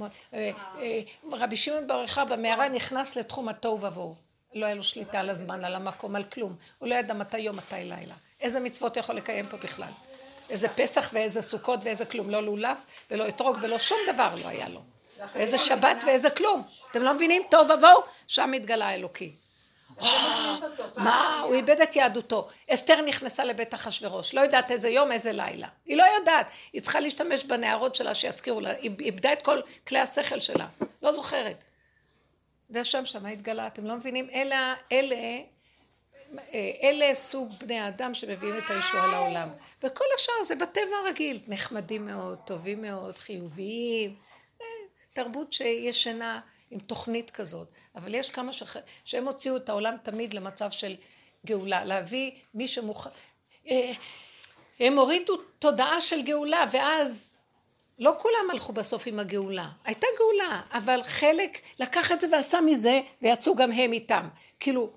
אה, 0.00 0.50
אה, 0.78 1.00
רבי 1.32 1.56
שמעון 1.56 1.86
בר 1.86 2.00
יוחאי 2.00 2.24
במערה 2.30 2.68
נכנס 2.68 3.16
לתחום 3.16 3.48
התוהו 3.48 3.80
ובוהו. 3.82 4.14
לא 4.54 4.66
היה 4.66 4.74
לו 4.74 4.82
שליטה 4.82 5.20
על 5.20 5.30
הזמן, 5.30 5.64
על 5.64 5.74
המקום, 5.74 6.16
על 6.16 6.24
כלום. 6.24 6.56
הוא 6.78 6.88
לא 6.88 6.94
ידע 6.94 7.14
מתי 7.14 7.38
יום, 7.38 7.56
מתי 7.56 7.74
לילה. 7.74 8.14
איזה 8.40 8.60
מצוות 8.60 8.96
יכול 8.96 9.14
לקיים 9.14 9.48
פה 9.48 9.56
בכלל? 9.56 9.92
איזה 10.50 10.68
פסח 10.68 11.10
ואיזה 11.12 11.42
סוכות 11.42 11.80
ואיזה 11.82 12.04
כלום. 12.04 12.30
לא 12.30 12.42
לולב 12.42 12.76
ולא 13.10 13.28
אתרוג 13.28 13.56
ולא 13.62 13.78
שום 13.78 13.98
דבר 14.12 14.34
לא 14.34 14.48
היה 14.48 14.68
לו. 14.68 14.82
איזה 15.34 15.58
שבת 15.58 15.96
ואיזה 16.06 16.30
כלום. 16.30 16.62
אתם 16.90 17.02
לא 17.02 17.14
מבינים? 17.14 17.42
תוהו 17.50 17.64
ובוהו, 17.64 18.02
שם 18.26 18.52
התגלה 18.52 18.88
האלוקי. 18.88 19.32
מה, 20.96 21.40
הוא 21.44 21.54
איבד 21.54 21.80
את 21.80 21.96
יהדותו. 21.96 22.48
אסתר 22.70 23.00
נכנסה 23.00 23.44
לבית 23.44 23.74
אחשורוש, 23.74 24.34
לא 24.34 24.40
יודעת 24.40 24.70
איזה 24.70 24.88
יום, 24.88 25.12
איזה 25.12 25.32
לילה. 25.32 25.68
היא 25.86 25.96
לא 25.96 26.04
יודעת, 26.18 26.50
היא 26.72 26.82
צריכה 26.82 27.00
להשתמש 27.00 27.44
בנערות 27.44 27.94
שלה 27.94 28.14
שיזכירו 28.14 28.60
לה, 28.60 28.70
היא 28.70 28.90
איבדה 29.00 29.32
את 29.32 29.42
כל 29.42 29.58
כלי 29.86 29.98
השכל 29.98 30.40
שלה, 30.40 30.66
לא 31.02 31.12
זוכרת. 31.12 31.64
והשם 32.70 33.06
שם 33.06 33.26
התגלה, 33.26 33.66
אתם 33.66 33.84
לא 33.84 33.96
מבינים? 33.96 34.28
אלה, 34.34 34.74
אלה, 34.92 35.16
אלה 36.82 37.14
סוג 37.14 37.52
בני 37.58 37.78
האדם 37.78 38.14
שמביאים 38.14 38.58
את 38.58 38.70
הישועה 38.70 39.06
לעולם. 39.06 39.48
וכל 39.82 40.04
השאר 40.14 40.44
זה 40.44 40.54
בטבע 40.54 40.96
הרגיל, 41.04 41.40
נחמדים 41.48 42.06
מאוד, 42.06 42.38
טובים 42.46 42.82
מאוד, 42.82 43.18
חיוביים, 43.18 44.16
אה, 44.60 44.66
תרבות 45.12 45.52
שישנה. 45.52 46.40
עם 46.70 46.78
תוכנית 46.78 47.30
כזאת, 47.30 47.72
אבל 47.94 48.14
יש 48.14 48.30
כמה 48.30 48.52
שח... 48.52 48.76
שהם 49.04 49.28
הוציאו 49.28 49.56
את 49.56 49.68
העולם 49.68 49.96
תמיד 50.02 50.34
למצב 50.34 50.70
של 50.70 50.96
גאולה, 51.46 51.84
להביא 51.84 52.30
מי 52.54 52.68
שמוכן... 52.68 53.10
אה, 53.66 53.92
הם 54.80 54.98
הורידו 54.98 55.36
תודעה 55.58 56.00
של 56.00 56.22
גאולה, 56.22 56.64
ואז 56.72 57.36
לא 57.98 58.14
כולם 58.18 58.50
הלכו 58.50 58.72
בסוף 58.72 59.06
עם 59.06 59.18
הגאולה. 59.18 59.68
הייתה 59.84 60.06
גאולה, 60.18 60.62
אבל 60.72 61.02
חלק 61.02 61.58
לקח 61.78 62.12
את 62.12 62.20
זה 62.20 62.26
ועשה 62.32 62.60
מזה, 62.60 63.00
ויצאו 63.22 63.54
גם 63.56 63.72
הם 63.72 63.92
איתם. 63.92 64.28
כאילו, 64.60 64.90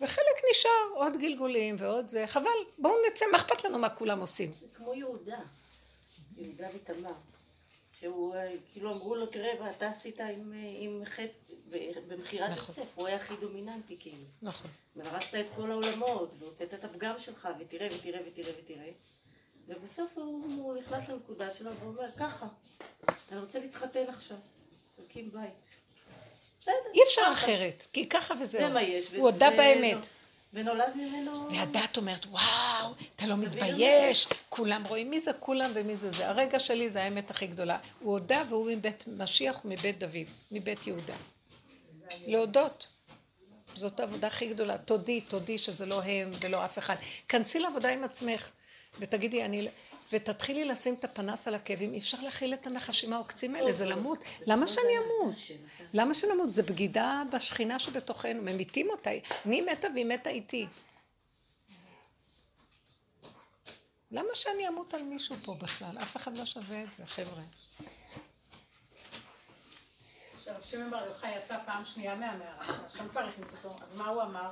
וחלק 0.00 0.42
נשאר, 0.50 0.70
עוד 0.94 1.16
גלגולים 1.16 1.76
ועוד 1.78 2.08
זה, 2.08 2.26
חבל, 2.26 2.50
בואו 2.78 2.94
נצא, 3.10 3.24
מה 3.32 3.38
אכפת 3.38 3.64
לנו 3.64 3.78
מה 3.78 3.88
כולם 3.88 4.20
עושים? 4.20 4.52
כמו 4.74 4.94
יהודה, 4.94 5.38
יהודה 6.36 6.66
ותמר. 6.74 7.12
שהוא, 8.00 8.34
אה, 8.34 8.52
כאילו 8.72 8.92
אמרו 8.92 9.14
לו, 9.14 9.26
תראה, 9.26 9.50
ואתה 9.60 9.88
עשית 9.88 10.20
עם, 10.20 10.52
אה, 10.52 10.58
עם 10.78 11.02
חטא 11.04 11.36
במכירת 12.08 12.50
נכון. 12.50 12.74
יוסף, 12.78 12.92
הוא 12.94 13.06
היה 13.06 13.16
הכי 13.16 13.34
דומיננטי 13.40 13.96
כאילו. 14.00 14.24
נכון. 14.42 14.70
והרסת 14.96 15.34
את 15.34 15.46
כל 15.56 15.70
העולמות, 15.70 16.34
והוצאת 16.38 16.74
את 16.74 16.84
הפגם 16.84 17.18
שלך, 17.18 17.48
ותראה, 17.60 17.88
ותראה, 17.98 18.20
ותראה, 18.26 18.52
ותראה. 18.62 18.90
ובסוף 19.68 20.10
הוא, 20.14 20.44
הוא 20.56 20.76
נכנס 20.76 21.08
לנקודה 21.08 21.50
שלו 21.50 21.70
ואומר, 21.80 22.10
ככה, 22.16 22.46
אני 23.32 23.40
רוצה 23.40 23.58
להתחתן 23.58 24.04
עכשיו, 24.08 24.36
להקים 24.98 25.32
בית. 25.32 25.50
בסדר. 26.60 26.74
אי 26.94 27.00
אפשר 27.06 27.28
אחרת, 27.32 27.86
כי 27.92 28.08
ככה 28.08 28.34
וזהו. 28.40 28.60
זה 28.60 28.68
מה 28.68 28.82
יש. 28.82 29.14
הוא 29.14 29.30
הודה 29.30 29.50
באמת. 29.50 30.08
ונולד 30.52 30.92
ממנו... 30.94 31.48
והדת 31.50 31.96
אומרת, 31.96 32.26
וואו, 32.26 32.94
אתה 33.16 33.26
לא 33.26 33.36
מתבייש, 33.36 34.28
כולם 34.48 34.82
רואים 34.88 35.10
מי 35.10 35.20
זה 35.20 35.32
כולם 35.32 35.70
ומי 35.74 35.96
זה 35.96 36.12
זה. 36.12 36.28
הרגע 36.28 36.58
שלי 36.58 36.90
זה 36.90 37.02
האמת 37.02 37.30
הכי 37.30 37.46
גדולה. 37.46 37.78
הוא 38.00 38.12
הודה 38.12 38.42
והוא 38.48 38.70
מבית 38.70 39.04
משיח 39.06 39.64
ומבית 39.64 39.98
דוד, 39.98 40.26
מבית 40.52 40.86
יהודה. 40.86 41.14
להודות. 42.26 42.86
זאת 43.74 44.00
העבודה 44.00 44.26
הכי 44.26 44.48
גדולה. 44.48 44.78
תודי, 44.78 45.20
תודי 45.20 45.58
שזה 45.58 45.86
לא 45.86 46.02
הם 46.02 46.30
ולא 46.40 46.64
אף 46.64 46.78
אחד. 46.78 46.96
כנסי 47.28 47.58
לעבודה 47.58 47.88
עם 47.88 48.04
עצמך 48.04 48.50
ותגידי, 48.98 49.44
אני... 49.44 49.68
ותתחילי 50.12 50.64
לשים 50.64 50.94
את 50.94 51.04
הפנס 51.04 51.48
על 51.48 51.54
הכאבים, 51.54 51.94
אי 51.94 51.98
אפשר 51.98 52.20
להכיל 52.20 52.54
את 52.54 52.66
הנחשים 52.66 53.12
העוקצים 53.12 53.54
האלה, 53.54 53.72
זה 53.72 53.86
למות. 53.86 54.18
למה 54.46 54.66
שאני 54.66 54.92
אמות? 54.98 55.34
למה 55.92 56.14
שאני 56.14 56.32
אמות? 56.32 56.52
זה 56.52 56.62
בגידה 56.62 57.22
בשכינה 57.32 57.78
שבתוכנו, 57.78 58.42
ממיתים 58.42 58.90
אותה. 58.90 59.10
אני 59.46 59.60
מתה 59.60 59.88
והיא 59.94 60.06
מתה 60.06 60.30
איתי. 60.30 60.66
למה 64.10 64.28
שאני 64.34 64.68
אמות 64.68 64.94
על 64.94 65.02
מישהו 65.02 65.36
פה 65.42 65.54
בכלל? 65.54 65.98
אף 66.02 66.16
אחד 66.16 66.36
לא 66.36 66.44
שווה 66.44 66.82
את 66.82 66.94
זה, 66.94 67.06
חבר'ה. 67.06 67.42
כשרב 70.38 70.62
שמעון 70.62 70.90
בר 70.90 71.04
יוחאי 71.06 71.38
יצא 71.38 71.56
פעם 71.66 71.84
שנייה 71.84 72.14
מהמערה, 72.14 72.66
השם 72.86 73.08
כבר 73.08 73.20
הכניס 73.20 73.52
אותו, 73.52 73.76
אז 73.82 74.00
מה 74.00 74.08
הוא 74.08 74.22
אמר? 74.22 74.50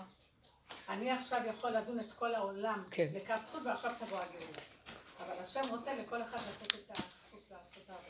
אני 0.88 1.10
עכשיו 1.10 1.40
יכול 1.46 1.70
לדון 1.70 2.00
את 2.00 2.12
כל 2.12 2.34
העולם 2.34 2.84
כן. 2.90 3.06
לכף 3.14 3.38
זכות 3.46 3.62
ועכשיו 3.64 3.92
תבוא 3.98 4.18
הגאולה. 4.18 4.75
אבל 5.18 5.42
השם 5.42 5.62
רוצה 5.70 5.94
לכל 5.94 6.22
אחד 6.22 6.36
לתת 6.36 6.74
את 6.74 6.90
הזכות 6.90 7.42
לעשות 7.50 7.88
העבודה. 7.88 8.06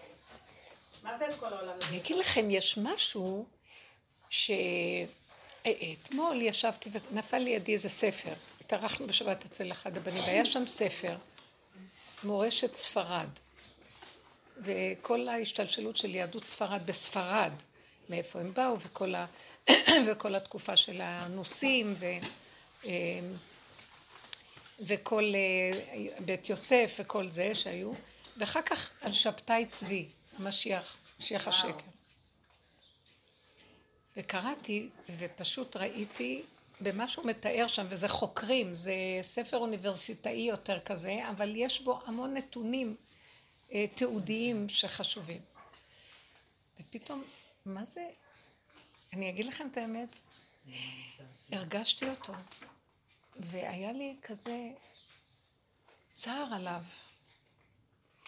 מה 1.03 1.19
זה 1.19 1.29
את 1.29 1.35
כל 1.41 1.53
העולם 1.53 1.73
הזה? 1.77 1.89
אני 1.89 1.99
אגיד 1.99 2.17
לכם, 2.17 2.51
יש 2.51 2.79
משהו 2.79 3.47
שאתמול 4.31 4.83
ישבתי 6.43 6.91
ונפל 6.93 7.39
לידי 7.39 7.73
איזה 7.73 7.89
ספר. 7.89 8.33
התארחנו 8.61 9.07
בשבת 9.07 9.45
אצל 9.45 9.73
אחד 9.73 9.97
הבנים, 9.97 10.23
והיה 10.23 10.45
שם 10.45 10.67
ספר, 10.67 11.17
מורשת 12.25 12.75
ספרד. 12.75 13.29
וכל 14.59 15.29
ההשתלשלות 15.29 15.97
של 15.97 16.15
יהדות 16.15 16.47
ספרד 16.47 16.87
בספרד, 16.87 17.53
מאיפה 18.09 18.41
הם 18.41 18.55
באו, 18.55 18.81
וכל, 18.81 19.15
ה... 19.15 19.27
וכל 20.07 20.35
התקופה 20.35 20.77
של 20.77 21.01
הנוסים, 21.01 21.95
ו... 21.99 22.07
אמ, 22.85 22.91
וכל 24.81 25.25
אה, 25.35 26.09
בית 26.25 26.49
יוסף 26.49 26.97
וכל 26.99 27.29
זה 27.29 27.55
שהיו, 27.55 27.93
ואחר 28.37 28.63
כך 28.63 28.91
על 29.01 29.13
שבתאי 29.13 29.67
צבי, 29.67 30.09
המשיח, 30.39 30.97
משיח 31.19 31.49
השקר. 31.49 31.87
וקראתי 34.17 34.89
ופשוט 35.19 35.77
ראיתי 35.77 36.43
במה 36.81 37.09
שהוא 37.09 37.27
מתאר 37.27 37.67
שם, 37.67 37.87
וזה 37.89 38.09
חוקרים, 38.09 38.75
זה 38.75 38.95
ספר 39.23 39.57
אוניברסיטאי 39.57 40.47
יותר 40.49 40.81
כזה, 40.81 41.29
אבל 41.31 41.53
יש 41.57 41.81
בו 41.81 42.01
המון 42.07 42.35
נתונים 42.35 42.97
אה, 43.73 43.85
תיעודיים 43.95 44.69
שחשובים. 44.69 45.41
ופתאום, 46.81 47.25
מה 47.67 47.85
זה, 47.85 48.09
אני 49.13 49.29
אגיד 49.29 49.47
לכם 49.47 49.69
את 49.73 49.77
האמת, 49.77 50.21
הרגשתי 51.53 52.09
אותו. 52.09 52.33
והיה 53.41 53.93
לי 53.93 54.17
כזה 54.23 54.71
צער 56.13 56.55
עליו. 56.55 56.83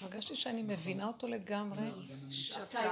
הרגשתי 0.01 0.37
שאני 0.37 0.63
מבינה 0.63 1.07
אותו 1.07 1.29
לגמרי, 1.29 1.91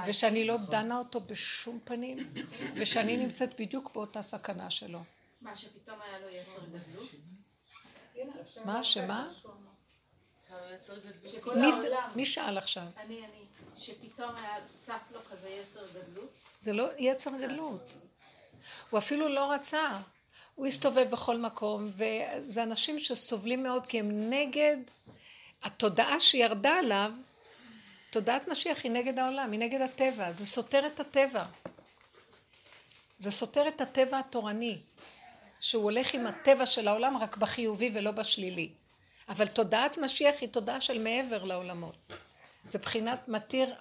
ושאני 0.07 0.47
לא 0.47 0.57
דנה 0.57 0.99
אותו 0.99 1.21
בשום 1.21 1.81
פנים, 1.85 2.35
ושאני 2.75 3.17
נמצאת 3.17 3.61
בדיוק 3.61 3.95
באותה 3.95 4.23
סכנה 4.23 4.71
שלו. 4.71 5.01
מה, 5.41 5.57
שפתאום 5.57 6.01
היה 6.01 6.19
לו 6.19 6.29
יצר 6.29 6.67
גדלות? 6.67 7.11
מה, 8.65 8.85
שמה? 8.85 9.33
מי 12.15 12.27
שאל 12.27 12.59
עכשיו? 12.59 12.87
אני, 12.97 13.19
אני. 13.19 13.45
שפתאום 13.77 14.35
היה 14.37 14.55
צץ 14.81 15.13
לו 15.13 15.21
כזה 15.31 15.49
יצר 15.49 15.87
גדלות? 15.89 16.33
זה 16.61 16.73
לא 16.73 16.89
יצר 16.99 17.31
גדלות. 17.45 17.83
הוא 18.91 18.99
אפילו 18.99 19.29
לא 19.29 19.53
רצה. 19.53 19.99
הוא 20.57 20.67
הסתובב 20.67 21.07
בכל 21.11 21.39
מקום, 21.39 21.91
וזה 21.95 22.63
אנשים 22.63 22.99
שסובלים 22.99 23.63
מאוד 23.63 23.87
כי 23.87 23.99
הם 23.99 24.31
נגד 24.31 24.77
התודעה 25.63 26.21
שירדה 26.21 26.79
עליו, 26.79 27.13
תודעת 28.11 28.49
משיח 28.49 28.85
היא 28.85 28.93
נגד 28.93 29.19
העולם, 29.19 29.53
היא 29.53 29.61
נגד 29.61 29.81
הטבע, 29.81 30.33
זה 30.33 30.47
סותר 30.47 30.87
את 30.87 31.01
הטבע. 31.01 31.45
זה 33.19 33.31
סותר 33.31 33.69
את 33.69 33.81
הטבע 33.81 34.19
התורני, 34.19 34.79
שהוא 35.61 35.85
הולך 35.85 36.15
עם 36.15 36.27
הטבע 36.27 36.67
של 36.67 36.89
העולם 36.89 37.17
רק 37.17 37.37
בחיובי 37.37 37.91
ולא 37.95 38.11
בשלילי. 38.11 38.71
אבל 39.29 39.47
תודעת 39.47 39.99
משיח 39.99 40.35
היא 40.41 40.49
תודעה 40.49 40.81
של 40.81 41.03
מעבר 41.03 41.45
לעולמות. 41.45 41.97
זה 42.65 42.79
בחינת 42.79 43.29
מתיר, 43.29 43.75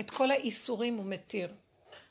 את 0.00 0.10
כל 0.10 0.30
האיסורים 0.30 0.96
הוא 0.96 1.06
מתיר. 1.06 1.48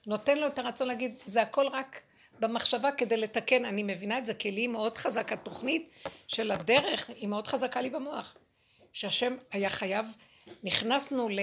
נותן 0.06 0.38
לו 0.38 0.48
את 0.48 0.60
הרצון 0.60 0.88
להגיד, 0.88 1.16
זה 1.26 1.42
הכל 1.42 1.68
רק 1.68 2.02
במחשבה 2.40 2.92
כדי 2.92 3.18
לתקן, 3.18 3.66
אני 3.66 3.84
מבינה 3.84 4.18
את 4.18 4.26
זה, 4.26 4.34
כי 4.34 4.52
לי 4.52 4.68
מאוד 4.68 4.98
חזק. 4.98 5.32
התוכנית 5.32 5.90
של 6.28 6.52
הדרך, 6.52 7.10
היא 7.10 7.28
מאוד 7.28 7.48
חזקה 7.48 7.82
לי 7.82 7.90
במוח. 7.90 8.36
שהשם 8.94 9.36
היה 9.52 9.70
חייב, 9.70 10.06
נכנסנו 10.64 11.30
ל... 11.30 11.40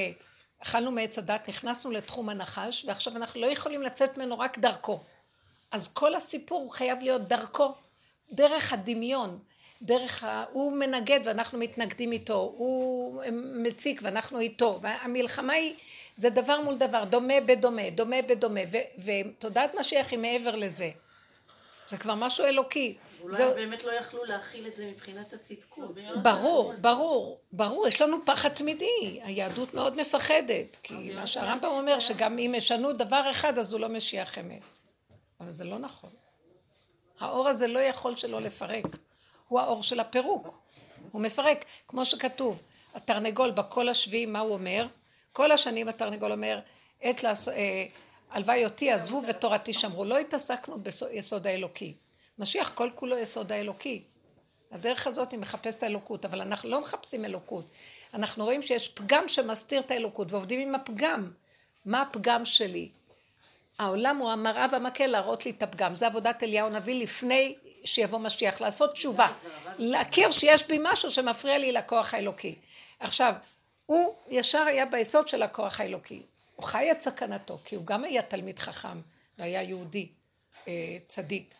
אכלנו 0.62 0.92
מעץ 0.92 1.18
הדת, 1.18 1.48
נכנסנו 1.48 1.90
לתחום 1.90 2.28
הנחש, 2.28 2.84
ועכשיו 2.84 3.16
אנחנו 3.16 3.40
לא 3.40 3.46
יכולים 3.46 3.82
לצאת 3.82 4.18
ממנו 4.18 4.38
רק 4.38 4.58
דרכו. 4.58 5.00
אז 5.70 5.92
כל 5.92 6.14
הסיפור 6.14 6.74
חייב 6.74 6.98
להיות 7.00 7.28
דרכו, 7.28 7.72
דרך 8.32 8.72
הדמיון, 8.72 9.38
דרך 9.82 10.24
ה... 10.24 10.44
הוא 10.52 10.72
מנגד 10.72 11.20
ואנחנו 11.24 11.58
מתנגדים 11.58 12.12
איתו, 12.12 12.52
הוא 12.56 13.22
מציק 13.32 14.00
ואנחנו 14.04 14.40
איתו, 14.40 14.78
והמלחמה 14.82 15.52
היא, 15.52 15.74
זה 16.16 16.30
דבר 16.30 16.60
מול 16.60 16.76
דבר, 16.76 17.04
דומה 17.04 17.40
בדומה, 17.46 17.90
דומה 17.90 18.22
בדומה, 18.22 18.60
ותודעת 19.04 19.74
משיח 19.80 20.10
היא 20.10 20.18
מעבר 20.18 20.56
לזה. 20.56 20.90
זה 21.88 21.98
כבר 21.98 22.14
משהו 22.14 22.44
אלוקי. 22.44 22.96
אולי 23.22 23.36
זה... 23.36 23.54
באמת 23.54 23.84
לא 23.84 23.92
יכלו 23.92 24.24
להכיל 24.24 24.66
את 24.66 24.74
זה 24.74 24.90
מבחינת 24.90 25.32
הצדקות. 25.32 25.94
ברור, 26.22 26.74
ברור, 26.80 27.40
ברור, 27.52 27.88
יש 27.88 28.02
לנו 28.02 28.16
פחד 28.24 28.48
תמידי, 28.48 29.20
היהדות 29.22 29.74
מאוד 29.74 29.96
מפחדת, 29.96 30.76
כי 30.82 31.14
מה 31.14 31.26
שהרמב"ם 31.26 31.68
אומר 31.68 31.98
שגם 31.98 32.38
אם 32.38 32.54
ישנו 32.56 32.92
דבר 32.92 33.30
אחד 33.30 33.58
אז 33.58 33.72
הוא 33.72 33.80
לא 33.80 33.88
משיח 33.88 34.38
אמת, 34.38 34.62
אבל 35.40 35.48
זה 35.48 35.64
לא 35.64 35.78
נכון. 35.78 36.10
האור 37.20 37.48
הזה 37.48 37.66
לא 37.66 37.78
יכול 37.78 38.16
שלא 38.16 38.40
לפרק, 38.40 38.86
הוא 39.48 39.60
האור 39.60 39.82
של 39.82 40.00
הפירוק, 40.00 40.58
הוא 41.12 41.22
מפרק, 41.22 41.64
כמו 41.88 42.04
שכתוב, 42.04 42.62
התרנגול 42.94 43.50
בקול 43.50 43.88
השביעי, 43.88 44.26
מה 44.26 44.40
הוא 44.40 44.54
אומר? 44.54 44.86
כל 45.32 45.52
השנים 45.52 45.88
התרנגול 45.88 46.32
אומר, 46.32 46.60
עת 47.00 47.22
לעשות, 47.22 47.54
אה, 47.54 47.84
הלוואי 48.30 48.64
אותי 48.64 48.90
עזבו 48.90 49.22
ותורתי 49.28 49.72
שמרו, 49.72 50.04
לא 50.04 50.18
התעסקנו 50.18 50.78
ביסוד 50.80 51.46
האלוקי. 51.46 51.94
משיח 52.38 52.68
כל 52.74 52.90
כולו 52.94 53.18
יסוד 53.18 53.52
האלוקי. 53.52 54.02
הדרך 54.72 55.06
הזאת 55.06 55.32
היא 55.32 55.40
מחפשת 55.40 55.82
האלוקות, 55.82 56.24
אבל 56.24 56.40
אנחנו 56.40 56.68
לא 56.68 56.80
מחפשים 56.80 57.24
אלוקות. 57.24 57.70
אנחנו 58.14 58.44
רואים 58.44 58.62
שיש 58.62 58.88
פגם 58.88 59.28
שמסתיר 59.28 59.80
את 59.80 59.90
האלוקות, 59.90 60.32
ועובדים 60.32 60.60
עם 60.60 60.74
הפגם. 60.74 61.30
מה 61.84 62.02
הפגם 62.02 62.44
שלי? 62.44 62.88
העולם 63.78 64.16
הוא 64.16 64.30
המראה 64.30 64.66
והמקל 64.72 65.06
להראות 65.06 65.46
לי 65.46 65.50
את 65.50 65.62
הפגם. 65.62 65.94
זה 65.94 66.06
עבודת 66.06 66.42
אליהו 66.42 66.66
הנביא 66.66 67.02
לפני 67.02 67.54
שיבוא 67.84 68.18
משיח, 68.18 68.60
לעשות 68.60 68.92
תשובה. 68.92 69.28
להכיר 69.78 70.30
שיש 70.30 70.66
בי 70.66 70.78
משהו 70.82 71.10
שמפריע 71.10 71.58
לי 71.58 71.72
לכוח 71.72 72.14
האלוקי. 72.14 72.54
עכשיו, 73.00 73.34
הוא 73.92 74.14
ישר 74.28 74.58
היה 74.58 74.86
ביסוד 74.86 75.28
של 75.28 75.42
הכוח 75.42 75.80
האלוקי. 75.80 76.22
הוא 76.56 76.64
חי 76.66 76.90
את 76.90 77.00
סכנתו, 77.00 77.58
כי 77.64 77.76
הוא 77.76 77.86
גם 77.86 78.04
היה 78.04 78.22
תלמיד 78.22 78.58
חכם, 78.58 79.00
והיה 79.38 79.62
יהודי 79.62 80.08
אה, 80.68 80.98
צדיק. 81.06 81.54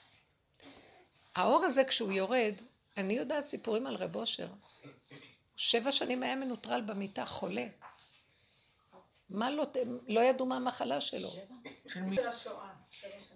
האור 1.34 1.64
הזה 1.64 1.84
כשהוא 1.84 2.12
יורד, 2.12 2.54
אני 2.96 3.14
יודעת 3.14 3.46
סיפורים 3.46 3.86
על 3.86 3.96
רב 3.96 4.16
אושר. 4.16 4.46
שבע 5.56 5.92
שנים 5.92 6.22
היה 6.22 6.36
מנוטרל 6.36 6.80
במיטה, 6.80 7.26
חולה. 7.26 7.66
מה 9.30 9.50
לא, 9.50 9.66
לא 10.08 10.20
ידעו 10.20 10.46
מה 10.46 10.56
המחלה 10.56 11.00
שלו. 11.00 11.28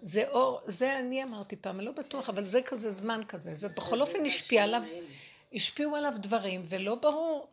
זה 0.01 0.27
אור, 0.27 0.61
זה 0.65 0.99
אני 0.99 1.23
אמרתי 1.23 1.55
פעם, 1.55 1.77
אני 1.77 1.85
לא 1.85 1.91
בטוח, 1.91 2.29
אבל 2.29 2.45
זה 2.45 2.61
כזה 2.61 2.91
זמן 2.91 3.21
כזה. 3.27 3.53
זה 3.53 3.69
בכל 3.69 4.01
אופן 4.01 4.25
השפיע 4.25 4.63
עליו, 4.63 4.83
השפיעו 5.53 5.95
עליו 5.95 6.13
דברים, 6.17 6.61
ולא 6.65 6.95
ברור, 6.95 7.47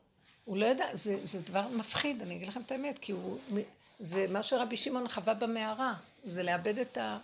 הוא 0.45 0.57
לא 0.57 0.67
ידע, 0.67 0.87
זה, 0.93 1.27
זה 1.27 1.41
דבר 1.41 1.69
מפחיד, 1.69 2.23
אני 2.23 2.37
אגיד 2.37 2.49
לכם 2.49 2.61
את 2.61 2.73
האמת, 2.73 2.99
כי 2.99 3.13
הוא, 3.13 3.39
זה 3.99 4.27
מה 4.29 4.43
שרבי 4.43 4.77
שמעון 4.77 5.09
חווה 5.09 5.35
במערה, 5.35 5.95
זה 6.25 6.43
לאבד 6.43 6.79
את 6.79 6.99
ה... 6.99 7.19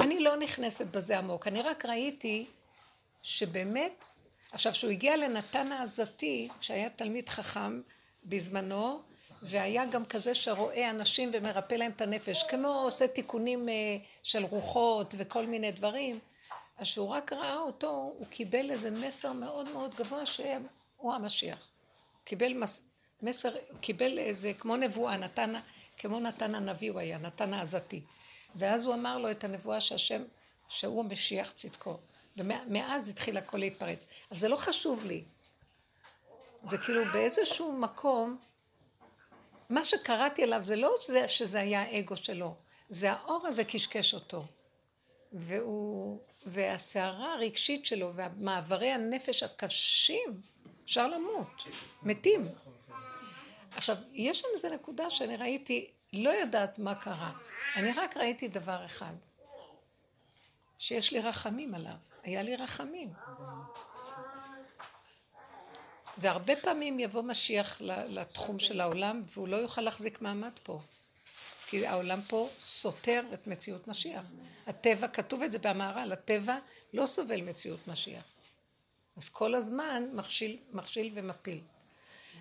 אני 0.00 0.20
לא 0.20 0.36
נכנסת 0.36 0.86
בזה 0.86 1.18
עמוק, 1.18 1.46
אני 1.46 1.62
רק 1.62 1.86
ראיתי 1.86 2.46
שבאמת, 3.22 4.04
עכשיו 4.52 4.74
שהוא 4.74 4.90
הגיע 4.90 5.16
לנתן 5.16 5.72
העזתי, 5.72 6.48
שהיה 6.60 6.90
תלמיד 6.90 7.28
חכם 7.28 7.80
בזמנו, 8.24 9.02
והיה 9.42 9.86
גם 9.86 10.04
כזה 10.04 10.34
שרואה 10.34 10.90
אנשים 10.90 11.30
ומרפא 11.32 11.74
להם 11.74 11.90
את 11.90 12.00
הנפש, 12.00 12.42
כמו 12.42 12.68
עושה 12.68 13.08
תיקונים 13.08 13.68
אה, 13.68 13.74
של 14.22 14.44
רוחות 14.44 15.14
וכל 15.18 15.46
מיני 15.46 15.72
דברים, 15.72 16.18
אז 16.78 16.86
שהוא 16.86 17.08
רק 17.08 17.32
ראה 17.32 17.58
אותו, 17.58 17.90
הוא 18.18 18.26
קיבל 18.30 18.70
איזה 18.70 18.90
מסר 18.90 19.32
מאוד 19.32 19.68
מאוד 19.68 19.94
גבוה 19.94 20.26
שהוא 20.26 21.14
המשיח. 21.14 21.71
קיבל 22.24 22.54
מס, 22.54 22.82
מסר, 23.22 23.52
קיבל 23.80 24.18
איזה, 24.18 24.52
כמו 24.54 24.76
נבואה, 24.76 25.16
נתן, 25.16 25.54
כמו 25.96 26.20
נתן 26.20 26.54
הנביא 26.54 26.90
הוא 26.90 27.00
היה, 27.00 27.18
נתן 27.18 27.54
העזתי. 27.54 28.02
ואז 28.56 28.86
הוא 28.86 28.94
אמר 28.94 29.18
לו 29.18 29.30
את 29.30 29.44
הנבואה 29.44 29.80
שהשם, 29.80 30.22
שהוא 30.68 31.04
משיח 31.04 31.50
צדקו. 31.50 31.98
ומאז 32.36 33.08
התחיל 33.08 33.36
הכל 33.36 33.58
להתפרץ. 33.58 34.06
אבל 34.30 34.38
זה 34.38 34.48
לא 34.48 34.56
חשוב 34.56 35.04
לי. 35.04 35.24
זה 36.64 36.78
כאילו 36.78 37.04
באיזשהו 37.12 37.72
מקום, 37.72 38.38
מה 39.70 39.84
שקראתי 39.84 40.42
עליו 40.42 40.60
זה 40.64 40.76
לא 40.76 40.94
זה 41.06 41.28
שזה 41.28 41.60
היה 41.60 41.82
האגו 41.82 42.16
שלו, 42.16 42.54
זה 42.88 43.12
האור 43.12 43.46
הזה 43.46 43.64
קשקש 43.64 44.14
אותו. 44.14 44.44
והוא, 45.32 46.20
והסערה 46.46 47.34
הרגשית 47.34 47.86
שלו 47.86 48.14
והמעברי 48.14 48.90
הנפש 48.90 49.42
הקשים, 49.42 50.40
אפשר 50.92 51.08
למות, 51.08 51.64
מתים. 52.02 52.48
עכשיו, 53.76 53.96
יש 54.12 54.40
שם 54.40 54.46
איזו 54.54 54.68
נקודה 54.68 55.10
שאני 55.10 55.36
ראיתי, 55.36 55.90
לא 56.12 56.30
יודעת 56.30 56.78
מה 56.78 56.94
קרה. 56.94 57.32
אני 57.76 57.92
רק 57.96 58.16
ראיתי 58.16 58.48
דבר 58.48 58.84
אחד, 58.84 59.14
שיש 60.78 61.12
לי 61.12 61.20
רחמים 61.20 61.74
עליו. 61.74 61.94
היה 62.22 62.42
לי 62.42 62.56
רחמים. 62.56 63.12
והרבה 66.18 66.56
פעמים 66.56 67.00
יבוא 67.00 67.22
משיח 67.22 67.80
לתחום 67.84 68.58
של 68.58 68.80
העולם 68.80 69.22
והוא 69.28 69.48
לא 69.48 69.56
יוכל 69.56 69.80
להחזיק 69.80 70.22
מעמד 70.22 70.58
פה. 70.62 70.80
כי 71.66 71.86
העולם 71.86 72.20
פה 72.22 72.48
סותר 72.60 73.22
את 73.34 73.46
מציאות 73.46 73.88
משיח. 73.88 74.24
הטבע, 74.66 75.08
כתוב 75.08 75.42
את 75.42 75.52
זה 75.52 75.58
במהר"ל, 75.58 76.12
הטבע 76.12 76.58
לא 76.92 77.06
סובל 77.06 77.40
מציאות 77.40 77.88
משיח. 77.88 78.31
אז 79.16 79.28
כל 79.28 79.54
הזמן 79.54 80.04
מכשיל, 80.12 80.56
מכשיל 80.72 81.12
ומפיל. 81.14 81.60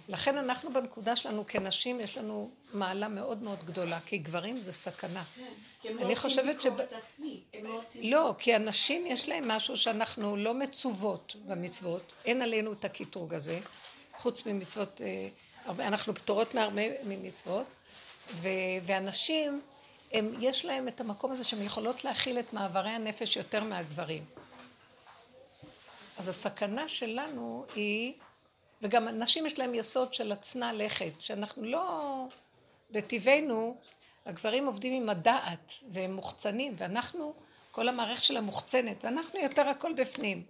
לכן 0.07 0.37
אנחנו 0.37 0.73
בנקודה 0.73 1.15
שלנו 1.15 1.43
כנשים, 1.47 1.99
יש 1.99 2.17
לנו 2.17 2.51
מעלה 2.73 3.07
מאוד 3.07 3.43
מאוד 3.43 3.63
גדולה, 3.63 3.99
כי 4.05 4.17
גברים 4.17 4.59
זה 4.59 4.73
סכנה. 4.73 5.23
כן, 5.81 5.99
אני 5.99 6.15
חושבת 6.15 6.61
ש... 6.61 6.65
לא, 6.65 7.79
לא, 8.03 8.35
כי 8.39 8.55
הנשים 8.55 9.07
יש 9.07 9.29
להם 9.29 9.47
משהו 9.47 9.77
שאנחנו 9.77 10.37
לא 10.37 10.53
מצוות 10.53 11.35
במצוות, 11.47 12.13
אין 12.25 12.41
עלינו 12.41 12.73
את 12.73 12.85
הקטרוג 12.85 13.33
הזה, 13.33 13.59
חוץ 14.17 14.45
ממצוות, 14.45 15.01
אה, 15.01 15.87
אנחנו 15.87 16.15
פטורות 16.15 16.55
מהרבה 16.55 16.81
ממצוות, 17.03 17.65
והנשים, 18.83 19.61
הם, 20.11 20.33
יש 20.39 20.65
להם 20.65 20.87
את 20.87 21.01
המקום 21.01 21.31
הזה 21.31 21.43
שהן 21.43 21.61
יכולות 21.61 22.03
להכיל 22.03 22.39
את 22.39 22.53
מעברי 22.53 22.89
הנפש 22.89 23.37
יותר 23.37 23.63
מהגברים. 23.63 24.25
אז 26.21 26.29
הסכנה 26.29 26.87
שלנו 26.87 27.65
היא 27.75 28.13
וגם 28.81 29.07
נשים 29.07 29.45
יש 29.45 29.59
להם 29.59 29.75
יסוד 29.75 30.13
של 30.13 30.31
הצנע 30.31 30.73
לכת, 30.73 31.21
שאנחנו 31.21 31.63
לא, 31.63 32.25
בטבענו, 32.91 33.77
הגברים 34.25 34.65
עובדים 34.65 35.03
עם 35.03 35.09
הדעת 35.09 35.73
והם 35.89 36.13
מוחצנים, 36.13 36.73
ואנחנו, 36.77 37.33
כל 37.71 37.89
המערכת 37.89 38.23
שלה 38.23 38.41
מוחצנת, 38.41 39.05
ואנחנו 39.05 39.39
יותר 39.39 39.69
הכל 39.69 39.93
בפנים. 39.93 40.43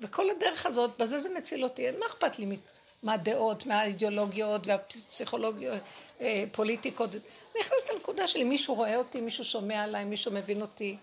וכל 0.00 0.30
הדרך 0.30 0.66
הזאת, 0.66 0.98
בזה 0.98 1.18
זה 1.18 1.28
מציל 1.36 1.64
אותי, 1.64 1.90
מה 1.90 2.06
אכפת 2.06 2.38
לי 2.38 2.56
מהדעות, 3.02 3.66
מהאידיאולוגיות 3.66 4.66
והפסיכולוגיות, 4.66 5.78
אה, 6.20 6.44
פוליטיקות. 6.52 7.14
אני 7.14 7.60
נכנסת 7.60 7.90
לנקודה 7.92 8.26
שלי, 8.26 8.44
מישהו 8.44 8.74
רואה 8.74 8.96
אותי, 8.96 9.20
מישהו 9.20 9.44
שומע 9.44 9.82
עליי, 9.82 10.04
מישהו 10.04 10.32
מבין 10.32 10.62
אותי. 10.62 10.96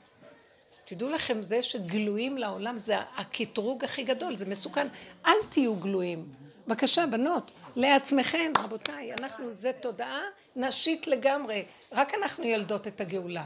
תדעו 0.86 1.10
לכם, 1.10 1.44
זה 1.44 1.64
שגלויים 1.64 2.38
לעולם 2.38 2.78
זה 2.78 2.98
הקטרוג 3.16 3.84
הכי 3.84 4.04
גדול, 4.04 4.36
זה 4.36 4.46
מסוכן. 4.46 4.88
אל 5.26 5.38
תהיו 5.50 5.76
גלויים. 5.76 6.26
בבקשה, 6.68 7.06
בנות, 7.06 7.52
לעצמכן, 7.76 8.52
רבותיי, 8.58 9.14
אנחנו, 9.20 9.52
זה 9.52 9.72
תודעה 9.82 10.22
נשית 10.56 11.08
לגמרי, 11.08 11.66
רק 11.92 12.14
אנחנו 12.14 12.44
יולדות 12.44 12.88
את 12.88 13.02
הגאולה. 13.02 13.46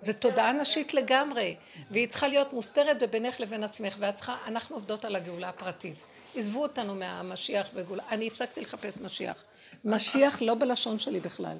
זה 0.00 0.12
תודעה 0.12 0.52
נשית 0.52 0.94
לגמרי, 0.94 1.56
והיא 1.90 2.08
צריכה 2.08 2.28
להיות 2.28 2.52
מוסתרת 2.52 2.96
ובינך 3.00 3.40
לבין 3.40 3.64
עצמך, 3.64 3.96
ואת 3.98 4.14
צריכה, 4.14 4.36
אנחנו 4.46 4.76
עובדות 4.76 5.04
על 5.04 5.16
הגאולה 5.16 5.48
הפרטית. 5.48 6.04
עזבו 6.36 6.62
אותנו 6.62 6.94
מהמשיח 6.94 7.70
וגאולה, 7.74 8.02
אני 8.10 8.26
הפסקתי 8.26 8.60
לחפש 8.60 9.00
משיח. 9.00 9.44
משיח 9.84 10.42
לא 10.42 10.54
בלשון 10.54 10.98
שלי 10.98 11.20
בכלל, 11.20 11.56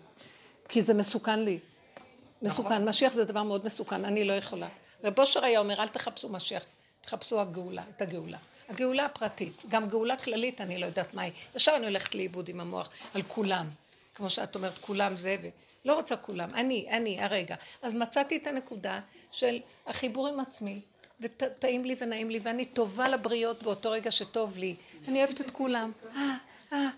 כי 0.68 0.82
זה 0.82 0.94
מסוכן 0.94 1.40
לי. 1.40 1.58
מסוכן, 2.43 2.89
משיח 2.89 3.12
זה 3.12 3.24
דבר 3.24 3.43
מאוד 3.43 3.66
מסוכן, 3.66 4.05
אני 4.05 4.24
לא 4.24 4.32
יכולה. 4.32 4.68
רב 5.05 5.18
אושר 5.18 5.45
היה 5.45 5.61
אומר, 5.61 5.82
אל 5.82 5.89
תחפשו 5.89 6.28
משיח, 6.28 6.64
תחפשו 7.01 7.41
הגאולה, 7.41 7.82
את 7.97 8.03
הגאולה. 8.03 8.39
הגאולה 8.68 9.05
הפרטית, 9.05 9.64
גם 9.68 9.89
גאולה 9.89 10.16
כללית, 10.16 10.61
אני 10.61 10.78
לא 10.78 10.86
יודעת 10.86 11.14
מהי. 11.14 11.30
ישר 11.57 11.72
אני 11.76 11.86
הולכת 11.86 12.14
לאיבוד 12.14 12.49
עם 12.49 12.61
המוח 12.61 12.91
על 13.14 13.22
כולם. 13.22 13.66
כמו 14.14 14.30
שאת 14.30 14.55
אומרת, 14.55 14.78
כולם 14.78 15.16
זה 15.16 15.36
ו... 15.43 15.49
לא 15.84 15.95
רוצה 15.95 16.16
כולם, 16.16 16.55
אני, 16.55 16.86
אני, 16.91 17.22
הרגע. 17.22 17.57
אז 17.82 17.95
מצאתי 17.95 18.36
את 18.36 18.47
הנקודה 18.47 19.01
של 19.32 19.59
החיבור 19.86 20.28
עם 20.28 20.41
עצמי, 20.41 20.80
וטעים 21.20 21.84
לי 21.84 21.97
ונעים 22.01 22.30
לי, 22.30 22.41
ואני 22.43 22.64
טובה 22.64 23.09
לבריות 23.09 23.62
באותו 23.62 23.91
רגע 23.91 24.11
שטוב 24.11 24.59
לי. 24.59 24.74
אני 25.09 25.18
אוהבת 25.18 25.41
את 25.41 25.51
כולם. 25.51 25.93
אה, 26.16 26.34
אה. 26.72 26.89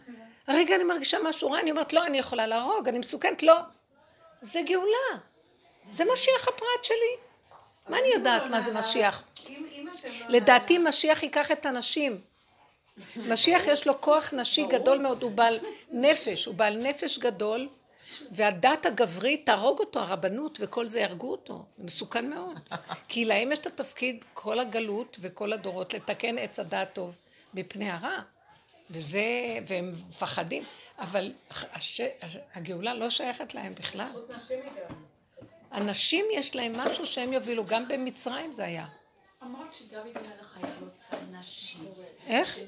הרגע 0.47 0.76
אני 0.76 0.84
מרגישה 0.84 1.18
משהו 1.24 1.51
רע, 1.51 1.61
אני 1.61 1.70
אומרת, 1.70 1.93
לא, 1.93 2.07
אני 2.07 2.18
יכולה 2.18 2.47
להרוג, 2.47 2.88
אני 2.88 2.99
מסוכנת, 2.99 3.43
לא. 3.43 3.57
זה 4.41 4.61
גאולה. 4.66 5.20
זה 5.92 6.04
משיח 6.12 6.48
הפרט 6.48 6.84
שלי. 6.84 7.16
מה 7.88 7.98
אני 7.98 8.08
יודעת 8.08 8.42
מה 8.50 8.60
זה 8.60 8.72
משיח? 8.72 9.22
אם 9.48 9.88
לדעתי 10.28 10.78
משיח 10.78 11.22
ייקח 11.22 11.50
את 11.50 11.66
הנשים. 11.66 12.20
משיח 13.16 13.62
יש 13.66 13.86
לו 13.86 14.00
כוח 14.00 14.34
נשי 14.34 14.66
גדול 14.66 14.98
מאוד, 14.98 15.22
הוא 15.22 15.30
בעל 15.30 15.58
נפש, 15.90 16.44
הוא 16.44 16.54
בעל 16.54 16.76
נפש 16.76 17.18
גדול, 17.18 17.68
והדת 18.30 18.86
הגברית 18.86 19.46
תהרוג 19.46 19.78
אותו, 19.78 20.00
הרבנות 20.00 20.58
וכל 20.60 20.86
זה 20.86 21.00
יהרגו 21.00 21.30
אותו, 21.30 21.64
זה 21.78 21.84
מסוכן 21.84 22.30
מאוד. 22.30 22.58
כי 23.08 23.24
להם 23.24 23.52
יש 23.52 23.58
את 23.58 23.66
התפקיד, 23.66 24.24
כל 24.34 24.58
הגלות 24.58 25.16
וכל 25.20 25.52
הדורות, 25.52 25.94
לתקן 25.94 26.38
עץ 26.38 26.58
הדעת 26.58 26.92
טוב 26.92 27.16
מפני 27.54 27.90
הרע. 27.90 28.18
וזה, 28.90 29.58
והם 29.66 29.92
מפחדים, 30.08 30.62
אבל 30.98 31.32
הש, 31.50 32.00
הגאולה 32.54 32.94
לא 32.94 33.10
שייכת 33.10 33.54
להם 33.54 33.74
בכלל. 33.74 34.08
הנשים 35.70 36.26
יש 36.32 36.56
להם 36.56 36.72
משהו 36.76 37.06
שהם 37.06 37.32
יובילו, 37.32 37.64
גם 37.66 37.88
במצרים 37.88 38.52
זה 38.52 38.64
היה. 38.64 38.86
אמרת 39.42 39.74
שדוד 39.74 40.06
המלך 40.06 40.56
היה 40.56 40.72
לו 40.80 40.86
צד 40.96 41.16
נשית. 41.32 41.80
איך? 42.26 42.56
ש- 42.56 42.60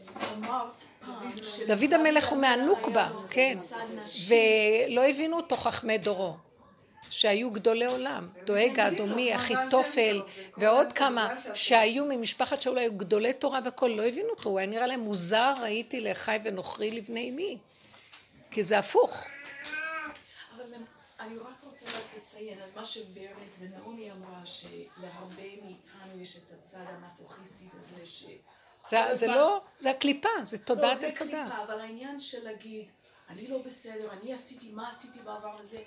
דוד 1.67 1.93
המלך 1.95 2.29
הוא 2.29 2.39
מהנוקבה, 2.39 3.09
כן. 3.31 3.59
ולא 4.29 5.09
הבינו 5.09 5.37
אותו 5.37 5.57
חכמי 5.57 5.99
דורו, 5.99 6.37
שהיו 7.11 7.51
גדולי 7.51 7.85
עולם. 7.85 8.29
דואג 8.45 8.81
האדומי, 8.81 9.35
אחיתופל, 9.35 10.23
ועוד 10.57 10.93
כמה 10.93 11.35
שהיו 11.55 12.05
ממשפחת 12.05 12.63
שאול, 12.63 12.79
היו 12.79 12.93
גדולי 12.97 13.33
תורה 13.33 13.61
והכול, 13.65 13.91
לא 13.91 14.03
הבינו 14.07 14.29
אותו, 14.31 14.49
הוא 14.49 14.59
היה 14.59 14.69
נראה 14.69 14.87
להם 14.87 15.01
מוזר, 15.01 15.53
הייתי 15.63 16.01
לאחי 16.01 16.39
ונוכרי 16.45 16.91
לבני 16.91 17.31
אמי. 17.31 17.59
כי 18.51 18.63
זה 18.63 18.79
הפוך. 18.79 19.25
אבל 20.57 20.65
אני 21.21 21.39
רק 21.39 21.47
לציין, 22.43 22.63
אז 22.63 22.77
מה 22.77 22.85
שוורד 22.85 23.51
ונעמי 23.59 24.13
אמרה, 24.13 24.41
שלהרבה 24.45 25.43
מאיתנו 25.63 26.23
יש 26.23 26.37
את 26.37 26.53
הצד 26.53 26.85
המסוכיסטי 26.89 27.65
הזה, 27.75 28.07
ש... 28.07 28.27
זה, 28.89 28.99
זה 29.13 29.27
לא, 29.27 29.61
זה 29.79 29.91
הקליפה, 29.91 30.29
זה 30.43 30.59
תודעת 30.59 30.95
לא, 30.95 31.01
זה 31.01 31.07
עץ 31.07 31.23
הדת. 31.23 31.31
קליפה, 31.31 31.63
אבל 31.63 31.81
העניין 31.81 32.21
של 32.21 32.45
להגיד, 32.45 32.87
אני 33.29 33.47
לא 33.49 33.59
בסדר, 33.59 34.13
אני 34.13 34.35
עשיתי 34.35 34.71
מה 34.73 34.89
עשיתי 34.89 35.19
בעבר 35.19 35.57
הזה, 35.61 35.79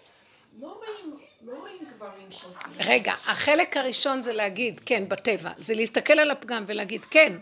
לא 0.60 0.68
רואים, 0.68 1.18
לא 1.42 1.60
רואים 1.60 1.86
גברים 1.96 2.32
שעושים 2.32 2.74
זה. 2.74 2.82
רגע, 2.92 3.14
החלק 3.14 3.78
הראשון 3.78 4.24
זה 4.24 4.34
להגיד, 4.34 4.82
כן, 4.86 5.10
בטבע, 5.10 5.52
זה 5.58 5.76
להסתכל 5.76 6.14
על 6.14 6.32
הפגם 6.32 6.64
ולהגיד, 6.68 7.06
כן, 7.06 7.34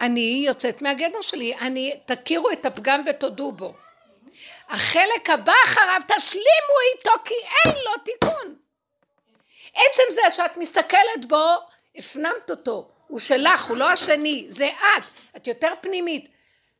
אני 0.00 0.42
יוצאת 0.46 0.82
מהגדר 0.82 1.20
שלי, 1.20 1.56
אני, 1.56 2.00
תכירו 2.04 2.50
את 2.50 2.66
הפגם 2.66 3.02
ותודו 3.10 3.52
בו. 3.52 3.74
החלק 4.70 5.30
הבא 5.30 5.52
אחריו, 5.64 6.00
תשלימו 6.16 6.76
איתו 6.94 7.10
כי 7.24 7.34
אין 7.34 7.74
לו 7.84 7.90
תיקון. 8.04 8.54
עצם 9.74 10.02
זה 10.10 10.22
שאת 10.34 10.56
מסתכלת 10.56 11.26
בו, 11.28 11.46
הפנמת 11.96 12.50
אותו, 12.50 12.88
הוא 13.06 13.18
שלך, 13.18 13.64
הוא 13.64 13.76
לא 13.76 13.90
השני, 13.90 14.46
זה 14.48 14.68
את, 14.68 15.02
את 15.36 15.46
יותר 15.46 15.72
פנימית. 15.80 16.28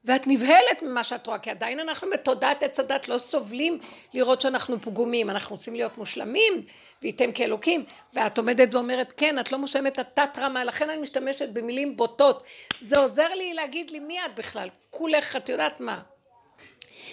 ואת 0.05 0.27
נבהלת 0.27 0.83
ממה 0.83 1.05
שאת 1.05 1.27
רואה, 1.27 1.39
כי 1.39 1.51
עדיין 1.51 1.81
אנחנו 1.81 2.11
בתודעת 2.11 2.63
עץ 2.63 2.81
הדת 2.81 3.09
לא 3.09 3.19
סובלים 3.19 3.79
לראות 4.15 4.41
שאנחנו 4.41 4.81
פגומים, 4.81 5.31
אנחנו 5.31 5.57
רוצים 5.57 5.75
להיות 5.75 5.99
מושלמים, 5.99 6.63
וייתם 7.03 7.33
כאלוקים, 7.33 7.85
ואת 8.13 8.39
עומדת 8.39 8.75
ואומרת, 8.75 9.13
כן, 9.17 9.39
את 9.39 9.53
לא 9.53 9.59
מושלמת, 9.59 9.99
את 9.99 10.07
תת 10.15 10.39
רמה, 10.39 10.65
לכן 10.65 10.91
אני 10.91 11.01
משתמשת 11.01 11.49
במילים 11.49 11.97
בוטות. 11.97 12.43
זה 12.81 12.99
עוזר 12.99 13.35
לי 13.35 13.55
להגיד 13.55 13.91
לי, 13.91 14.01
מי 14.01 14.25
את 14.25 14.35
בכלל? 14.35 14.69
כולך, 14.91 15.37
את 15.37 15.49
יודעת 15.49 15.81
מה. 15.81 16.01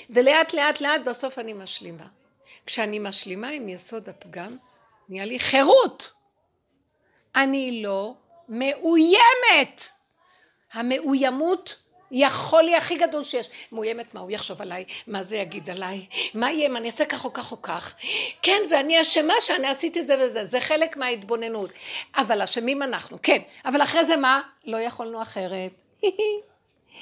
ולאט 0.09 0.53
לאט 0.53 0.81
לאט 0.81 1.01
בסוף 1.01 1.39
אני 1.39 1.53
משלימה. 1.53 2.05
כשאני 2.65 2.99
משלימה 2.99 3.49
עם 3.49 3.69
יסוד 3.69 4.09
הפגם, 4.09 4.57
נהיה 5.09 5.25
לי 5.25 5.39
חירות. 5.39 6.11
אני 7.35 7.81
לא 7.83 8.13
מאוימת. 8.49 9.89
המאוימות 10.73 11.75
היא 12.09 12.25
החולי 12.25 12.75
הכי 12.75 12.95
גדול 12.95 13.23
שיש. 13.23 13.49
מאוימת 13.71 14.13
מה 14.13 14.19
הוא 14.19 14.31
יחשוב 14.31 14.61
עליי, 14.61 14.85
מה 15.07 15.23
זה 15.23 15.37
יגיד 15.37 15.69
עליי, 15.69 16.05
מה 16.33 16.51
יהיה 16.51 16.67
אם 16.67 16.77
אני 16.77 16.87
אעשה 16.87 17.05
כך 17.05 17.25
או 17.25 17.33
כך 17.33 17.51
או 17.51 17.61
כך. 17.61 17.95
כן, 18.41 18.61
זה 18.65 18.79
אני 18.79 19.01
אשמה 19.01 19.33
שאני 19.39 19.67
עשיתי 19.67 20.03
זה 20.03 20.15
וזה, 20.19 20.45
זה 20.45 20.61
חלק 20.61 20.97
מההתבוננות. 20.97 21.69
אבל 22.15 22.41
אשמים 22.41 22.83
אנחנו, 22.83 23.17
כן. 23.23 23.41
אבל 23.65 23.83
אחרי 23.83 24.05
זה 24.05 24.15
מה? 24.15 24.41
לא 24.65 24.77
יכולנו 24.77 25.21
אחרת. 25.21 25.71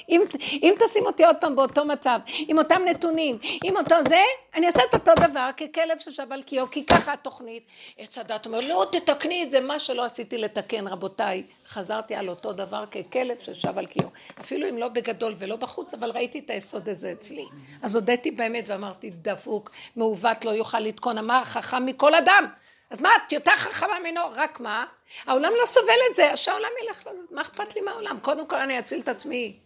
אם, 0.08 0.22
אם 0.62 0.74
תשים 0.84 1.06
אותי 1.06 1.24
עוד 1.24 1.36
פעם 1.40 1.56
באותו 1.56 1.84
מצב, 1.84 2.18
עם 2.38 2.58
אותם 2.58 2.82
נתונים, 2.84 3.38
עם 3.64 3.76
אותו 3.76 3.94
זה, 4.08 4.22
אני 4.54 4.66
אעשה 4.66 4.80
את 4.90 4.94
אותו 4.94 5.12
דבר 5.28 5.50
ככלב 5.56 5.98
ששב 5.98 6.32
על 6.32 6.42
קיו, 6.42 6.70
כי 6.70 6.86
ככה 6.86 7.12
התוכנית. 7.12 7.62
עץ 7.98 8.18
הדת 8.18 8.46
אומר, 8.46 8.60
לא, 8.60 8.86
תתקני 8.92 9.42
את 9.42 9.50
זה, 9.50 9.60
מה 9.60 9.78
שלא 9.78 10.04
עשיתי 10.04 10.38
לתקן, 10.38 10.88
רבותיי. 10.88 11.42
חזרתי 11.66 12.14
על 12.14 12.28
אותו 12.28 12.52
דבר 12.52 12.84
ככלב 12.86 13.36
ששב 13.42 13.78
על 13.78 13.86
קיו. 13.86 14.08
אפילו 14.40 14.68
אם 14.68 14.78
לא 14.78 14.88
בגדול 14.88 15.34
ולא 15.38 15.56
בחוץ, 15.56 15.94
אבל 15.94 16.10
ראיתי 16.10 16.38
את 16.38 16.50
היסוד 16.50 16.88
הזה 16.88 17.12
אצלי. 17.12 17.44
אז 17.82 17.96
הודיתי 17.96 18.30
באמת 18.30 18.68
ואמרתי, 18.68 19.10
דפוק, 19.10 19.70
מעוות 19.96 20.44
לא 20.44 20.50
יוכל 20.50 20.80
לתקון, 20.80 21.18
אמר 21.18 21.44
חכם 21.44 21.86
מכל 21.86 22.14
אדם. 22.14 22.46
אז 22.90 23.00
מה, 23.00 23.08
את 23.26 23.32
יותר 23.32 23.50
חכמה 23.50 24.00
ממנו, 24.00 24.20
רק 24.34 24.60
מה? 24.60 24.84
העולם 25.26 25.52
לא 25.60 25.66
סובל 25.66 25.98
את 26.10 26.16
זה, 26.16 26.36
שהעולם 26.36 26.68
ילך 26.84 27.00
לזה, 27.00 27.18
מה 27.30 27.40
אכפת 27.40 27.74
לי 27.74 27.80
מהעולם? 27.80 28.18
קודם 28.22 28.46
כל 28.46 28.56
אני 28.56 28.78
אציל 28.78 29.00
את 29.00 29.08
עצמי. 29.08 29.56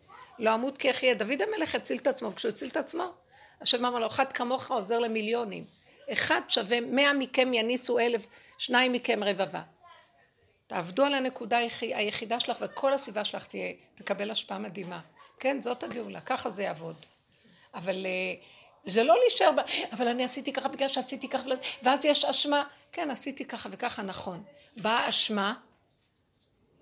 לא 0.41 0.55
אמות 0.55 0.79
כי 0.79 0.91
אחיה. 0.91 1.15
דוד 1.15 1.43
המלך 1.43 1.75
הציל 1.75 1.99
את 1.99 2.07
עצמו, 2.07 2.33
וכשהוא 2.33 2.51
הציל 2.51 2.69
את 2.69 2.77
עצמו, 2.77 3.13
השם 3.61 3.85
אמר 3.85 3.99
לו, 3.99 4.07
אחד 4.07 4.33
כמוך 4.33 4.71
עוזר 4.71 4.99
למיליונים. 4.99 5.65
אחד 6.13 6.41
שווה, 6.49 6.81
מאה 6.81 7.13
מכם 7.13 7.55
יניסו 7.55 7.99
אלף, 7.99 8.27
שניים 8.59 8.93
מכם 8.93 9.25
רבבה. 9.25 9.63
תעבדו 10.67 11.05
על 11.05 11.15
הנקודה 11.15 11.59
היחידה 11.81 12.41
שלך, 12.41 12.57
וכל 12.61 12.93
הסביבה 12.93 13.25
שלך 13.25 13.47
תהיה, 13.47 13.73
תקבל 13.95 14.31
השפעה 14.31 14.59
מדהימה. 14.59 15.01
כן, 15.39 15.61
זאת 15.61 15.83
הגאולה, 15.83 16.21
ככה 16.21 16.51
זה 16.51 16.63
יעבוד. 16.63 17.07
אבל 17.75 18.07
אה, 18.07 18.35
זה 18.85 19.03
לא 19.05 19.15
להישאר. 19.21 19.51
אבל 19.93 20.09
אני 20.09 20.25
עשיתי 20.25 20.53
ככה 20.53 20.69
בגלל 20.69 20.89
שעשיתי 20.89 21.29
ככה, 21.29 21.49
ואז 21.83 22.05
יש 22.05 22.25
אשמה. 22.25 22.65
כן, 22.93 23.11
עשיתי 23.11 23.45
ככה 23.45 23.69
וככה, 23.73 24.03
נכון. 24.03 24.43
באה 24.77 25.09
אשמה, 25.09 25.55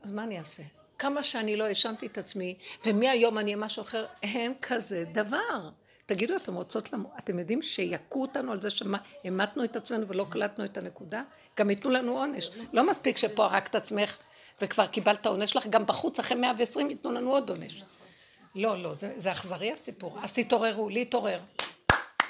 אז 0.02 0.10
מה 0.10 0.24
אני 0.24 0.38
אעשה? 0.38 0.77
כמה 0.98 1.22
שאני 1.22 1.56
לא 1.56 1.64
האשמתי 1.64 2.06
את 2.06 2.18
עצמי, 2.18 2.54
ומהיום 2.86 3.38
אני 3.38 3.54
אהיה 3.54 3.64
משהו 3.64 3.82
אחר, 3.82 4.06
אין 4.22 4.54
כזה 4.62 5.04
דבר. 5.12 5.70
תגידו, 6.06 6.36
אתם 6.36 6.54
רוצות 6.54 6.92
למות, 6.92 7.10
אתם 7.18 7.38
יודעים 7.38 7.62
שיכו 7.62 8.22
אותנו 8.22 8.52
על 8.52 8.60
זה 8.60 8.68
שהמתנו 8.70 9.64
את 9.64 9.76
עצמנו 9.76 10.08
ולא 10.08 10.26
קלטנו 10.30 10.64
את 10.64 10.76
הנקודה? 10.76 11.22
גם 11.58 11.70
ייתנו 11.70 11.90
לנו 11.90 12.18
עונש. 12.18 12.50
לא 12.72 12.86
מספיק 12.86 13.16
שפה 13.16 13.44
הרגת 13.44 13.74
עצמך 13.74 14.16
וכבר 14.60 14.86
קיבלת 14.86 15.26
עונש 15.26 15.56
לך, 15.56 15.66
גם 15.66 15.86
בחוץ 15.86 16.18
אחרי 16.18 16.36
120 16.36 16.90
ייתנו 16.90 17.12
לנו 17.12 17.30
עוד 17.30 17.50
עונש. 17.50 17.82
לא, 18.54 18.82
לא, 18.82 18.94
זה, 18.94 19.12
זה 19.16 19.32
אכזרי 19.32 19.72
הסיפור. 19.72 20.18
אז 20.22 20.32
תתעוררו, 20.32 20.88
להתעורר. 20.88 21.40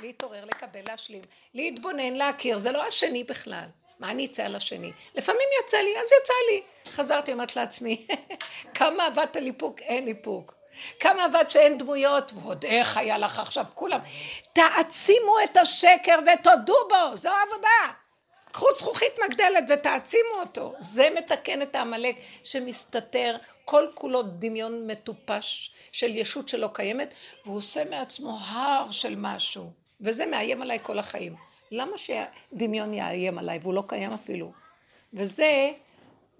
להתעורר, 0.02 0.44
לקבל, 0.44 0.80
להשלים. 0.88 1.22
להתבונן, 1.54 2.14
להכיר, 2.14 2.58
זה 2.58 2.72
לא 2.72 2.86
השני 2.86 3.24
בכלל. 3.24 3.66
מה 4.00 4.10
אני 4.10 4.26
אצא 4.26 4.44
על 4.44 4.56
השני? 4.56 4.92
לפעמים 5.14 5.48
יוצא 5.62 5.76
לי, 5.76 6.00
אז 6.00 6.06
יצא 6.22 6.34
לי. 6.50 6.62
חזרתי, 6.92 7.32
אמרת 7.32 7.56
לעצמי, 7.56 8.06
כמה 8.74 9.06
עבדת 9.06 9.36
על 9.36 9.46
איפוק? 9.46 9.80
אין 9.80 10.08
איפוק. 10.08 10.54
כמה 11.00 11.24
עבדת 11.24 11.50
שאין 11.50 11.78
דמויות? 11.78 12.32
ועוד 12.34 12.64
איך 12.64 12.96
היה 12.96 13.18
לך 13.18 13.38
עכשיו 13.38 13.64
כולם. 13.74 14.00
תעצימו 14.52 15.34
את 15.44 15.56
השקר 15.56 16.18
ותודו 16.26 16.88
בו, 16.88 17.16
זו 17.16 17.28
העבודה. 17.28 17.98
קחו 18.52 18.66
זכוכית 18.78 19.12
מגדלת 19.24 19.64
ותעצימו 19.68 20.34
אותו. 20.40 20.74
זה 20.78 21.08
מתקן 21.14 21.62
את 21.62 21.74
העמלק 21.74 22.16
שמסתתר 22.44 23.36
כל 23.64 23.86
כולו 23.94 24.22
דמיון 24.22 24.86
מטופש 24.86 25.70
של 25.92 26.16
ישות 26.16 26.48
שלא 26.48 26.68
קיימת, 26.72 27.14
והוא 27.44 27.56
עושה 27.56 27.84
מעצמו 27.84 28.38
הר 28.40 28.90
של 28.90 29.14
משהו. 29.16 29.70
וזה 30.00 30.26
מאיים 30.26 30.62
עליי 30.62 30.78
כל 30.82 30.98
החיים. 30.98 31.47
למה 31.70 31.92
שדמיון 31.98 32.94
יאיים 32.94 33.38
עליי, 33.38 33.58
והוא 33.62 33.74
לא 33.74 33.84
קיים 33.86 34.12
אפילו? 34.12 34.52
וזה, 35.14 35.70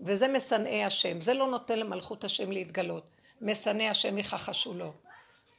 וזה 0.01 0.29
משנאי 0.29 0.85
השם, 0.85 1.21
זה 1.21 1.35
לא 1.35 1.47
נותן 1.47 1.79
למלכות 1.79 2.25
השם 2.25 2.53
להתגלות. 2.53 3.05
משנאי 3.41 3.89
השם 3.89 4.19
יכחשו 4.19 4.75
לו. 4.75 4.93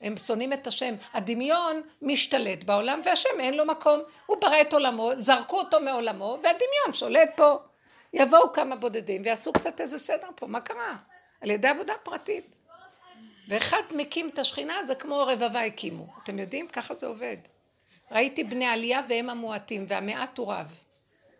הם 0.01 0.17
שונאים 0.17 0.53
את 0.53 0.67
השם. 0.67 0.95
הדמיון 1.13 1.81
משתלט 2.01 2.63
בעולם 2.63 3.01
והשם 3.05 3.39
אין 3.39 3.57
לו 3.57 3.65
מקום. 3.65 3.99
הוא 4.25 4.37
ברא 4.41 4.61
את 4.61 4.73
עולמו, 4.73 5.11
זרקו 5.17 5.59
אותו 5.59 5.79
מעולמו 5.79 6.37
והדמיון 6.43 6.93
שולט 6.93 7.29
פה. 7.35 7.55
יבואו 8.13 8.53
כמה 8.53 8.75
בודדים 8.75 9.21
ויעשו 9.21 9.53
קצת 9.53 9.81
איזה 9.81 9.97
סדר 9.97 10.27
פה, 10.35 10.47
מה 10.47 10.61
קרה? 10.61 10.95
על 11.41 11.49
ידי 11.49 11.67
עבודה 11.67 11.93
פרטית. 12.03 12.55
ואחד 13.47 13.81
מקים 13.91 14.29
את 14.29 14.39
השכינה 14.39 14.85
זה 14.85 14.95
כמו 14.95 15.23
רבבה 15.27 15.61
הקימו. 15.61 16.07
אתם 16.23 16.39
יודעים? 16.39 16.67
ככה 16.67 16.95
זה 16.95 17.07
עובד. 17.07 17.37
ראיתי 18.11 18.43
בני 18.43 18.65
עלייה 18.65 19.01
והם 19.09 19.29
המועטים 19.29 19.85
והמעט 19.87 20.37
הוא 20.37 20.53
רב. 20.53 20.79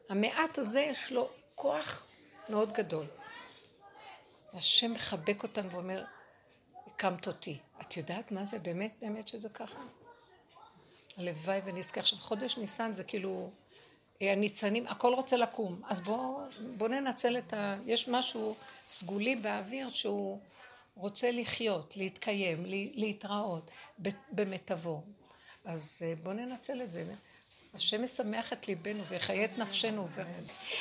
המעט 0.09 0.57
הזה 0.57 0.81
יש 0.81 1.11
לו 1.11 1.29
כוח 1.55 2.07
מאוד 2.49 2.73
גדול. 2.73 3.05
השם 4.53 4.91
מחבק 4.91 5.43
אותנו 5.43 5.71
ואומר, 5.71 6.05
הקמת 6.87 7.27
אותי. 7.27 7.57
את 7.81 7.97
יודעת 7.97 8.31
מה 8.31 8.45
זה 8.45 8.59
באמת 8.59 8.93
באמת 9.01 9.27
שזה 9.27 9.49
ככה? 9.49 9.79
הלוואי 11.17 11.59
ונזכה. 11.65 11.99
עכשיו 11.99 12.19
חודש 12.19 12.57
ניסן 12.57 12.95
זה 12.95 13.03
כאילו 13.03 13.51
הניצנים, 14.21 14.87
הכל 14.87 15.13
רוצה 15.13 15.37
לקום. 15.37 15.81
אז 15.87 16.01
בואו 16.01 16.41
בוא 16.77 16.87
ננצל 16.87 17.37
את 17.37 17.53
ה... 17.53 17.77
יש 17.85 18.07
משהו 18.07 18.55
סגולי 18.87 19.35
באוויר 19.35 19.89
שהוא 19.89 20.39
רוצה 20.95 21.31
לחיות, 21.31 21.97
להתקיים, 21.97 22.65
להתראות 22.93 23.71
במיטבו. 24.31 25.03
אז 25.69 26.01
אה, 26.05 26.13
בואו 26.23 26.35
ננצל 26.35 26.81
את 26.81 26.91
זה. 26.91 27.03
השם 27.73 28.03
משמח 28.03 28.53
את 28.53 28.67
ליבנו 28.67 29.05
ויחיה 29.05 29.45
את 29.45 29.57
נפשנו. 29.57 30.07
ו... 30.11 30.21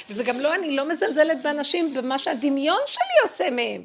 וזה 0.08 0.24
גם 0.24 0.40
לא, 0.40 0.54
אני 0.54 0.76
לא 0.76 0.88
מזלזלת 0.88 1.42
באנשים 1.42 1.94
במה 1.94 2.18
שהדמיון 2.18 2.80
שלי 2.86 3.22
עושה 3.22 3.50
מהם. 3.50 3.84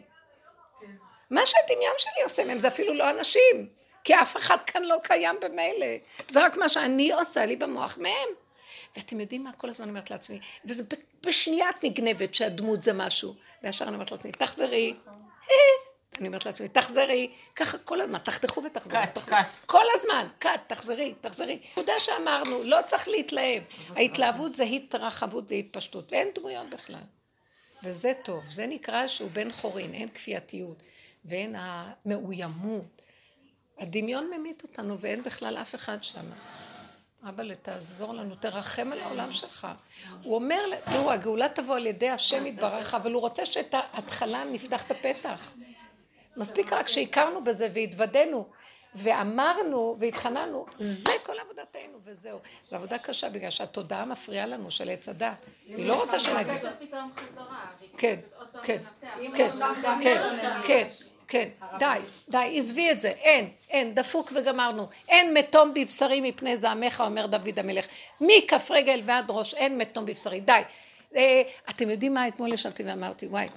מה 1.30 1.42
שהדמיון 1.46 1.94
שלי 1.98 2.24
עושה 2.24 2.46
מהם 2.46 2.60
זה 2.60 2.68
אפילו 2.68 2.94
לא 2.94 3.10
אנשים. 3.10 3.70
כי 4.04 4.16
אף 4.16 4.38
אחד 4.38 4.58
כאן 4.64 4.84
לא 4.84 4.98
קיים 5.04 5.36
במילא. 5.42 5.88
זה 6.30 6.46
רק 6.46 6.58
מה 6.58 6.70
שאני 6.70 7.12
עושה 7.12 7.46
לי 7.46 7.56
במוח 7.56 7.98
מהם. 7.98 8.30
ואתם 8.98 9.20
יודעים 9.20 9.44
מה? 9.44 9.54
כל 9.54 9.70
הזמן 9.70 9.90
אומרת 9.90 10.12
לעצמי, 10.12 10.40
וזה 10.66 10.84
בשנייה 11.26 11.70
את 11.70 11.84
נגנבת 11.84 12.36
שהדמות 12.36 12.84
זה 12.84 12.94
משהו. 12.94 13.36
וישר 13.64 13.86
אני 13.86 13.94
אומרת 13.94 14.12
לעצמי, 14.12 14.32
תחזרי. 14.32 14.94
אני 16.19 16.27
אומרת 16.27 16.45
לעצמי, 16.45 16.68
תחזרי, 16.68 17.31
ככה 17.56 17.77
כל 17.77 18.02
הזמן, 18.02 18.19
תחתכו 18.19 18.64
ותחזרי. 18.64 18.91
קאט, 18.91 19.18
קאט. 19.18 19.57
כל 19.65 19.84
הזמן, 19.95 20.27
קאט, 20.40 20.61
תחזרי, 20.68 21.14
תחזרי. 21.22 21.60
תודה 21.76 21.94
שאמרנו, 21.99 22.64
לא 22.64 22.77
צריך 22.85 23.07
להתלהב. 23.07 23.64
ההתלהבות 23.95 24.53
זה 24.53 24.64
התרחבות 24.64 25.44
והתפשטות, 25.48 26.11
ואין 26.11 26.27
דמויות 26.35 26.69
בכלל. 26.69 27.02
וזה 27.84 28.14
טוב, 28.23 28.44
זה 28.49 28.68
נקרא 28.68 29.07
שהוא 29.07 29.30
בן 29.34 29.52
חורין, 29.52 29.94
אין 29.94 30.10
כפייתיות, 30.10 30.84
ואין 31.26 31.56
המאוימות. 31.57 33.02
הדמיון 33.80 34.30
ממית 34.38 34.64
אותנו, 34.64 34.99
ואין 34.99 35.23
בכלל 35.23 35.57
אף 35.57 35.76
אחד 35.76 36.03
שם. 36.03 36.26
אבא, 37.30 37.44
תעזור 37.61 38.14
לנו, 38.14 38.35
תרחם 38.35 38.91
על 38.91 38.99
העולם 38.99 39.34
שלך. 39.34 39.68
הוא 40.23 40.35
אומר, 40.35 40.61
תראו, 40.85 41.11
הגאולה 41.11 41.49
תבוא 41.49 41.76
על 41.76 41.85
ידי 41.85 42.10
השם 42.10 42.45
יתברך, 42.45 42.94
אבל 42.94 43.14
הוא 43.14 43.22
רוצה 43.22 43.45
שאת 43.45 43.73
ההתחלה 43.73 44.44
נפתח 44.45 44.84
את 44.84 44.91
הפתח. 44.91 45.53
מספיק 46.38 46.74
רק 46.74 46.88
שהכרנו 46.88 47.44
בזה 47.44 47.68
והתוודענו 47.74 48.46
ואמרנו 48.96 49.96
והתחננו, 50.00 50.66
זה 50.78 51.12
כל 51.24 51.40
עבודתנו 51.40 51.98
וזהו. 52.04 52.40
זו 52.70 52.76
עבודה 52.76 52.98
קשה 52.98 53.30
בגלל 53.30 53.50
שהתודעה 53.50 54.06
מפריעה 54.06 54.46
לנו 54.46 54.72
של 54.72 54.90
עץ 54.90 55.10
הדת. 55.10 55.46
היא 55.68 55.86
לא 55.86 56.02
רוצה 56.02 56.20
שנגיד. 56.20 56.62
כן, 57.98 58.16
כן, 58.64 58.82
כן, 59.36 59.50
כן, 60.02 60.22
כן. 60.68 60.88
כן, 61.28 61.50
די, 61.80 62.00
די, 62.30 62.54
עזבי 62.58 62.92
את 62.92 63.02
זה, 63.02 63.10
אין, 63.10 63.50
אין, 63.70 63.96
דפוק 63.96 64.32
וגמרנו, 64.36 64.88
אין 65.10 65.34
מתום 65.34 65.74
בבשרי 65.74 66.22
מפני 66.22 66.58
זעמך, 66.58 67.04
אומר 67.06 67.26
דוד 67.26 67.60
המלך, 67.60 67.86
מכף 68.22 68.72
רגל 68.72 69.02
ועד 69.06 69.26
ראש, 69.30 69.54
אין 69.54 69.78
מתום 69.78 70.06
בבשרי, 70.06 70.40
די. 70.40 70.62
אה, 71.16 71.42
אתם 71.70 71.90
יודעים 71.90 72.14
מה, 72.14 72.28
אתמול 72.28 72.54
ישבתי 72.54 72.84
ואמרתי, 72.84 73.28
וואי, 73.28 73.48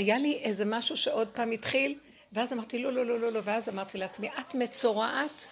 היה 0.00 0.18
לי 0.18 0.40
איזה 0.42 0.64
משהו 0.64 0.96
שעוד 0.96 1.28
פעם 1.28 1.50
התחיל, 1.50 1.94
ואז 2.32 2.52
אמרתי, 2.52 2.78
לא, 2.78 2.92
לא, 2.92 3.06
לא, 3.06 3.18
לא, 3.18 3.32
לא, 3.32 3.40
ואז 3.44 3.68
אמרתי 3.68 3.98
לעצמי, 3.98 4.28
את 4.28 4.54
מצורעת? 4.54 5.46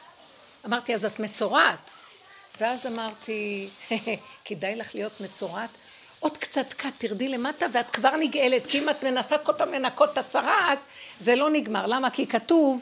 אמרתי, 0.66 0.95
אז 0.95 1.05
את 1.05 1.20
מצורעת. 1.20 1.91
ואז 2.61 2.87
אמרתי, 2.87 3.69
כדאי 4.45 4.77
לך 4.77 4.95
להיות 4.95 5.20
מצורעת. 5.20 5.70
עוד 6.20 6.37
קצת 6.37 6.73
קט, 6.73 6.89
תרדי 6.99 7.29
למטה 7.29 7.66
ואת 7.73 7.91
כבר 7.91 8.16
נגאלת, 8.16 8.66
כי 8.66 8.79
אם 8.79 8.89
את 8.89 9.05
מנסה 9.05 9.39
כל 9.39 9.53
פעם 9.53 9.73
לנקות 9.73 10.12
את 10.12 10.19
הצרעת, 10.19 10.79
זה 11.20 11.37
לא 11.37 11.51
נגמר. 11.51 11.87
למה? 11.87 12.11
כי 12.11 12.27
כתוב, 12.27 12.81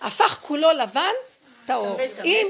הפך 0.00 0.38
כולו 0.42 0.72
לבן, 0.72 1.14
טהור. 1.66 1.98
אם, 2.24 2.46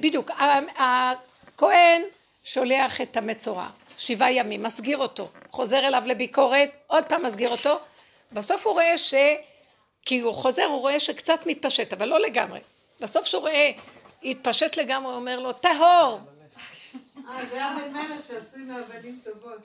בדיוק, 0.00 0.30
הכהן 0.78 2.02
שולח 2.44 3.00
את 3.00 3.16
המצורע. 3.16 3.68
שבעה 3.98 4.32
ימים, 4.32 4.62
מסגיר 4.62 4.98
אותו, 4.98 5.28
חוזר 5.50 5.86
אליו 5.86 6.02
לביקורת, 6.06 6.70
עוד 6.86 7.04
פעם 7.04 7.26
מסגיר 7.26 7.50
אותו, 7.50 7.78
בסוף 8.32 8.66
הוא 8.66 8.74
רואה 8.74 8.98
ש... 8.98 9.14
כי 10.02 10.20
הוא 10.20 10.34
חוזר, 10.34 10.64
הוא 10.64 10.80
רואה 10.80 11.00
שקצת 11.00 11.46
מתפשט, 11.46 11.92
אבל 11.92 12.08
לא 12.08 12.20
לגמרי. 12.20 12.60
בסוף 13.00 13.26
שהוא 13.26 13.40
רואה, 13.40 13.70
התפשט 14.22 14.76
לגמרי, 14.76 15.12
הוא 15.12 15.20
אומר 15.20 15.38
לו, 15.38 15.52
טהור. 15.52 16.20
אה, 17.28 17.46
זה 17.50 17.66
אבן 17.66 17.92
מלך 17.92 18.26
שעשוי 18.26 18.62
מאבנים 18.62 19.20
טובות. 19.24 19.58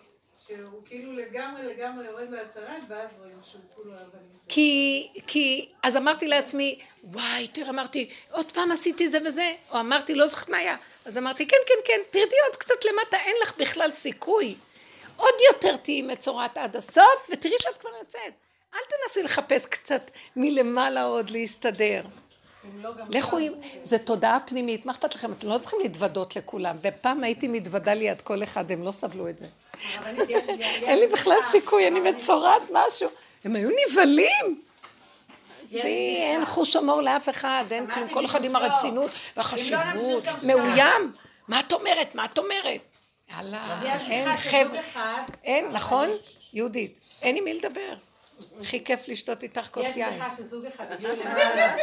שהוא 0.47 0.81
כאילו 0.85 1.14
לגמרי 1.14 1.64
לגמרי 1.64 2.05
יורד 2.05 2.30
להצהרת, 2.30 2.81
ואז 2.88 3.10
רואים 3.19 3.39
שהוא 3.51 3.61
כולו 3.76 3.93
אבנים. 3.93 4.34
כי, 4.47 5.07
כי, 5.27 5.69
אז 5.84 5.97
אמרתי 5.97 6.27
לעצמי, 6.27 6.80
וואי, 7.03 7.47
תראה, 7.47 7.69
אמרתי, 7.69 8.10
עוד 8.31 8.51
פעם 8.51 8.72
עשיתי 8.72 9.07
זה 9.07 9.19
וזה, 9.26 9.53
או 9.72 9.80
אמרתי, 9.80 10.15
לא 10.15 10.27
זוכרת 10.27 10.49
מה 10.49 10.57
היה. 10.57 10.76
אז 11.06 11.18
אמרתי, 11.18 11.48
כן, 11.48 11.58
כן, 11.68 11.74
כן, 11.86 12.00
תרדי 12.10 12.36
עוד 12.48 12.56
קצת 12.56 12.86
למטה, 12.86 13.18
אין 13.18 13.36
לך 13.44 13.54
בכלל 13.58 13.94
סיכוי. 13.94 14.56
עוד 15.18 15.34
יותר 15.52 15.78
תהיי 15.78 16.02
מצורעת 16.02 16.58
עד 16.58 16.76
הסוף, 16.76 17.30
ותראי 17.30 17.56
שאת 17.60 17.78
כבר 17.78 17.90
יוצאת. 18.00 18.34
אל 18.74 18.80
תנסי 18.90 19.24
לחפש 19.24 19.66
קצת 19.66 20.12
מלמעלה 20.36 21.04
עוד 21.04 21.30
להסתדר. 21.30 22.02
לא 22.82 22.90
לכו 23.10 23.38
עם... 23.38 23.54
זה 23.84 23.98
תודעה 23.98 24.40
פנימית, 24.46 24.86
מה 24.86 24.92
אכפת 24.92 25.16
לכם? 25.16 25.32
אתם 25.32 25.48
לא 25.48 25.58
צריכים 25.58 25.80
להתוודות 25.80 26.36
לכולם. 26.36 26.76
ופעם 26.82 27.24
הייתי 27.24 27.48
מתוודה 27.48 27.94
ליד 27.94 28.22
כל 28.22 28.44
אחד, 28.44 28.72
הם 28.72 28.84
לא 28.84 28.92
סבלו 28.92 29.30
את 29.30 29.40
זה. 29.40 29.46
אין 30.82 31.00
לי 31.00 31.08
בכלל 31.08 31.38
סיכוי, 31.52 31.88
אני 31.88 32.00
מצורעת 32.00 32.62
משהו. 32.72 33.10
הם 33.44 33.56
היו 33.56 33.70
נבהלים. 33.70 34.62
עזבי, 35.78 36.18
אין 36.18 36.45
חוש 36.45 36.76
הומור 36.76 37.02
לאף 37.02 37.30
אחד, 37.30 37.66
אין 37.72 37.91
כלום, 37.94 38.10
כל 38.10 38.26
אחד 38.26 38.45
עם 38.45 38.56
הרצינות 38.56 39.12
והחשיבות, 39.38 40.24
מאוים. 40.44 41.14
מה 41.48 41.60
את 41.60 41.74
אומרת? 41.74 42.16
מה 42.16 42.26
את 42.26 42.38
אומרת? 42.38 42.82
יאללה, 43.30 43.82
אין 44.10 44.38
חבר'ה, 44.38 44.80
אין, 45.44 45.72
נכון? 45.72 46.10
יהודית, 46.54 47.00
אין 47.22 47.36
עם 47.36 47.44
מי 47.44 47.54
לדבר. 47.54 47.94
הכי 48.62 48.84
כיף 48.84 49.08
לשתות 49.08 49.44
איתך 49.44 49.68
כוס 49.72 49.98
יין. 49.98 50.14
יש 50.14 50.22
לך 50.22 50.38
שזוג 50.38 50.66
אחד 50.66 50.86
הגיעו 50.91 51.16
למעלה, 51.16 51.76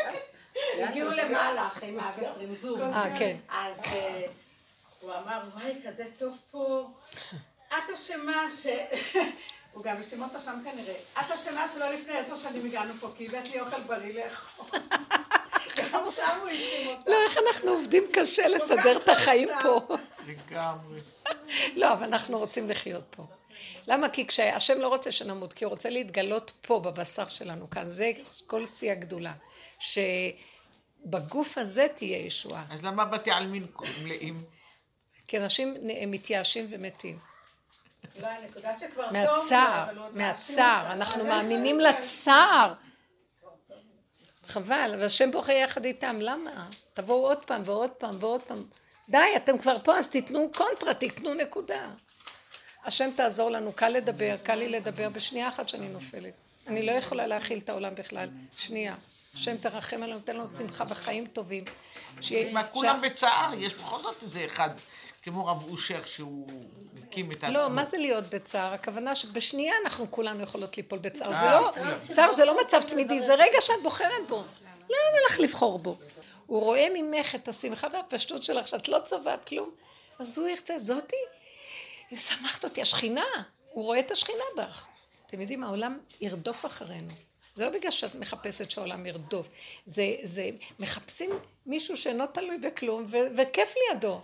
הגיעו 0.78 1.10
למעלה 1.10 1.66
אחרי 1.66 1.90
120 1.90 2.54
זוג. 2.60 2.80
אה, 2.80 3.18
כן. 3.18 3.36
אז 3.48 3.74
אה, 3.92 4.22
הוא 5.00 5.12
אמר, 5.12 5.40
וואי, 5.54 5.74
כזה 5.88 6.04
טוב 6.18 6.36
פה. 6.50 6.88
את 7.68 7.90
אשמה 7.94 8.46
ש... 8.62 8.66
הוא 9.72 9.84
גם 9.84 9.96
האשים 9.96 10.22
אותה 10.22 10.40
שם 10.40 10.60
כנראה. 10.64 10.94
את 11.20 11.30
אשמה 11.30 11.68
שלא 11.74 11.92
לפני 11.92 12.18
עשר 12.18 12.36
שנים 12.38 12.66
הגענו 12.66 12.94
פה, 13.00 13.08
כי 13.16 13.26
הבאת 13.26 13.44
לי 13.44 13.60
אוכל 13.60 13.80
בריא 13.80 14.24
לאכול. 14.24 14.80
גם 15.76 16.04
שם 16.16 16.38
הוא 16.40 16.48
האשים 16.48 16.86
אותה. 16.86 17.10
לא, 17.10 17.16
איך 17.24 17.38
אנחנו 17.46 17.70
עובדים 17.70 18.04
קשה 18.12 18.48
לסדר 18.48 18.96
את 18.96 19.08
החיים 19.08 19.48
פה. 19.62 19.96
לגמרי. 20.26 21.00
לא, 21.76 21.92
אבל 21.92 22.04
אנחנו 22.04 22.38
רוצים 22.38 22.70
לחיות 22.70 23.04
פה. 23.10 23.26
למה? 23.86 24.08
כי 24.08 24.26
כשהשם 24.26 24.78
לא 24.78 24.88
רוצה 24.88 25.12
שנמות, 25.12 25.52
כי 25.52 25.64
הוא 25.64 25.70
רוצה 25.70 25.90
להתגלות 25.90 26.52
פה, 26.66 26.80
בבשר 26.80 27.28
שלנו 27.28 27.70
כאן. 27.70 27.88
זה 27.88 28.12
כל 28.46 28.66
שיא 28.66 28.92
הגדולה. 28.92 29.32
שבגוף 29.78 31.58
הזה 31.58 31.86
תהיה 31.94 32.18
ישועה. 32.18 32.64
אז 32.70 32.84
למה 32.84 33.04
בתי 33.04 33.30
עלמין 33.30 33.66
מלאים? 34.02 34.44
כי 35.28 35.38
אנשים 35.38 35.74
מתייאשים 36.06 36.66
ומתים. 36.70 37.29
לא, 38.22 38.28
מהצער, 39.12 40.08
מהצער, 40.12 40.92
אנחנו 40.92 41.24
מאמינים 41.24 41.80
לצער. 41.80 42.74
חבל, 44.46 44.94
והשם 44.98 45.30
בוכה 45.30 45.52
יחד 45.52 45.84
איתם, 45.84 46.16
למה? 46.20 46.66
תבואו 46.94 47.26
עוד 47.26 47.44
פעם 47.44 47.62
ועוד 47.64 47.90
פעם 47.90 48.16
ועוד 48.20 48.42
פעם. 48.42 48.64
די, 49.08 49.18
אתם 49.36 49.58
כבר 49.58 49.78
פה, 49.78 49.98
אז 49.98 50.08
תיתנו 50.08 50.50
קונטרה, 50.54 50.94
תיתנו 50.94 51.34
נקודה. 51.34 51.86
השם 52.84 53.10
תעזור 53.16 53.50
לנו, 53.50 53.72
קל 53.72 53.88
לדבר, 53.88 54.36
קל 54.42 54.54
לי 54.54 54.68
לדבר 54.68 55.08
בשנייה 55.08 55.48
אחת 55.48 55.68
שאני 55.68 55.88
נופלת. 55.88 56.32
אני 56.66 56.86
לא 56.86 56.92
יכולה 56.92 57.26
להכיל 57.26 57.58
את 57.58 57.68
העולם 57.68 57.94
בכלל. 57.94 58.28
שנייה. 58.56 58.94
השם 59.34 59.56
תרחם 59.56 60.02
עלינו, 60.02 60.20
תן 60.20 60.36
לנו 60.36 60.48
שמחה 60.48 60.84
וחיים 60.88 61.26
טובים. 61.26 61.64
מה, 62.52 62.64
כולם 62.64 63.00
בצער, 63.00 63.54
יש 63.58 63.74
בכל 63.74 64.02
זאת 64.02 64.22
איזה 64.22 64.44
אחד. 64.46 64.70
כמו 65.22 65.46
רב 65.46 65.70
אושר 65.70 66.04
שהוא 66.04 66.46
הקים 67.02 67.32
את 67.32 67.42
לא, 67.42 67.48
עצמו. 67.48 67.58
לא, 67.58 67.68
מה 67.68 67.84
זה 67.84 67.98
להיות 67.98 68.34
בצער? 68.34 68.72
הכוונה 68.72 69.14
שבשנייה 69.14 69.74
אנחנו 69.84 70.10
כולנו 70.10 70.42
יכולות 70.42 70.76
ליפול 70.76 70.98
בצער. 70.98 71.32
זה 71.32 71.46
לא, 71.46 71.72
צער 71.96 72.32
זה 72.32 72.44
לא 72.44 72.60
מצב 72.60 72.82
תמידי, 72.82 73.26
זה 73.26 73.34
רגע 73.34 73.60
שאת 73.60 73.82
בוחרת 73.82 74.28
בו. 74.28 74.44
למה 74.70 75.18
לך 75.30 75.40
לבחור 75.40 75.78
בו? 75.78 75.98
הוא 76.46 76.60
רואה 76.60 76.86
ממך 76.94 77.34
את 77.34 77.48
השמחה 77.48 77.88
והפשטות 77.92 78.42
שלך, 78.42 78.68
שאת 78.68 78.88
לא 78.88 78.98
צובעת 78.98 79.44
כלום, 79.44 79.70
אז 80.18 80.38
הוא 80.38 80.48
ירצה, 80.48 80.78
זאתי, 80.78 81.16
היא 82.10 82.18
שמחת 82.18 82.64
אותי, 82.64 82.82
השכינה, 82.82 83.24
הוא 83.72 83.84
רואה 83.84 84.00
את 84.00 84.10
השכינה 84.10 84.44
בך. 84.56 84.86
אתם 85.26 85.40
יודעים, 85.40 85.64
העולם 85.64 85.98
ירדוף 86.20 86.66
אחרינו. 86.66 87.12
זה 87.54 87.64
לא 87.64 87.70
בגלל 87.70 87.90
שאת 87.90 88.14
מחפשת 88.14 88.70
שהעולם 88.70 89.06
ירדוף. 89.06 89.48
זה, 89.84 90.16
זה, 90.22 90.50
מחפשים 90.78 91.30
מישהו 91.66 91.96
שאינו 91.96 92.26
תלוי 92.26 92.58
בכלום, 92.58 93.04
ו, 93.08 93.16
וכיף 93.36 93.74
לידו. 93.76 94.20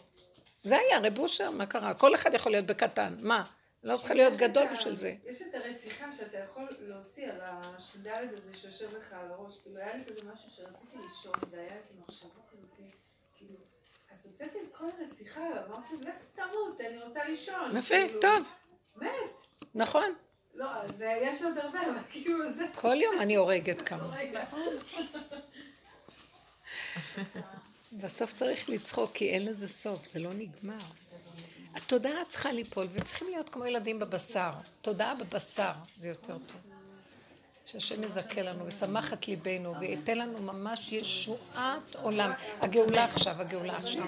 זה 0.66 0.76
היה 0.76 0.98
רב 1.02 1.18
אושר, 1.18 1.51
מה 1.51 1.66
קרה? 1.66 1.94
כל 1.94 2.14
אחד 2.14 2.34
יכול 2.34 2.52
להיות 2.52 2.66
בקטן, 2.66 3.14
מה? 3.20 3.44
לא 3.82 3.97
צריכה 3.97 4.14
להיות 4.14 4.34
גדול 4.36 4.66
בשביל 4.76 4.97
זה. 4.97 5.14
יש 5.24 5.43
את 5.43 5.55
הרציחה 5.55 6.12
שאתה 6.12 6.38
יכול 6.38 6.68
להוציא 6.80 7.24
על 7.24 7.40
השדלת 7.43 8.30
הזה 8.32 8.55
שיושב 8.55 8.97
לך 8.97 9.12
על 9.12 9.30
הראש, 9.30 9.59
כאילו 9.62 9.76
היה 9.76 9.97
לי 9.97 10.05
כזה 10.05 10.20
משהו 10.32 10.51
שרציתי 10.51 10.97
לישון, 11.02 11.32
והיה 11.51 11.64
איזה 11.64 11.94
מחשבה 12.01 12.40
כזאת, 12.52 12.70
כאילו, 13.36 13.55
אז 14.14 14.26
הוצאתי 14.26 14.59
את 14.62 14.76
כל 14.76 14.84
הרציחה, 14.98 15.40
אמרתי, 15.40 15.94
לך 16.01 16.14
תמות, 16.34 16.80
אני 16.80 17.02
רוצה 17.02 17.24
לישון. 17.24 17.76
יפה, 17.76 17.94
כאילו, 18.06 18.20
טוב. 18.20 18.48
מת. 18.97 19.40
נכון. 19.74 20.14
לא, 20.55 20.66
זה, 20.97 21.12
יש 21.22 21.43
עוד 21.43 21.59
הרבה, 21.59 21.80
אבל 21.80 21.98
כאילו 22.10 22.52
זה... 22.52 22.66
כל 22.74 22.97
יום 23.02 23.20
אני 23.20 23.34
הורגת 23.36 23.82
כמה. 23.82 24.16
בסוף 28.01 28.32
צריך 28.32 28.70
לצחוק, 28.70 29.10
כי 29.14 29.31
אין 29.31 29.44
לזה 29.44 29.68
סוף, 29.68 30.06
זה 30.06 30.20
לא 30.20 30.31
נגמר. 30.35 30.78
התודעה 31.74 32.24
צריכה 32.28 32.52
ליפול, 32.52 32.89
וצריכים 32.93 33.28
להיות 33.31 33.48
כמו 33.48 33.66
ילדים 33.66 33.98
בבשר. 33.98 34.51
תודעה 34.82 35.14
בבשר, 35.14 35.73
זה 35.98 36.09
יותר 36.09 36.39
טוב. 36.39 36.60
שהשם 37.66 38.02
יזכה 38.02 38.43
לנו, 38.43 38.64
וישמח 38.64 39.12
את 39.12 39.28
ליבנו, 39.28 39.74
וייתן 39.81 40.18
לנו 40.18 40.39
ממש 40.39 40.93
ישועת 40.93 41.97
עולם. 42.02 42.32
הגאולה 42.60 43.05
עכשיו, 43.05 43.40
הגאולה 43.40 43.77
עכשיו. 43.77 44.02